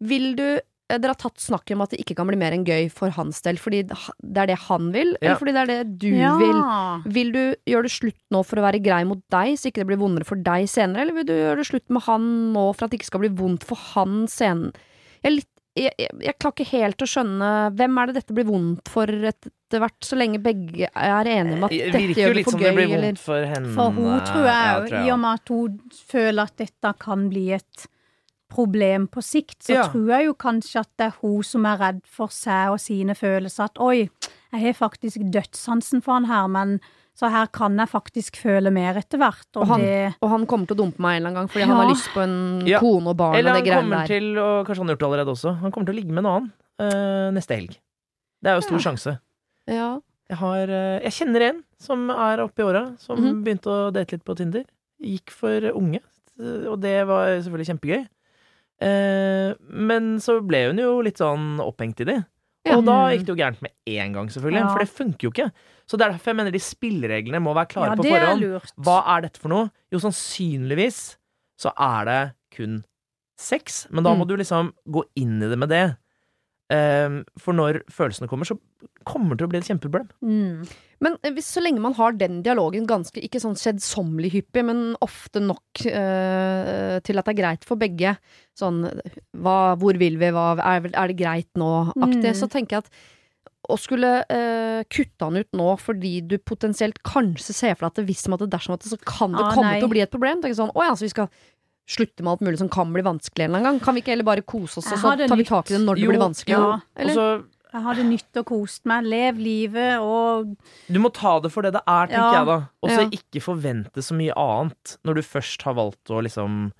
Vil 0.00 0.34
du 0.36 0.44
eh, 0.44 0.60
Dere 0.98 1.12
har 1.14 1.18
tatt 1.20 1.38
snakket 1.38 1.76
om 1.76 1.84
at 1.84 1.92
det 1.94 2.00
ikke 2.02 2.16
kan 2.18 2.26
bli 2.26 2.38
mer 2.40 2.52
enn 2.56 2.64
gøy 2.66 2.88
for 2.90 3.12
hans 3.14 3.38
del, 3.46 3.60
fordi 3.62 3.84
det 3.86 4.42
er 4.42 4.50
det 4.50 4.58
han 4.66 4.90
vil, 4.94 5.12
Ja. 5.20 5.30
eller 5.30 5.38
fordi 5.38 5.54
det 5.54 5.62
er 5.62 5.70
det 5.70 5.98
du 6.02 6.08
ja. 6.16 6.32
vil? 6.40 6.58
Vil 7.14 7.30
du 7.36 7.42
gjøre 7.70 7.86
det 7.86 7.92
slutt 7.94 8.18
nå 8.34 8.42
for 8.46 8.58
å 8.58 8.66
være 8.66 8.82
grei 8.82 9.04
mot 9.06 9.22
deg, 9.30 9.54
så 9.60 9.70
ikke 9.70 9.84
det 9.84 9.90
blir 9.92 10.00
vondere 10.02 10.26
for 10.28 10.40
deg 10.40 10.66
senere, 10.70 11.04
eller 11.06 11.20
vil 11.20 11.28
du 11.30 11.34
gjøre 11.36 11.60
det 11.62 11.68
slutt 11.70 11.88
med 11.94 12.02
han 12.08 12.28
nå 12.56 12.66
for 12.74 12.84
at 12.86 12.90
det 12.94 13.00
ikke 13.00 13.10
skal 13.12 13.24
bli 13.26 13.32
vondt 13.38 13.64
for 13.68 13.78
han 13.94 14.24
senere? 14.30 14.72
Jeg, 15.20 15.28
er 15.30 15.34
litt, 15.36 15.50
jeg, 15.76 15.92
jeg, 16.00 16.10
jeg 16.26 16.36
klarer 16.40 16.56
ikke 16.58 16.70
helt 16.74 17.02
å 17.04 17.08
skjønne 17.12 17.48
hvem 17.78 17.98
er 18.02 18.06
det 18.10 18.16
dette 18.18 18.34
blir 18.36 18.48
vondt 18.48 18.88
for 18.90 19.06
etter 19.30 19.84
hvert, 19.84 20.00
så 20.02 20.16
lenge 20.18 20.40
begge 20.42 20.88
er 20.90 21.28
enige 21.30 21.54
om 21.60 21.68
at 21.68 21.70
Det 21.76 21.84
dette 21.92 22.00
virker 22.02 22.20
jo 22.20 22.24
gjør 22.24 22.34
det 22.34 22.38
litt 22.40 22.48
for 22.48 22.56
som 22.56 22.60
det 22.64 22.66
gøy, 22.72 22.74
blir 22.80 22.90
eller 22.96 23.06
vondt 23.12 23.22
for 23.28 23.48
henne. 23.52 23.72
For 23.76 23.96
hun 24.00 24.20
tror 24.26 24.48
jeg 24.48 24.66
ja, 24.66 24.76
jo, 24.80 25.04
i 25.06 25.12
og 25.14 25.20
med 25.22 25.30
at 25.38 25.52
hun 25.54 25.80
føler 26.10 26.42
at 26.48 26.56
dette 26.64 26.94
kan 27.06 27.28
bli 27.30 27.44
et 27.60 27.86
problem 28.50 29.06
på 29.08 29.22
sikt, 29.24 29.62
så 29.64 29.74
Ja. 29.78 29.82
tror 29.88 30.08
jeg 30.10 30.26
jo 30.26 30.34
kanskje 30.34 30.80
at 30.80 30.88
det 30.98 31.06
er 31.06 31.16
hun 31.22 31.42
som 31.46 31.64
er 31.66 31.78
redd 31.78 32.00
for 32.06 32.28
seg 32.28 32.70
og 32.74 32.80
sine 32.80 33.14
følelser. 33.14 33.64
At 33.70 33.78
oi, 33.80 34.08
jeg 34.52 34.60
har 34.62 34.74
faktisk 34.74 35.22
dødssansen 35.30 36.02
for 36.02 36.14
han 36.18 36.24
her, 36.26 36.48
men 36.48 36.80
så 37.16 37.28
her 37.30 37.46
kan 37.52 37.76
jeg 37.76 37.88
faktisk 37.88 38.36
føle 38.40 38.70
mer 38.72 38.94
etter 38.96 39.18
hvert. 39.18 39.46
Og, 39.56 39.62
Og 39.62 39.66
han- 39.68 39.80
det 39.80 40.14
Og 40.22 40.30
han 40.30 40.46
kommer 40.46 40.66
til 40.66 40.76
å 40.76 40.80
dumpe 40.84 40.98
meg 41.00 41.16
en 41.16 41.26
eller 41.26 41.30
annen 41.30 41.34
gang 41.34 41.48
fordi 41.48 41.60
Ja. 41.60 41.66
han 41.66 41.76
har 41.76 41.94
lyst 41.94 42.08
på 42.14 42.20
en 42.22 42.66
Ja. 42.66 42.78
kone 42.80 43.06
og 43.08 43.16
barn 43.16 43.36
Eller 43.36 43.50
og 43.50 43.56
det 43.56 43.64
greiene 43.70 43.82
kommer 43.82 43.98
der. 43.98 44.06
til, 44.06 44.38
og 44.38 44.66
kanskje 44.66 44.78
han 44.78 44.88
har 44.88 44.96
gjort 44.96 44.98
det 44.98 45.08
allerede 45.08 45.32
også, 45.36 45.58
han 45.60 45.72
kommer 45.72 45.86
til 45.86 45.94
å 45.94 45.98
ligge 46.00 46.12
med 46.12 46.24
en 46.24 46.30
annen 46.30 46.52
øh, 46.80 47.30
neste 47.34 47.54
helg. 47.56 47.76
Det 48.42 48.48
er 48.48 48.54
jo 48.56 48.60
stor 48.62 48.78
Ja. 48.80 48.90
sjanse. 48.90 49.20
Ja. 49.68 50.00
Jeg, 50.30 50.38
har, 50.38 50.62
eh, 50.70 51.00
jeg 51.02 51.12
kjenner 51.12 51.42
en 51.42 51.64
som 51.78 52.08
er 52.08 52.38
oppe 52.38 52.60
i 52.60 52.64
åra, 52.64 52.96
som 52.98 53.18
Mhm. 53.18 53.44
begynte 53.44 53.66
å 53.66 53.92
date 53.92 54.12
litt 54.12 54.24
på 54.24 54.34
Tinder. 54.36 54.64
Gikk 55.02 55.28
for 55.28 55.60
unge, 55.74 56.00
eh, 56.40 56.66
og 56.70 56.80
det 56.80 57.06
var 57.06 57.26
selvfølgelig 57.42 57.78
kjempegøy. 57.78 58.08
Eh, 58.80 59.54
men 59.68 60.14
så 60.24 60.38
ble 60.46 60.66
hun 60.70 60.78
jo 60.80 61.00
litt 61.04 61.18
sånn 61.20 61.58
opphengt 61.60 62.00
i 62.00 62.04
de. 62.08 62.18
Ja. 62.66 62.76
Og 62.76 62.84
da 62.84 63.08
Mm. 63.08 63.12
gikk 63.14 63.26
det 63.26 63.32
jo 63.32 63.40
gærent 63.40 63.62
med 63.62 63.72
én 63.88 64.12
gang, 64.12 64.28
selvfølgelig. 64.28 64.60
Ja. 64.60 64.68
For 64.72 64.78
det 64.78 64.88
funker 64.88 65.20
jo 65.28 65.30
ikke. 65.30 65.52
Så 65.88 65.96
det 65.98 66.06
er 66.06 66.12
derfor 66.12 66.30
jeg 66.30 66.36
mener 66.36 66.50
de 66.52 66.58
spillereglene 66.60 67.40
må 67.42 67.54
være 67.54 67.68
klare 67.68 67.90
ja, 67.90 67.96
på 67.96 68.04
forhånd. 68.04 68.42
er. 68.44 68.60
Hva 68.78 68.98
er 69.16 69.20
dette 69.22 69.38
for 69.40 69.48
noe? 69.48 69.70
Jo, 69.90 69.98
sannsynligvis 69.98 71.16
så 71.58 71.72
er 71.76 72.04
det 72.04 72.34
kun 72.56 72.84
sex, 73.38 73.86
men 73.90 74.04
da 74.04 74.14
må 74.14 74.24
Mm. 74.24 74.28
du 74.28 74.36
liksom 74.36 74.72
gå 74.88 75.02
inn 75.16 75.42
i 75.42 75.48
det 75.48 75.58
med 75.58 75.68
det. 75.70 75.96
Ehm, 76.70 77.24
for 77.40 77.56
når 77.56 77.80
følelsene 77.90 78.28
kommer, 78.30 78.46
så 78.46 78.54
kommer 79.08 79.34
det 79.34 79.40
til 79.42 79.48
å 79.48 79.50
bli 79.50 79.58
et 79.58 79.66
kjempeproblem. 79.66 80.08
Mm. 80.22 80.68
Men 81.02 81.16
eh, 81.24 81.32
hvis, 81.34 81.48
så 81.56 81.62
lenge 81.64 81.82
man 81.82 81.96
har 81.98 82.14
den 82.14 82.42
dialogen 82.46 82.86
ganske, 82.86 83.18
ikke 83.26 83.40
sånn 83.42 83.56
skjedsommelig 83.58 84.30
hyppig, 84.36 84.62
men 84.68 84.82
ofte 85.02 85.42
nok 85.42 85.82
øh, 85.90 86.98
til 87.06 87.18
at 87.18 87.26
det 87.26 87.34
er 87.34 87.40
greit 87.40 87.66
for 87.66 87.80
begge, 87.80 88.14
sånn 88.58 88.84
hva, 89.40 89.56
hvor 89.80 89.98
vil 90.00 90.20
vi, 90.20 90.30
hva, 90.36 90.52
er, 90.60 90.90
er 90.92 91.10
det 91.12 91.18
greit 91.18 91.50
nå-aktig, 91.58 92.30
Mm. 92.30 92.38
så 92.38 92.46
tenker 92.52 92.78
jeg 92.78 92.86
at 92.86 92.92
å 93.70 93.76
skulle 93.78 94.10
øh, 94.24 94.80
kutte 94.90 95.26
han 95.26 95.36
ut 95.36 95.50
nå 95.56 95.66
fordi 95.78 96.20
du 96.26 96.38
potensielt 96.38 97.02
kanskje 97.06 97.54
ser 97.54 97.74
for 97.76 97.86
deg 97.88 98.00
at 98.00 98.08
hvis 98.08 98.24
at 98.30 98.40
det 98.42 98.50
dersom 98.54 98.74
at 98.74 98.84
det, 98.84 98.90
så 98.92 98.98
kan 99.04 99.34
det 99.36 99.42
Ah, 99.44 99.52
komme 99.54 99.68
nei. 99.74 99.78
til 99.80 99.88
å 99.88 99.92
bli 99.92 100.02
et 100.04 100.10
problem. 100.12 100.40
Tenker 100.40 100.56
sånn, 100.58 100.72
å 100.74 100.86
ja, 100.86 100.94
så 100.96 101.06
vi 101.06 101.12
skal 101.12 101.28
slutte 101.90 102.22
med 102.22 102.30
alt 102.36 102.42
mulig 102.46 102.58
som 102.60 102.68
kan 102.70 102.92
bli 102.94 103.02
vanskelig 103.02 103.48
en 103.48 103.62
gang. 103.66 103.80
Kan 103.82 103.96
vi 103.96 104.02
ikke 104.04 104.12
heller 104.14 104.28
bare 104.28 104.42
kose 104.46 104.78
oss, 104.78 104.92
og 104.94 104.98
så 105.02 105.14
tar 105.26 105.36
vi 105.40 105.44
tak 105.48 105.70
i 105.70 105.74
det 105.74 105.80
når 105.84 105.98
det 105.98 106.04
Jo, 106.06 106.10
blir 106.12 106.22
vanskelig? 106.22 106.54
ja. 106.54 106.66
Og 106.76 107.02
Eller? 107.04 107.14
så 107.18 107.44
Jeg 107.72 107.82
hadde 107.84 108.02
nytt 108.08 108.36
og 108.40 108.46
kost 108.46 108.84
meg. 108.90 109.04
Lev 109.06 109.36
livet 109.38 110.00
og 110.02 110.56
Du 110.90 110.98
må 110.98 111.12
ta 111.14 111.38
det 111.38 111.52
for 111.54 111.62
det 111.62 111.72
det 111.76 111.82
er, 111.86 112.06
tenker 112.10 112.32
Ja. 112.32 112.38
jeg 112.40 112.46
da. 112.46 112.56
Og 112.82 112.90
så 112.90 113.00
Ja. 113.04 113.08
ikke 113.14 113.42
forvente 113.44 114.02
så 114.02 114.14
mye 114.18 114.34
annet 114.34 114.96
når 115.04 115.14
du 115.14 115.22
først 115.22 115.62
har 115.62 115.74
valgt 115.74 116.10
å 116.10 116.18
liksom 116.22 116.72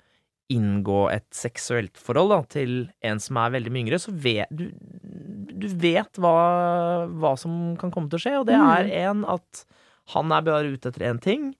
inngå 0.51 1.09
et 1.13 1.29
seksuelt 1.31 1.95
forhold 1.95 2.29
da, 2.29 2.41
til 2.43 2.89
en 3.01 3.19
som 3.19 3.37
er 3.37 3.51
veldig 3.51 3.71
mye 3.71 3.85
yngre. 3.85 3.99
Så 4.03 4.11
vet 4.11 4.49
du 4.53 4.71
du 5.61 5.67
vet 5.67 6.11
hva, 6.17 7.07
hva 7.07 7.37
som 7.37 7.77
kan 7.77 7.91
komme 7.91 8.09
til 8.09 8.17
å 8.19 8.23
skje, 8.23 8.39
og 8.41 8.45
det 8.47 8.55
Mm. 8.55 8.67
er 8.75 9.07
en 9.07 9.25
at 9.25 9.65
han 10.07 10.31
er 10.31 10.41
bare 10.41 10.73
ute 10.73 10.89
etter 10.91 11.05
én 11.07 11.21
ting. 11.21 11.55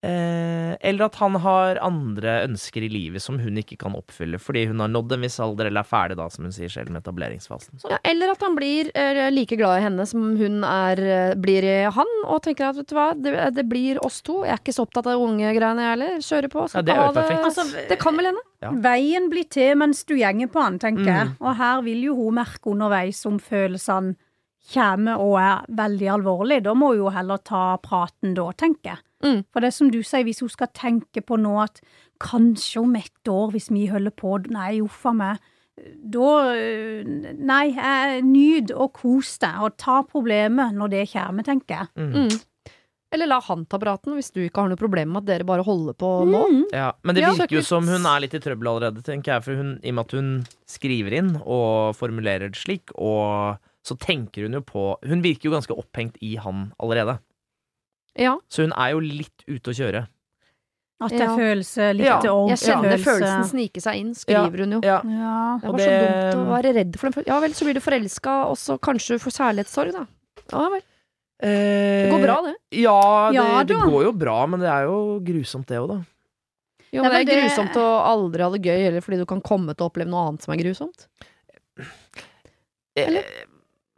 Eh, 0.00 0.76
eller 0.80 1.10
at 1.10 1.16
han 1.20 1.34
har 1.44 1.76
andre 1.84 2.38
ønsker 2.46 2.86
i 2.86 2.88
livet 2.88 3.20
som 3.20 3.36
hun 3.36 3.58
ikke 3.60 3.76
kan 3.82 3.92
oppfylle 3.98 4.38
fordi 4.40 4.62
hun 4.70 4.80
har 4.80 4.88
nådd 4.88 5.12
en 5.12 5.26
viss 5.26 5.36
alder 5.44 5.68
eller 5.68 5.84
er 5.84 5.90
ferdig, 5.90 6.16
da, 6.16 6.28
som 6.32 6.46
hun 6.48 6.54
sier 6.56 6.72
selv, 6.72 6.88
med 6.94 7.02
etableringsfasen. 7.02 7.82
Ja, 7.84 7.98
eller 8.08 8.32
at 8.32 8.40
han 8.40 8.56
blir 8.56 8.88
eh, 8.96 9.26
like 9.28 9.58
glad 9.60 9.76
i 9.76 9.84
henne 9.84 10.06
som 10.08 10.38
hun 10.40 10.64
er, 10.64 11.02
eh, 11.04 11.34
blir 11.36 11.66
i 11.68 11.76
han, 11.92 12.14
og 12.24 12.40
tenker 12.46 12.70
at 12.70 12.80
vet 12.80 12.88
du 12.88 12.96
hva, 12.96 13.10
det, 13.12 13.34
det 13.58 13.66
blir 13.68 14.00
oss 14.06 14.22
to. 14.24 14.40
Jeg 14.48 14.56
er 14.56 14.62
ikke 14.62 14.76
så 14.78 14.88
opptatt 14.88 15.10
av 15.10 15.18
de 15.18 15.28
unge 15.28 15.52
greiene, 15.58 15.84
jeg 15.84 15.94
heller. 15.98 16.16
Kjører 16.30 16.54
på. 16.56 16.64
Ja, 16.72 16.84
det 16.86 16.96
er 16.96 17.14
perfekt. 17.20 17.44
Altså, 17.50 17.68
det 17.92 18.00
kan 18.00 18.16
vel 18.16 18.30
hende. 18.30 18.46
Ja. 18.64 18.72
Veien 18.88 19.28
blir 19.32 19.52
til 19.52 19.76
mens 19.80 20.00
du 20.08 20.16
gjenger 20.16 20.48
på 20.52 20.64
han, 20.64 20.80
tenker 20.80 21.04
jeg. 21.12 21.28
Mm. 21.34 21.36
Og 21.44 21.60
her 21.60 21.84
vil 21.84 22.08
jo 22.08 22.16
hun 22.22 22.40
merke 22.40 22.72
underveis 22.72 23.20
om 23.28 23.36
følelsene 23.40 24.16
kommer 24.74 25.20
og 25.22 25.36
er 25.40 25.64
veldig 25.80 26.08
alvorlig. 26.16 26.60
Da 26.66 26.74
må 26.76 26.92
hun 26.92 27.00
jo 27.04 27.12
heller 27.14 27.40
ta 27.44 27.76
praten 27.82 28.34
da, 28.36 28.48
tenker 28.52 28.92
jeg. 28.94 29.00
Mm. 29.24 29.40
For 29.52 29.60
det 29.64 29.72
som 29.76 29.90
du 29.92 30.00
sier, 30.06 30.24
hvis 30.24 30.40
hun 30.44 30.48
skal 30.52 30.70
tenke 30.76 31.20
på 31.26 31.36
nå 31.40 31.56
at 31.62 31.80
kanskje 32.20 32.80
om 32.82 32.94
ett 32.96 33.28
år, 33.28 33.50
hvis 33.54 33.70
vi 33.72 33.86
holder 33.90 34.14
på 34.16 34.38
Nei, 34.52 34.78
uff 34.84 35.04
a 35.08 35.12
meg. 35.16 35.40
Da 35.80 36.30
øh, 36.52 37.04
Nei, 37.40 37.64
jeg 37.72 38.22
nyt 38.26 38.72
og 38.76 38.92
kos 39.00 39.38
deg, 39.40 39.58
og 39.64 39.76
ta 39.80 40.02
problemet 40.04 40.74
når 40.76 40.92
det 40.92 41.06
kommer, 41.12 41.46
tenker 41.46 41.82
jeg. 41.82 41.92
mm. 41.96 42.14
Mm. 42.28 42.40
Eller 43.10 43.26
la 43.26 43.40
han 43.42 43.64
ta 43.66 43.74
praten, 43.82 44.12
hvis 44.14 44.28
du 44.30 44.36
ikke 44.44 44.62
har 44.62 44.68
noe 44.70 44.78
problem 44.78 45.08
med 45.10 45.24
at 45.24 45.30
dere 45.32 45.46
bare 45.48 45.64
holder 45.66 45.96
på 45.98 46.10
nå. 46.30 46.42
Mm. 46.46 46.60
Ja, 46.70 46.92
men 47.02 47.16
det 47.16 47.24
Ja. 47.24 47.32
virker 47.34 47.56
jo 47.56 47.62
som 47.66 47.88
hun 47.90 48.06
er 48.06 48.20
litt 48.22 48.36
i 48.38 48.38
trøbbel 48.38 48.68
allerede, 48.70 49.02
tenker 49.02 49.32
jeg. 49.34 49.42
For 49.48 49.58
hun, 49.58 49.72
i 49.82 49.90
og 49.90 49.96
med 49.98 50.04
at 50.06 50.12
hun 50.14 50.28
skriver 50.70 51.16
inn 51.18 51.32
og 51.42 51.96
formulerer 51.98 52.52
det 52.54 52.60
slik, 52.60 52.94
og 52.94 53.58
så 53.86 53.96
tenker 53.98 54.42
hun 54.46 54.52
jo 54.52 54.60
på 54.60 54.96
Hun 55.08 55.22
virker 55.22 55.48
jo 55.48 55.52
ganske 55.56 55.76
opphengt 55.76 56.16
i 56.22 56.34
han 56.36 56.72
allerede. 56.80 57.18
Ja, 58.18 58.38
Så 58.50 58.62
hun 58.66 58.72
er 58.76 58.90
jo 58.92 59.00
litt 59.00 59.44
ute 59.48 59.70
å 59.70 59.74
kjøre. 59.76 60.06
At 61.00 61.10
det 61.14 61.20
Ja. 61.20 61.32
er 61.32 61.38
følelse, 61.38 61.84
litt 61.96 62.04
Ja, 62.06 62.20
jeg 62.20 62.58
kjenner 62.60 62.98
følelse. 62.98 63.04
følelsen 63.08 63.44
snike 63.48 63.80
seg 63.80 63.96
inn, 63.96 64.10
skriver 64.14 64.58
hun 64.58 64.72
jo. 64.72 64.80
Ja, 64.84 65.00
Ja. 65.02 65.58
Det 65.62 65.70
var 65.70 65.78
det- 65.78 65.86
så 65.88 66.32
dumt 66.36 66.46
å 66.46 66.62
være 66.62 66.74
redd 66.74 66.98
for 66.98 67.06
den 67.08 67.12
følelsen. 67.14 67.26
Ja 67.26 67.40
vel, 67.40 67.50
så 67.52 67.64
blir 67.64 67.74
du 67.74 67.80
forelska, 67.80 68.34
og 68.50 68.56
så 68.56 68.78
kanskje 68.78 69.16
du 69.16 69.18
får 69.18 69.32
kjærlighetssorg, 69.38 69.92
da. 69.92 70.06
Ja 70.52 70.68
vel. 70.68 70.82
Det 71.40 72.10
går 72.12 72.22
bra, 72.22 72.42
det. 72.42 72.54
Eh, 72.70 72.82
Ja, 72.82 73.30
det, 73.30 73.34
Ja, 73.34 73.62
det 73.64 73.76
går 73.76 74.02
jo 74.04 74.12
bra, 74.12 74.46
men 74.46 74.60
det 74.60 74.68
er 74.68 74.82
jo 74.84 75.20
grusomt, 75.20 75.64
det 75.66 75.78
òg, 75.78 75.88
da. 75.88 76.04
Jo, 76.92 77.02
Nei, 77.02 77.08
men 77.08 77.12
det 77.12 77.12
men 77.12 77.20
er 77.20 77.24
det- 77.24 77.50
grusomt 77.50 77.74
å 77.76 78.04
aldri 78.04 78.40
ha 78.42 78.50
det 78.50 78.62
gøy, 78.62 78.86
eller 78.88 79.00
fordi 79.00 79.16
du 79.16 79.24
kan 79.24 79.40
komme 79.40 79.74
til 79.74 79.86
å 79.88 79.90
oppleve 79.90 80.08
noe 80.08 80.28
annet 80.28 80.42
som 80.42 80.52
er 80.52 80.58
grusomt. 80.58 81.06
Eller? 82.96 83.24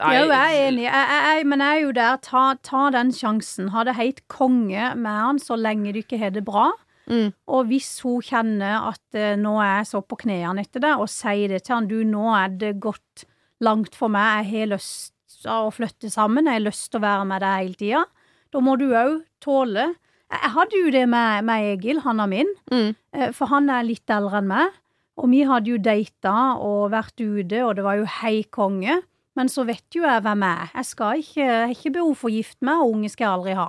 Ja, 0.02 0.22
jeg 0.26 0.28
er 0.58 0.68
enig, 0.68 0.84
jeg, 0.88 1.18
jeg, 1.26 1.46
men 1.46 1.60
jeg 1.64 1.76
er 1.76 1.82
jo 1.86 1.92
der. 1.96 2.16
Ta, 2.24 2.44
ta 2.62 2.82
den 2.94 3.12
sjansen. 3.14 3.68
Ha 3.74 3.84
det 3.88 3.94
helt 3.98 4.22
konge 4.32 4.94
med 4.98 5.20
han 5.26 5.38
så 5.38 5.56
lenge 5.56 5.92
du 5.94 6.00
ikke 6.02 6.18
har 6.18 6.34
det 6.34 6.44
bra. 6.44 6.70
Mm. 7.10 7.32
Og 7.50 7.66
hvis 7.70 7.90
hun 8.04 8.22
kjenner 8.22 8.88
at 8.92 9.16
uh, 9.18 9.32
nå 9.38 9.56
er 9.60 9.72
jeg 9.80 9.88
så 9.90 10.00
på 10.06 10.18
knærne 10.22 10.62
etter 10.62 10.84
det, 10.84 10.92
og 11.02 11.08
sier 11.10 11.50
det 11.50 11.64
til 11.66 11.74
han 11.76 11.88
du, 11.90 11.98
nå 12.06 12.28
er 12.38 12.52
det 12.60 12.76
gått 12.82 13.24
langt 13.62 13.94
for 13.98 14.10
meg, 14.12 14.46
jeg 14.50 14.62
har 14.66 14.70
lyst 14.76 15.12
til 15.42 15.50
å 15.50 15.72
flytte 15.74 16.10
sammen, 16.12 16.46
jeg 16.46 16.60
har 16.60 16.66
lyst 16.68 16.90
til 16.92 17.00
å 17.00 17.06
være 17.06 17.26
med 17.26 17.42
deg 17.42 17.56
hele 17.58 17.78
tida, 17.80 18.04
da 18.52 18.62
må 18.62 18.76
du 18.78 18.88
òg 18.94 19.20
tåle 19.42 19.88
Jeg 20.32 20.40
jeg 20.46 20.52
hadde 20.54 20.78
jo 20.78 20.90
det 20.94 21.02
med, 21.12 21.44
med 21.44 21.66
Egil, 21.74 21.98
han 22.06 22.20
er 22.22 22.28
min, 22.30 22.52
Mm. 22.72 22.94
eh, 23.12 23.32
for 23.36 23.50
han 23.50 23.68
er 23.68 23.82
litt 23.84 24.08
eldre 24.08 24.38
enn 24.38 24.46
meg, 24.48 24.78
og 25.20 25.28
vi 25.28 25.42
hadde 25.44 25.68
jo 25.74 25.76
data 25.82 26.32
og 26.56 26.86
vært 26.94 27.20
ute, 27.20 27.58
og 27.66 27.74
det 27.76 27.84
var 27.84 27.98
jo 28.00 28.06
hei 28.22 28.42
konge. 28.48 29.02
Men 29.36 29.48
så 29.48 29.64
vet 29.64 29.86
jo 29.96 30.02
jeg 30.04 30.22
hvem 30.22 30.42
jeg 30.44 30.58
er. 30.66 30.70
Jeg 30.76 30.84
skal 30.90 31.22
ikke, 31.22 31.40
jeg 31.40 31.66
har 31.66 31.74
ikke 31.74 31.92
behov 31.96 32.14
for 32.20 32.28
å 32.28 32.34
gifte 32.36 32.68
meg, 32.68 32.82
og 32.84 32.94
unge 32.98 33.08
skal 33.10 33.24
jeg 33.24 33.32
aldri 33.38 33.54
ha. 33.56 33.68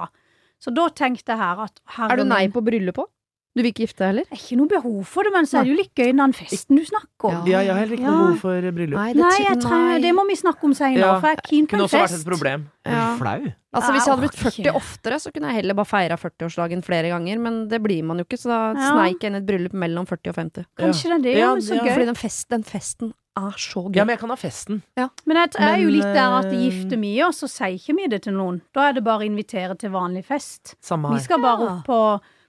Så 0.64 0.72
da 0.76 0.88
tenkte 0.90 1.32
jeg 1.34 1.40
her 1.40 1.60
at 1.66 1.80
Er 2.10 2.16
du 2.18 2.24
nei 2.28 2.48
på 2.52 2.62
bryllupet? 2.64 3.10
Du 3.54 3.62
vil 3.62 3.70
ikke 3.70 3.84
gifte 3.86 4.02
deg 4.02 4.08
heller? 4.10 4.24
det 4.26 4.34
er 4.34 4.40
ikke 4.42 4.56
noe 4.58 4.68
behov 4.72 5.02
for 5.06 5.22
det, 5.28 5.32
men 5.36 5.46
så 5.46 5.60
er 5.60 5.68
det 5.68 5.70
jo 5.70 5.76
litt 5.78 5.92
gøy 5.94 6.08
den 6.18 6.32
festen 6.34 6.74
du 6.80 6.82
snakker 6.90 7.28
om. 7.30 7.44
Ja, 7.46 7.60
jeg 7.62 7.70
har 7.70 7.82
heller 7.84 7.94
ikke 8.00 8.08
Ja. 8.08 8.10
noe 8.10 8.24
behov 8.32 8.40
for 8.42 8.72
bryllup. 8.74 8.98
Nei, 8.98 9.14
Nei, 9.14 9.36
jeg 9.44 9.60
trenger, 9.62 10.02
det 10.02 10.14
må 10.18 10.24
vi 10.26 10.36
snakke 10.40 10.64
om 10.66 10.74
senere, 10.74 10.98
Ja, 11.04 11.20
for 11.20 11.28
jeg 11.30 11.38
er 11.38 11.42
keen 11.46 11.68
på 11.68 11.76
en 11.78 11.78
Kunne 11.78 11.86
en 11.86 11.86
også 11.86 12.02
vært 12.02 12.18
et 12.18 12.26
problem. 12.26 12.66
Ja. 12.84 13.04
Flau. 13.22 13.54
Altså 13.78 13.92
Hvis 13.94 14.06
jeg 14.08 14.14
hadde 14.16 14.24
blitt 14.26 14.40
40 14.42 14.74
oftere, 14.74 15.20
så 15.22 15.32
kunne 15.32 15.48
jeg 15.54 15.56
heller 15.62 15.74
bare 15.76 15.86
feira 15.86 16.18
40-årsdagen 16.18 16.82
flere 16.84 17.10
ganger, 17.14 17.38
men 17.46 17.68
det 17.70 17.80
blir 17.84 18.04
man 18.04 18.18
jo 18.18 18.24
ikke, 18.26 18.40
så 18.42 18.50
da 18.50 18.74
Ja. 18.74 18.90
sneik 18.90 19.22
jeg 19.22 19.30
inn 19.30 19.36
et 19.38 19.46
bryllup 19.46 19.74
mellom 19.74 20.08
40 20.10 20.30
og 20.30 20.36
50. 20.36 20.66
Kanskje 20.76 21.04
det 21.04 21.14
er 21.14 21.22
det, 21.22 21.38
Ja, 21.38 21.54
men 21.54 21.62
så 21.62 21.76
ja, 21.78 21.84
gøy. 21.84 21.94
Fordi 21.94 22.06
den, 22.10 22.16
fest, 22.16 22.50
den 22.50 22.64
festen 22.64 23.14
er 23.40 23.56
så 23.58 23.82
gøy. 23.88 23.96
Ja, 23.98 24.04
men 24.06 24.14
jeg 24.14 24.20
kan 24.22 24.30
ha 24.30 24.36
festen. 24.38 24.82
Men 25.26 25.38
jeg 25.40 25.50
er 25.60 25.78
jo 25.82 25.90
litt 25.90 26.10
der 26.14 26.36
at 26.40 26.46
eh, 26.52 26.60
gifter 26.68 27.00
vi 27.02 27.16
oss, 27.26 27.40
så 27.44 27.50
sier 27.50 27.78
ikke 27.80 27.96
vi 27.98 28.08
det 28.12 28.22
til 28.28 28.34
noen. 28.38 28.62
Da 28.76 28.90
er 28.90 28.94
det 28.98 29.04
bare 29.04 29.24
å 29.24 29.28
invitere 29.28 29.76
til 29.80 29.90
vanlig 29.96 30.26
fest. 30.28 30.76
Samme 30.84 31.14
Vi 31.16 31.20
skal 31.24 31.42
bare 31.42 31.62
Ja. 31.64 31.72
opp 31.78 31.86
på, 31.88 32.00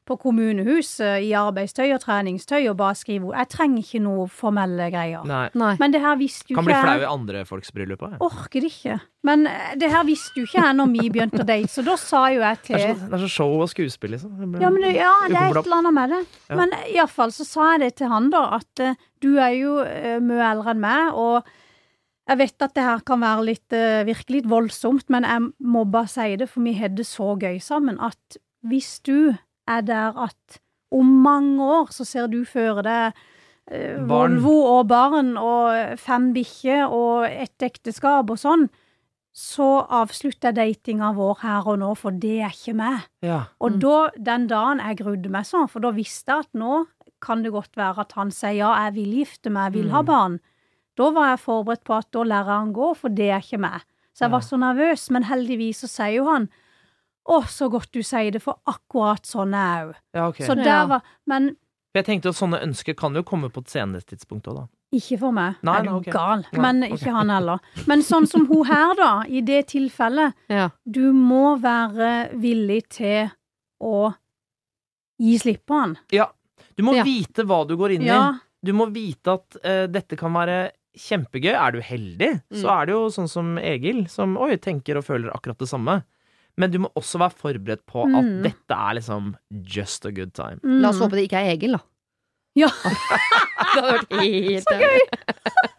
på 0.04 0.16
kommunehuset 0.20 1.24
i 1.24 1.30
arbeidstøy 1.38 1.94
og 1.94 2.02
treningstøy 2.02 2.66
og 2.68 2.76
bare 2.80 2.96
skrive 2.98 3.30
ord. 3.30 3.38
Jeg 3.40 3.50
trenger 3.54 3.84
ikke 3.86 4.00
noe 4.04 4.26
formelle 4.28 4.90
greier. 4.92 5.24
Nei. 5.28 5.46
Nei. 5.56 5.72
Men 5.80 5.94
det 5.94 6.02
her 6.04 6.18
visste 6.20 6.52
jo 6.52 6.58
Kan 6.58 6.68
ikke 6.68 6.74
bli 6.74 6.84
flau 6.84 7.04
i 7.04 7.08
andre 7.08 7.44
folks 7.48 7.72
bryllup 7.74 8.04
òg. 8.04 8.16
Orker 8.24 8.64
det 8.64 8.70
ikke. 8.72 8.98
Men 9.24 9.46
eh, 9.48 9.72
det 9.80 9.88
her 9.94 10.04
visste 10.04 10.40
jo 10.40 10.44
ikke 10.48 10.60
jeg 10.60 10.76
når 10.76 10.92
vi 10.92 11.08
begynte 11.14 11.40
å 11.40 11.48
date, 11.48 11.72
så 11.72 11.84
da 11.86 11.96
sa 12.00 12.26
jo 12.34 12.42
jeg 12.42 12.60
Det 12.60 12.76
er, 12.76 12.84
til 12.84 12.84
så, 12.84 13.08
det 13.08 13.18
er 13.18 13.24
så 13.24 13.32
show 13.32 13.56
og 13.56 13.72
skuespill, 13.72 14.14
liksom. 14.16 14.36
Ja, 14.60 14.70
men 14.70 14.84
det, 14.84 14.94
ja, 14.98 15.14
det 15.32 15.40
er 15.40 15.50
et 15.50 15.60
eller 15.64 15.80
annet 15.80 15.96
med 15.96 16.14
det. 16.14 16.22
Ja. 16.50 16.60
Men 16.60 16.78
iallfall 16.92 17.32
så 17.34 17.48
sa 17.48 17.72
jeg 17.72 17.84
det 17.86 17.92
til 18.00 18.12
han, 18.12 18.28
da, 18.34 18.44
at 18.58 18.84
uh, 18.84 19.04
du 19.24 19.30
er 19.38 19.54
jo 19.56 19.78
uh, 19.80 20.16
mye 20.20 20.50
eldre 20.50 20.74
enn 20.74 20.84
meg, 20.84 21.16
og 21.16 21.48
jeg 22.28 22.40
vet 22.40 22.64
at 22.68 22.76
det 22.76 22.84
her 22.84 23.02
kan 23.08 23.24
være 23.24 23.48
litt, 23.48 23.66
uh, 23.72 24.04
virkelig 24.04 24.42
litt 24.42 24.52
voldsomt, 24.52 25.08
men 25.12 25.28
jeg 25.28 25.48
må 25.64 25.88
bare 25.88 26.12
si 26.12 26.28
det, 26.40 26.50
for 26.52 26.66
vi 26.66 26.76
hadde 26.76 27.00
det 27.00 27.08
så 27.08 27.32
gøy 27.40 27.56
sammen, 27.64 28.00
at 28.04 28.40
hvis 28.68 28.98
du 29.04 29.32
er 29.68 29.80
der 29.82 30.16
at 30.28 30.60
om 30.92 31.06
mange 31.24 31.62
år 31.64 31.90
så 31.90 32.04
ser 32.06 32.26
du 32.28 32.44
føre 32.44 32.82
deg 32.86 33.12
eh, 33.70 33.96
Volvo 34.06 34.52
og 34.78 34.88
barn 34.88 35.36
og 35.40 35.98
fem 35.98 36.32
bikkjer 36.34 36.86
og 36.92 37.24
et 37.30 37.62
ekteskap 37.64 38.30
og 38.30 38.38
sånn, 38.38 38.66
så 39.34 39.66
avslutter 39.90 40.52
jeg 40.52 40.54
datinga 40.84 41.08
vår 41.16 41.38
her 41.42 41.66
og 41.72 41.78
nå, 41.80 41.88
for 41.98 42.14
det 42.14 42.36
er 42.46 42.52
ikke 42.54 42.74
meg. 42.78 43.00
Ja. 43.24 43.40
Og 43.60 43.72
Mm. 43.72 43.80
da, 43.80 44.10
den 44.30 44.46
dagen 44.46 44.78
jeg 44.78 44.98
grudde 45.00 45.28
meg 45.30 45.44
sånn, 45.48 45.68
for 45.68 45.80
da 45.80 45.90
visste 45.90 46.30
jeg 46.30 46.38
at 46.46 46.52
nå 46.54 46.84
kan 47.20 47.42
det 47.42 47.50
godt 47.52 47.74
være 47.76 47.98
at 48.04 48.12
han 48.12 48.30
sier 48.30 48.54
ja, 48.60 48.74
jeg 48.84 48.94
vil 48.94 49.14
gifte 49.24 49.50
meg, 49.50 49.72
jeg 49.72 49.82
vil 49.82 49.90
ha 49.90 50.02
Mm. 50.02 50.06
barn. 50.06 50.40
Da 50.96 51.10
var 51.10 51.30
jeg 51.34 51.40
forberedt 51.40 51.84
på 51.84 51.96
at 51.98 52.10
da 52.12 52.22
lærer 52.22 52.44
han 52.60 52.72
gå, 52.72 52.94
for 52.96 53.08
det 53.08 53.30
er 53.30 53.40
ikke 53.40 53.58
meg. 53.58 53.80
Så 54.14 54.20
jeg 54.26 54.30
Ja. 54.30 54.36
var 54.36 54.40
så 54.40 54.56
nervøs, 54.56 55.10
men 55.10 55.24
heldigvis 55.24 55.80
så 55.82 55.88
sier 55.88 56.14
jo 56.14 56.24
han 56.30 56.48
å, 57.26 57.42
så 57.48 57.70
godt 57.72 57.90
du 57.92 58.02
sier 58.02 58.30
det, 58.32 58.42
for 58.42 58.58
akkurat 58.68 59.24
sånn 59.26 59.54
er 59.56 59.78
jeg 59.86 59.94
ja, 60.14 60.26
okay. 60.28 60.46
Så 60.46 60.54
der 60.58 60.86
var 60.90 61.02
Men 61.26 61.56
Jeg 61.94 62.04
tenkte 62.04 62.28
at 62.28 62.36
sånne 62.36 62.58
ønsker 62.62 62.96
kan 62.98 63.14
jo 63.14 63.22
komme 63.22 63.48
på 63.54 63.60
et 63.62 63.70
senere 63.70 64.02
tidspunkt 64.02 64.48
òg, 64.50 64.56
da. 64.56 64.64
ikke 64.92 65.18
for 65.20 65.32
meg. 65.32 65.54
Nei, 65.62 65.76
er 65.78 65.82
du 65.86 65.92
okay. 65.94 66.12
gal? 66.12 66.42
Nei, 66.52 66.60
Men 66.60 66.82
okay. 66.84 66.96
ikke 66.98 67.12
han 67.14 67.30
heller. 67.30 67.58
Men 67.86 68.02
sånn 68.02 68.26
som 68.26 68.46
hun 68.50 68.64
her, 68.66 68.94
da, 68.98 69.10
i 69.30 69.40
det 69.40 69.66
tilfellet, 69.70 70.34
Ja. 70.50 70.68
du 70.84 71.12
må 71.12 71.56
være 71.62 72.30
villig 72.34 72.80
til 72.98 73.30
å 73.80 74.12
gi 75.22 75.36
slipp 75.38 75.64
på 75.66 75.78
han. 75.80 75.96
Ja. 76.10 76.28
Du 76.76 76.82
må 76.82 76.94
Ja. 76.96 77.04
vite 77.04 77.44
hva 77.46 77.66
du 77.66 77.76
går 77.76 77.92
inn 77.94 78.02
Ja. 78.02 78.32
i. 78.34 78.40
Du 78.66 78.72
må 78.72 78.86
vite 78.92 79.34
at 79.34 79.56
uh, 79.64 79.86
dette 79.86 80.16
kan 80.16 80.32
være 80.32 80.72
kjempegøy. 80.98 81.52
Er 81.54 81.70
du 81.72 81.80
heldig, 81.80 82.42
så 82.52 82.66
Mm. 82.66 82.80
er 82.82 82.86
det 82.86 82.92
jo 82.92 83.06
sånn 83.08 83.28
som 83.28 83.58
Egil, 83.58 84.08
som 84.08 84.36
oi, 84.36 84.56
tenker 84.56 84.96
og 84.96 85.04
føler 85.04 85.30
akkurat 85.30 85.58
det 85.58 85.68
samme. 85.68 86.02
Men 86.56 86.70
du 86.70 86.78
må 86.84 86.88
også 86.94 87.18
være 87.18 87.34
forberedt 87.34 87.82
på 87.90 88.04
at 88.06 88.24
Mm. 88.24 88.42
dette 88.44 88.74
er 88.76 88.94
liksom 89.00 89.34
just 89.66 90.06
a 90.06 90.10
good 90.14 90.32
time. 90.34 90.60
La 90.62 90.88
oss 90.90 90.96
Mm. 91.00 91.02
håpe 91.08 91.16
det 91.18 91.24
ikke 91.30 91.40
er 91.42 91.50
Egil, 91.56 91.72
da. 91.72 91.80
Ja. 92.56 92.68
det 93.74 93.82
hadde 93.82 93.92
vært 93.98 94.12
helt 94.20 94.64
Så 94.68 94.78
gøy! 94.78 95.00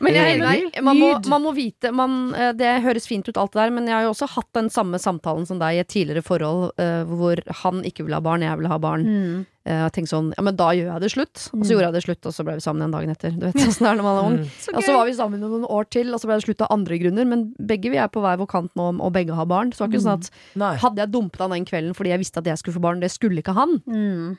Men 0.00 0.14
jeg, 0.14 0.38
nei, 0.40 0.82
man, 0.84 0.98
må, 1.00 1.06
man 1.30 1.42
må 1.42 1.52
vite 1.56 1.90
man, 1.94 2.34
eh, 2.36 2.52
Det 2.52 2.82
høres 2.84 3.06
fint 3.08 3.26
ut, 3.28 3.36
alt 3.40 3.52
det 3.54 3.62
der, 3.62 3.70
men 3.72 3.86
jeg 3.88 3.94
har 3.96 4.02
jo 4.04 4.10
også 4.12 4.28
hatt 4.34 4.48
den 4.58 4.68
samme 4.70 4.98
samtalen 5.00 5.46
som 5.48 5.58
deg 5.62 5.76
i 5.76 5.80
et 5.80 5.88
tidligere 5.88 6.22
forhold 6.26 6.72
uh, 6.80 7.04
hvor 7.08 7.40
han 7.62 7.82
ikke 7.86 8.04
ville 8.04 8.18
ha 8.18 8.24
barn, 8.24 8.42
jeg 8.44 8.58
ville 8.60 8.68
ha 8.72 8.78
barn. 8.82 9.06
Mm. 9.06 9.44
Uh, 9.66 9.72
Jeg 9.86 9.92
tenkte 9.96 10.12
sånn, 10.12 10.28
ja 10.36 10.42
men 10.46 10.56
da 10.58 10.68
gjør 10.76 10.90
jeg 10.92 11.00
det 11.06 11.10
slutt. 11.14 11.46
Og 11.52 11.58
Mm. 11.58 11.64
så 11.64 11.72
gjorde 11.74 11.86
jeg 11.88 11.96
det 11.96 12.02
slutt, 12.06 12.26
og 12.28 12.32
så 12.36 12.44
ble 12.46 12.54
vi 12.58 12.64
sammen 12.66 12.82
en 12.86 12.94
dagen 12.94 13.10
etter. 13.14 13.30
Du 13.34 13.46
vet 13.48 13.56
åssen 13.66 13.86
det 13.86 13.90
er 13.92 13.98
når 13.98 14.06
man 14.06 14.16
er 14.20 14.28
ung. 14.28 14.38
Mm. 14.44 14.76
Og 14.76 14.82
så 14.86 14.94
var 14.98 15.06
vi 15.08 15.16
sammen 15.18 15.40
noen 15.40 15.64
år 15.78 15.88
til, 15.90 16.12
og 16.14 16.20
så 16.20 16.28
ble 16.30 16.36
det 16.40 16.46
slutt 16.46 16.62
av 16.68 16.72
andre 16.76 16.98
grunner. 17.02 17.24
Men 17.32 17.46
begge 17.72 17.90
vi 17.90 17.96
er 18.02 18.08
på 18.12 18.20
hver 18.22 18.36
vår 18.42 18.50
kant 18.52 18.72
nå, 18.76 18.90
og 19.00 19.12
begge 19.16 19.34
har 19.34 19.48
barn. 19.48 19.72
Så 19.72 19.80
det 19.80 19.86
var 19.86 19.94
ikke 19.96 20.04
sånn 20.06 20.20
at 20.20 20.30
Nei. 20.60 20.74
hadde 20.84 21.02
jeg 21.02 21.10
dumpet 21.16 21.40
han 21.46 21.56
den 21.56 21.64
kvelden 21.68 21.96
fordi 21.96 22.12
jeg 22.12 22.22
visste 22.22 22.38
at 22.44 22.46
jeg 22.52 22.60
skulle 22.62 22.76
få 22.78 22.84
barn, 22.84 23.00
det 23.00 23.10
skulle 23.16 23.40
ikke 23.42 23.56
han, 23.56 23.78
Mm. 23.88 24.36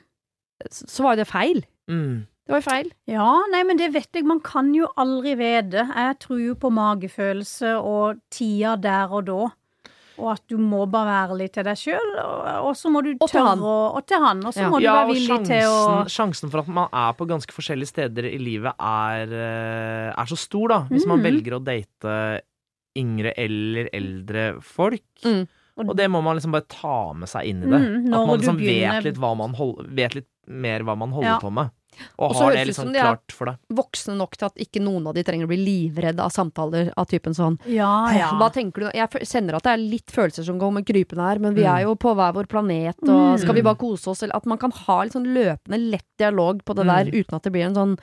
så 0.70 0.86
så 0.90 1.02
var 1.04 1.14
jo 1.16 1.22
det 1.24 1.28
feil. 1.30 1.60
Mm. 1.90 2.26
Det 2.48 2.54
var 2.54 2.62
jo 2.62 2.64
feil. 2.70 2.86
Ja, 3.12 3.28
nei, 3.52 3.60
men 3.68 3.76
det 3.76 3.90
vet 3.92 4.08
jeg. 4.16 4.24
Man 4.24 4.40
kan 4.40 4.70
jo 4.72 4.86
aldri 4.96 5.34
vite. 5.36 5.82
Jeg 5.84 6.18
tror 6.24 6.38
jo 6.40 6.54
på 6.56 6.70
magefølelse 6.72 7.74
og 7.84 8.22
tida 8.32 8.74
der 8.80 9.12
og 9.12 9.26
da. 9.28 9.40
og 10.18 10.32
at 10.32 10.40
du 10.50 10.56
må 10.58 10.80
bare 10.90 11.28
være 11.28 11.36
litt 11.38 11.52
til 11.54 11.62
deg 11.62 11.76
sjøl, 11.78 12.08
og, 12.18 12.46
og 12.66 12.72
så 12.74 12.90
må 12.90 13.04
du 13.04 13.12
Og 13.20 13.28
til 13.30 13.36
tørre 13.38 13.52
han. 13.52 13.60
å 13.62 13.74
Og 13.94 14.06
til 14.10 14.18
han. 14.24 14.40
Og 14.48 14.52
så 14.56 14.64
Ja. 14.64 14.70
må 14.72 14.78
du 14.80 14.82
Ja, 14.88 14.94
være 15.04 15.12
villig 15.14 15.28
sjansen, 15.28 15.46
til 15.46 15.68
å 15.68 16.08
sjansen, 16.10 16.50
for 16.50 16.58
at 16.58 16.68
man 16.68 16.88
er 16.92 17.12
på 17.14 17.28
ganske 17.28 17.52
forskjellige 17.54 17.86
steder 17.92 18.24
i 18.26 18.38
livet, 18.38 18.72
er, 18.80 19.28
eh, 19.30 20.10
er 20.18 20.26
så 20.26 20.36
stor, 20.36 20.68
da. 20.68 20.80
Hvis 20.90 21.06
man 21.06 21.20
Mhm. 21.20 21.24
velger 21.28 21.52
å 21.60 21.62
date 21.62 22.40
yngre 22.98 23.32
eller 23.36 23.88
eldre 23.94 24.60
folk. 24.60 25.04
Mm. 25.22 25.46
Og 25.78 25.94
det 25.96 26.10
må 26.10 26.20
man 26.20 26.34
liksom 26.36 26.50
bare 26.50 26.66
ta 26.66 27.12
med 27.12 27.28
seg 27.28 27.46
inn 27.46 27.62
i 27.62 27.66
det. 27.70 27.78
Mm, 27.80 28.06
at 28.12 28.26
man 28.26 28.38
liksom 28.40 28.58
begynner- 28.58 28.94
vet 29.02 29.04
litt 29.04 29.18
hva 29.22 29.36
man 29.36 29.54
hold, 29.54 29.86
Vet 29.94 30.14
litt 30.16 30.26
mer 30.48 30.80
hva 30.80 30.96
man 30.98 31.10
holder 31.12 31.28
Ja. 31.28 31.38
på 31.38 31.52
med. 31.52 31.70
Og 32.18 32.30
Og 32.30 32.34
så 32.36 32.42
har 32.44 32.50
høres 32.52 32.58
det 32.60 32.66
liksom 32.68 32.84
som 32.84 32.92
de 32.92 32.98
er- 32.98 33.02
klart 33.02 33.32
for 33.32 33.44
deg. 33.46 33.56
Voksne 33.74 34.16
nok 34.16 34.36
til 34.36 34.46
at 34.46 34.54
ikke 34.56 34.80
noen 34.82 35.06
av 35.08 35.14
de 35.14 35.22
trenger 35.24 35.46
å 35.46 35.48
bli 35.48 35.56
livredde 35.64 36.20
av 36.20 36.30
samtaler 36.30 36.92
av 36.96 37.06
typen 37.08 37.34
sånn 37.34 37.58
Ja, 37.66 38.10
ja. 38.14 38.30
Hva 38.38 38.52
tenker 38.52 38.80
du? 38.86 38.90
Jeg 38.94 39.08
kjenner 39.26 39.54
at 39.56 39.62
det 39.64 39.72
er 39.72 39.76
litt 39.82 40.06
følelser 40.06 40.44
som 40.44 40.58
går 40.60 40.72
med 40.72 40.86
krypende 40.86 41.26
her, 41.26 41.38
men 41.40 41.54
vi 41.54 41.62
Mm. 41.62 41.74
er 41.76 41.82
jo 41.84 41.94
på 41.96 42.14
hver 42.14 42.32
vår 42.34 42.46
planet, 42.46 42.94
og 43.02 43.08
Mm. 43.08 43.38
skal 43.40 43.54
vi 43.54 43.62
bare 43.62 43.76
kose 43.76 44.06
oss? 44.08 44.22
Eller 44.22 44.36
at 44.36 44.46
man 44.46 44.58
kan 44.58 44.70
ha 44.70 45.02
litt 45.02 45.12
sånn 45.12 45.26
løpende 45.26 45.90
lett 45.90 46.06
dialog 46.18 46.64
på 46.64 46.74
det 46.76 46.86
der, 46.86 47.04
Mm. 47.06 47.14
uten 47.24 47.34
at 47.34 47.42
det 47.42 47.52
blir 47.52 47.64
en 47.66 47.74
sånn 47.74 47.98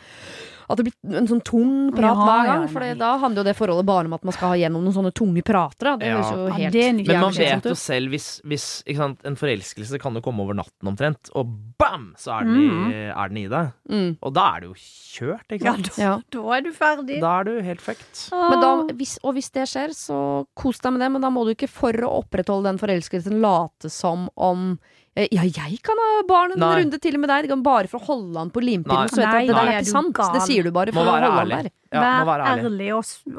at 0.70 0.78
det 0.80 0.86
blir 0.88 1.18
en 1.20 1.28
sånn 1.30 1.44
tung 1.46 1.74
prat 1.94 2.16
Ja, 2.16 2.26
hver 2.26 2.46
ja, 2.46 2.54
gang. 2.56 2.68
For 2.72 2.80
nei. 2.86 2.94
da 3.00 3.12
handler 3.22 3.44
jo 3.44 3.48
det 3.50 3.56
forholdet 3.58 3.86
bare 3.86 4.06
om 4.10 4.14
at 4.18 4.24
man 4.26 4.34
skal 4.34 4.50
ha 4.54 4.56
gjennom 4.60 4.84
noen 4.86 4.96
sånne 4.98 5.14
tunge 5.14 5.44
prater. 5.46 5.98
Det 6.00 6.08
Ja. 6.10 6.22
jo 6.32 6.48
helt, 6.50 6.60
Ja, 6.66 6.70
det 6.72 6.84
er. 6.84 6.94
Men 7.14 7.22
man 7.22 7.34
vet 7.34 7.64
jo 7.70 7.76
selv 7.76 8.10
hvis, 8.10 8.42
hvis 8.44 8.84
ikke 8.86 8.98
sant, 8.98 9.20
En 9.26 9.36
forelskelse 9.36 10.00
kan 10.02 10.14
jo 10.16 10.22
komme 10.22 10.42
over 10.42 10.54
natten 10.54 10.88
omtrent, 10.88 11.30
og 11.36 11.46
bam, 11.78 12.14
så 12.18 12.40
er 12.40 12.44
den, 12.46 12.58
i, 12.92 12.94
er 13.14 13.28
den 13.30 13.38
i 13.38 13.48
deg. 13.48 13.72
Mm. 13.90 14.18
Og 14.22 14.34
da 14.34 14.56
er 14.56 14.60
det 14.62 14.70
jo 14.70 14.76
kjørt, 14.76 15.48
ikke 15.52 15.66
Ja, 15.66 15.74
sant? 15.76 15.98
Ja. 15.98 16.20
Da 16.32 16.58
er 16.58 16.62
du 16.62 16.72
ferdig. 16.72 17.20
Da 17.22 17.40
er 17.40 17.44
du 17.44 17.62
helt 17.62 17.82
fucked. 17.82 18.30
Men 18.32 18.64
og 18.66 19.34
hvis 19.36 19.52
det 19.52 19.68
skjer, 19.70 19.94
så 19.96 20.46
kos 20.56 20.80
deg 20.80 20.94
med 20.94 21.02
det, 21.02 21.12
men 21.12 21.22
da 21.22 21.30
må 21.30 21.46
du 21.46 21.54
ikke 21.54 21.70
for 21.70 21.92
å 21.94 22.24
opprettholde 22.24 22.64
den 22.72 22.78
forelskelsen 22.82 23.40
late 23.42 23.90
som 23.92 24.30
om 24.36 24.80
ja, 25.16 25.44
jeg 25.48 25.78
kan 25.82 25.96
ha 25.98 26.24
barn 26.28 26.52
en 26.52 26.60
Nei. 26.60 26.74
runde 26.84 26.98
til 27.00 27.18
med 27.18 27.30
deg. 27.30 27.44
Det 27.46 27.50
kan 27.54 27.62
bare 27.64 27.88
for 27.88 28.00
å 28.02 28.06
holde 28.10 28.36
han 28.38 28.50
på 28.52 28.60
limpinnen. 28.62 29.08
Så 29.08 29.22
vet 29.22 29.28
at 29.30 29.48
det 29.48 29.56
nei, 29.56 29.66
er 29.66 29.72
er 29.78 29.82
ikke 29.82 29.92
sant. 29.94 30.18
Det 30.34 30.42
sier 30.44 30.64
du 30.68 30.72
bare 30.76 30.92
for 30.92 31.02
å 31.08 31.14
holde 31.16 31.30
han 31.32 31.50
der. 31.54 31.70
Ja, 31.96 32.02
må 32.02 32.26
Vær 32.26 32.26
være 32.34 32.48
ærlig. 32.52 32.66
ærlig 32.66 32.90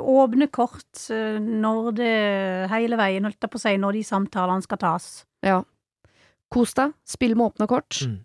og 0.00 0.12
åpne 0.16 0.48
kort 0.50 1.02
eh, 1.12 1.38
når 1.38 1.90
det 1.98 2.12
hele 2.72 2.96
veien, 2.96 3.24
holdt 3.28 3.40
jeg 3.44 3.50
på 3.52 3.58
å 3.60 3.64
si, 3.66 3.74
når 3.76 3.92
de 3.98 4.02
samtalene 4.08 4.62
skal 4.64 4.78
tas. 4.78 5.10
Ja. 5.44 5.58
Kos 6.50 6.72
deg, 6.78 6.94
spill 7.04 7.34
med 7.36 7.52
åpne 7.52 7.68
kort, 7.68 8.00
Mm. 8.06 8.20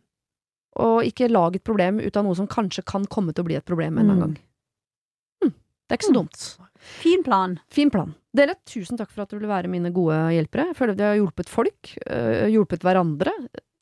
og 0.78 1.04
ikke 1.04 1.28
lag 1.30 1.56
et 1.56 1.64
problem 1.68 2.00
ut 2.00 2.16
av 2.16 2.24
noe 2.24 2.36
som 2.36 2.48
kanskje 2.48 2.86
kan 2.86 3.04
komme 3.06 3.34
til 3.36 3.44
å 3.44 3.48
bli 3.48 3.56
et 3.60 3.66
problem 3.66 3.98
en 3.98 4.06
eller 4.06 4.14
annen 4.14 4.30
Mm. 4.30 4.34
gang. 4.36 4.44
Hm, 5.44 5.54
det 5.90 5.92
er 5.92 5.98
ikke 5.98 6.08
så 6.08 6.16
Mm. 6.16 6.22
dumt. 6.22 6.58
Fin 6.80 7.24
plan. 7.24 7.60
Fin 7.70 7.90
plan. 7.92 8.16
Dere, 8.32 8.56
tusen 8.64 8.96
takk 9.00 9.10
for 9.12 9.26
at 9.26 9.32
dere 9.32 9.42
ville 9.42 9.52
være 9.52 9.68
mine 9.72 9.92
gode 9.92 10.16
hjelpere. 10.32 10.70
Jeg 10.72 10.78
føler 10.78 10.96
vi 10.96 11.04
har 11.04 11.18
hjulpet 11.20 11.50
folk, 11.52 11.92
øh, 12.08 12.46
hjulpet 12.54 12.86
hverandre. 12.86 13.34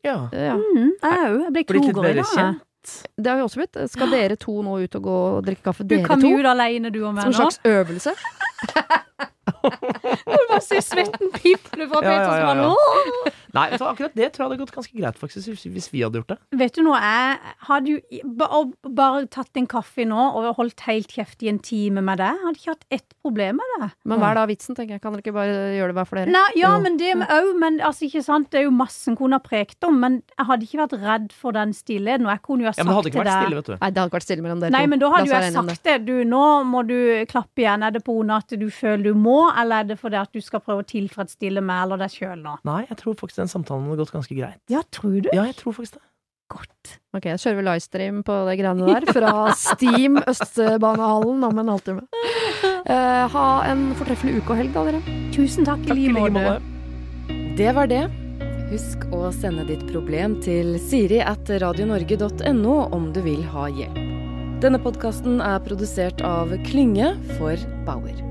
Ja. 0.06 0.16
Ja. 0.34 0.56
Mm, 0.58 0.95
jeg 1.04 1.20
òg. 1.28 1.43
Jeg 1.43 1.54
ble 1.54 1.64
klokere 1.70 2.14
i 2.16 2.24
dag. 2.24 2.58
Det 3.20 3.28
har 3.30 3.38
vi 3.38 3.43
også 3.43 3.60
blitt. 3.62 3.78
Skal 3.91 4.10
dere 4.16 4.38
to 4.39 4.56
nå 4.66 4.78
ut 4.82 4.95
og 4.95 5.04
gå 5.06 5.18
og 5.38 5.45
drikke 5.45 5.66
kaffe, 5.68 5.86
Du 5.86 5.93
dere 5.95 6.08
kan 6.08 6.22
to? 6.24 6.32
alene, 6.50 6.89
du 6.89 7.04
og 7.06 7.14
meg 7.14 7.28
nå. 7.28 7.34
Som 7.34 7.45
en 7.45 7.52
slags 7.52 7.60
øvelse? 7.68 8.16
Du 9.60 10.45
bare 10.50 10.62
ser 10.64 10.82
svetten 10.86 11.32
piple 11.36 11.88
fra 11.89 12.02
Peter 12.04 12.16
ja, 12.16 12.26
som 12.26 12.64
ja, 12.64 12.70
ja. 12.70 13.34
Nei, 13.50 13.64
så 13.82 13.88
akkurat 13.89 14.14
det 14.14 14.28
tror 14.36 14.43
jeg 14.43 14.50
hadde 14.52 14.60
gått 14.62 14.74
ganske 14.76 14.93
greit, 14.93 15.18
faktisk, 15.18 15.47
hvis, 15.50 15.64
hvis 15.74 15.88
vi 15.89 16.04
hadde 16.06 16.20
gjort 16.22 16.36
det. 16.36 16.38
Vet 16.60 16.76
du 16.78 16.84
noe, 16.86 17.00
jeg 17.02 17.54
hadde 17.66 17.95
jo 17.95 18.26
bare 18.93 19.24
tatt 19.34 19.58
en 19.58 19.66
kaffe 19.70 20.06
nå 20.06 20.26
og 20.38 20.52
holdt 20.60 20.84
helt 20.86 21.10
kjeft 21.16 21.41
i 21.45 21.50
en 21.50 21.58
time 21.66 22.04
med 22.06 22.22
deg. 22.22 22.38
Hadde 22.43 22.60
ikke 22.62 22.76
hatt 22.76 22.86
ett 23.00 23.16
problem 23.26 23.58
med 23.58 23.74
det. 23.82 23.89
Men 24.06 24.22
hva 24.22 24.30
er 24.36 24.38
da 24.38 24.43
vitsen, 24.52 24.78
tenker 24.78 24.97
jeg? 24.97 25.02
Kan 25.04 25.16
dere 25.16 25.24
ikke 25.26 25.34
bare 25.39 25.56
gjøre 25.80 25.89
det 25.89 25.97
bare 25.97 26.10
for 26.12 26.22
dere? 26.22 26.34
Nei, 26.36 26.45
ja, 26.60 26.76
Jo. 26.76 26.84
men 26.86 27.00
det 27.02 27.16
òg, 27.26 27.50
men 27.64 27.80
altså, 27.82 28.06
ikke 28.06 28.22
sant, 28.26 28.52
det 28.54 28.62
er 28.62 28.68
jo 28.68 28.76
massen 28.76 29.16
en 29.16 29.18
kunne 29.18 29.39
ha 29.39 29.41
prekt 29.41 29.84
om, 29.88 29.97
men 30.04 30.20
jeg 30.38 30.45
hadde 30.52 30.68
ikke 30.70 30.82
vært 30.84 30.95
redd 31.02 31.32
for 31.34 31.58
den 31.58 31.74
stillheten, 31.74 32.28
og 32.30 32.34
jeg 32.36 32.43
kunne 32.45 32.62
jo 32.66 32.70
ha 32.70 32.74
Ja, 32.76 32.78
sagt 32.78 32.86
men 32.86 32.91
det 32.93 32.97
hadde 33.00 33.10
ikke 33.10 33.18
til 33.18 33.24
vært 33.24 33.32
deg 33.34 33.47
stille, 33.50 33.60
vet 33.64 33.72
du. 33.72 33.74
Nei, 33.80 33.89
det 33.89 33.97
hadde 34.04 34.10
ikke 34.12 34.20
vært 34.20 34.28
stille 34.28 34.45
mellom 34.45 34.62
dere 34.62 34.76
Nei, 34.78 34.84
to. 34.86 34.91
men 34.93 35.02
da 35.02 35.10
hadde 35.16 35.26
jo 35.26 35.34
jeg 35.39 35.54
sagt 35.58 35.89
det. 35.89 35.97
Du, 36.06 36.14
nå 36.30 36.43
må 36.70 36.84
du 36.86 36.97
klappe 37.34 37.64
igjen. 37.66 37.88
Er 37.89 37.95
det 37.97 38.04
på 38.06 38.20
henne 38.20 38.38
at 38.43 38.54
du 38.62 38.68
føler 38.70 39.10
du 39.10 39.18
må, 39.18 39.39
eller 39.50 39.84
er 39.84 39.90
det 39.92 40.00
fordi 40.02 40.20
at 40.20 40.32
du 40.36 40.42
skal 40.44 40.62
prøve 40.64 40.84
å 40.84 40.90
tilfredsstille 40.90 41.64
meg 41.66 41.86
eller 41.86 42.04
deg 42.04 42.14
sjøl 42.14 42.38
nå? 42.44 42.60
Nei, 42.68 42.84
jeg 42.90 43.00
tror 43.02 43.18
faktisk 43.20 43.44
den 43.44 43.52
samtalen 43.52 43.90
hadde 43.90 44.04
gått 44.04 44.16
ganske 44.16 44.38
greit. 44.38 44.62
Ja, 44.72 44.84
tror 44.94 45.20
du? 45.20 45.30
Ja, 45.34 45.48
jeg 45.48 45.58
tror 45.60 45.78
faktisk 45.78 46.00
det. 46.00 46.06
Godt. 46.50 46.96
Ok, 47.14 47.28
jeg 47.30 47.42
kjører 47.44 47.58
vi 47.60 47.64
livestream 47.68 48.22
på 48.26 48.36
det 48.48 48.56
greiene 48.58 48.88
der 48.90 49.06
fra 49.14 49.34
Steam 49.58 50.18
Østbanehallen 50.32 51.46
om 51.46 51.62
en 51.62 51.70
halvtime. 51.76 52.08
Uh, 52.90 53.26
ha 53.30 53.48
en 53.70 53.92
fortreffelig 54.00 54.40
uke 54.40 54.56
og 54.56 54.62
helg, 54.64 54.74
da, 54.74 54.88
dere. 54.90 55.20
Tusen 55.36 55.68
takk 55.68 55.86
i 55.94 56.10
like 56.10 56.32
måte. 56.34 56.58
Det 57.60 57.70
var 57.78 57.92
det. 57.92 58.08
Husk 58.70 59.06
å 59.14 59.28
sende 59.34 59.66
ditt 59.70 59.86
problem 59.90 60.40
til 60.46 60.76
siri 60.82 61.22
at 61.26 61.50
radionorge.no 61.62 62.78
om 62.96 63.10
du 63.14 63.22
vil 63.26 63.44
ha 63.54 63.68
hjelp. 63.70 64.02
Denne 64.64 64.82
podkasten 64.84 65.38
er 65.42 65.62
produsert 65.64 66.26
av 66.26 66.52
Klynge 66.66 67.14
for 67.38 67.70
Bauer. 67.88 68.29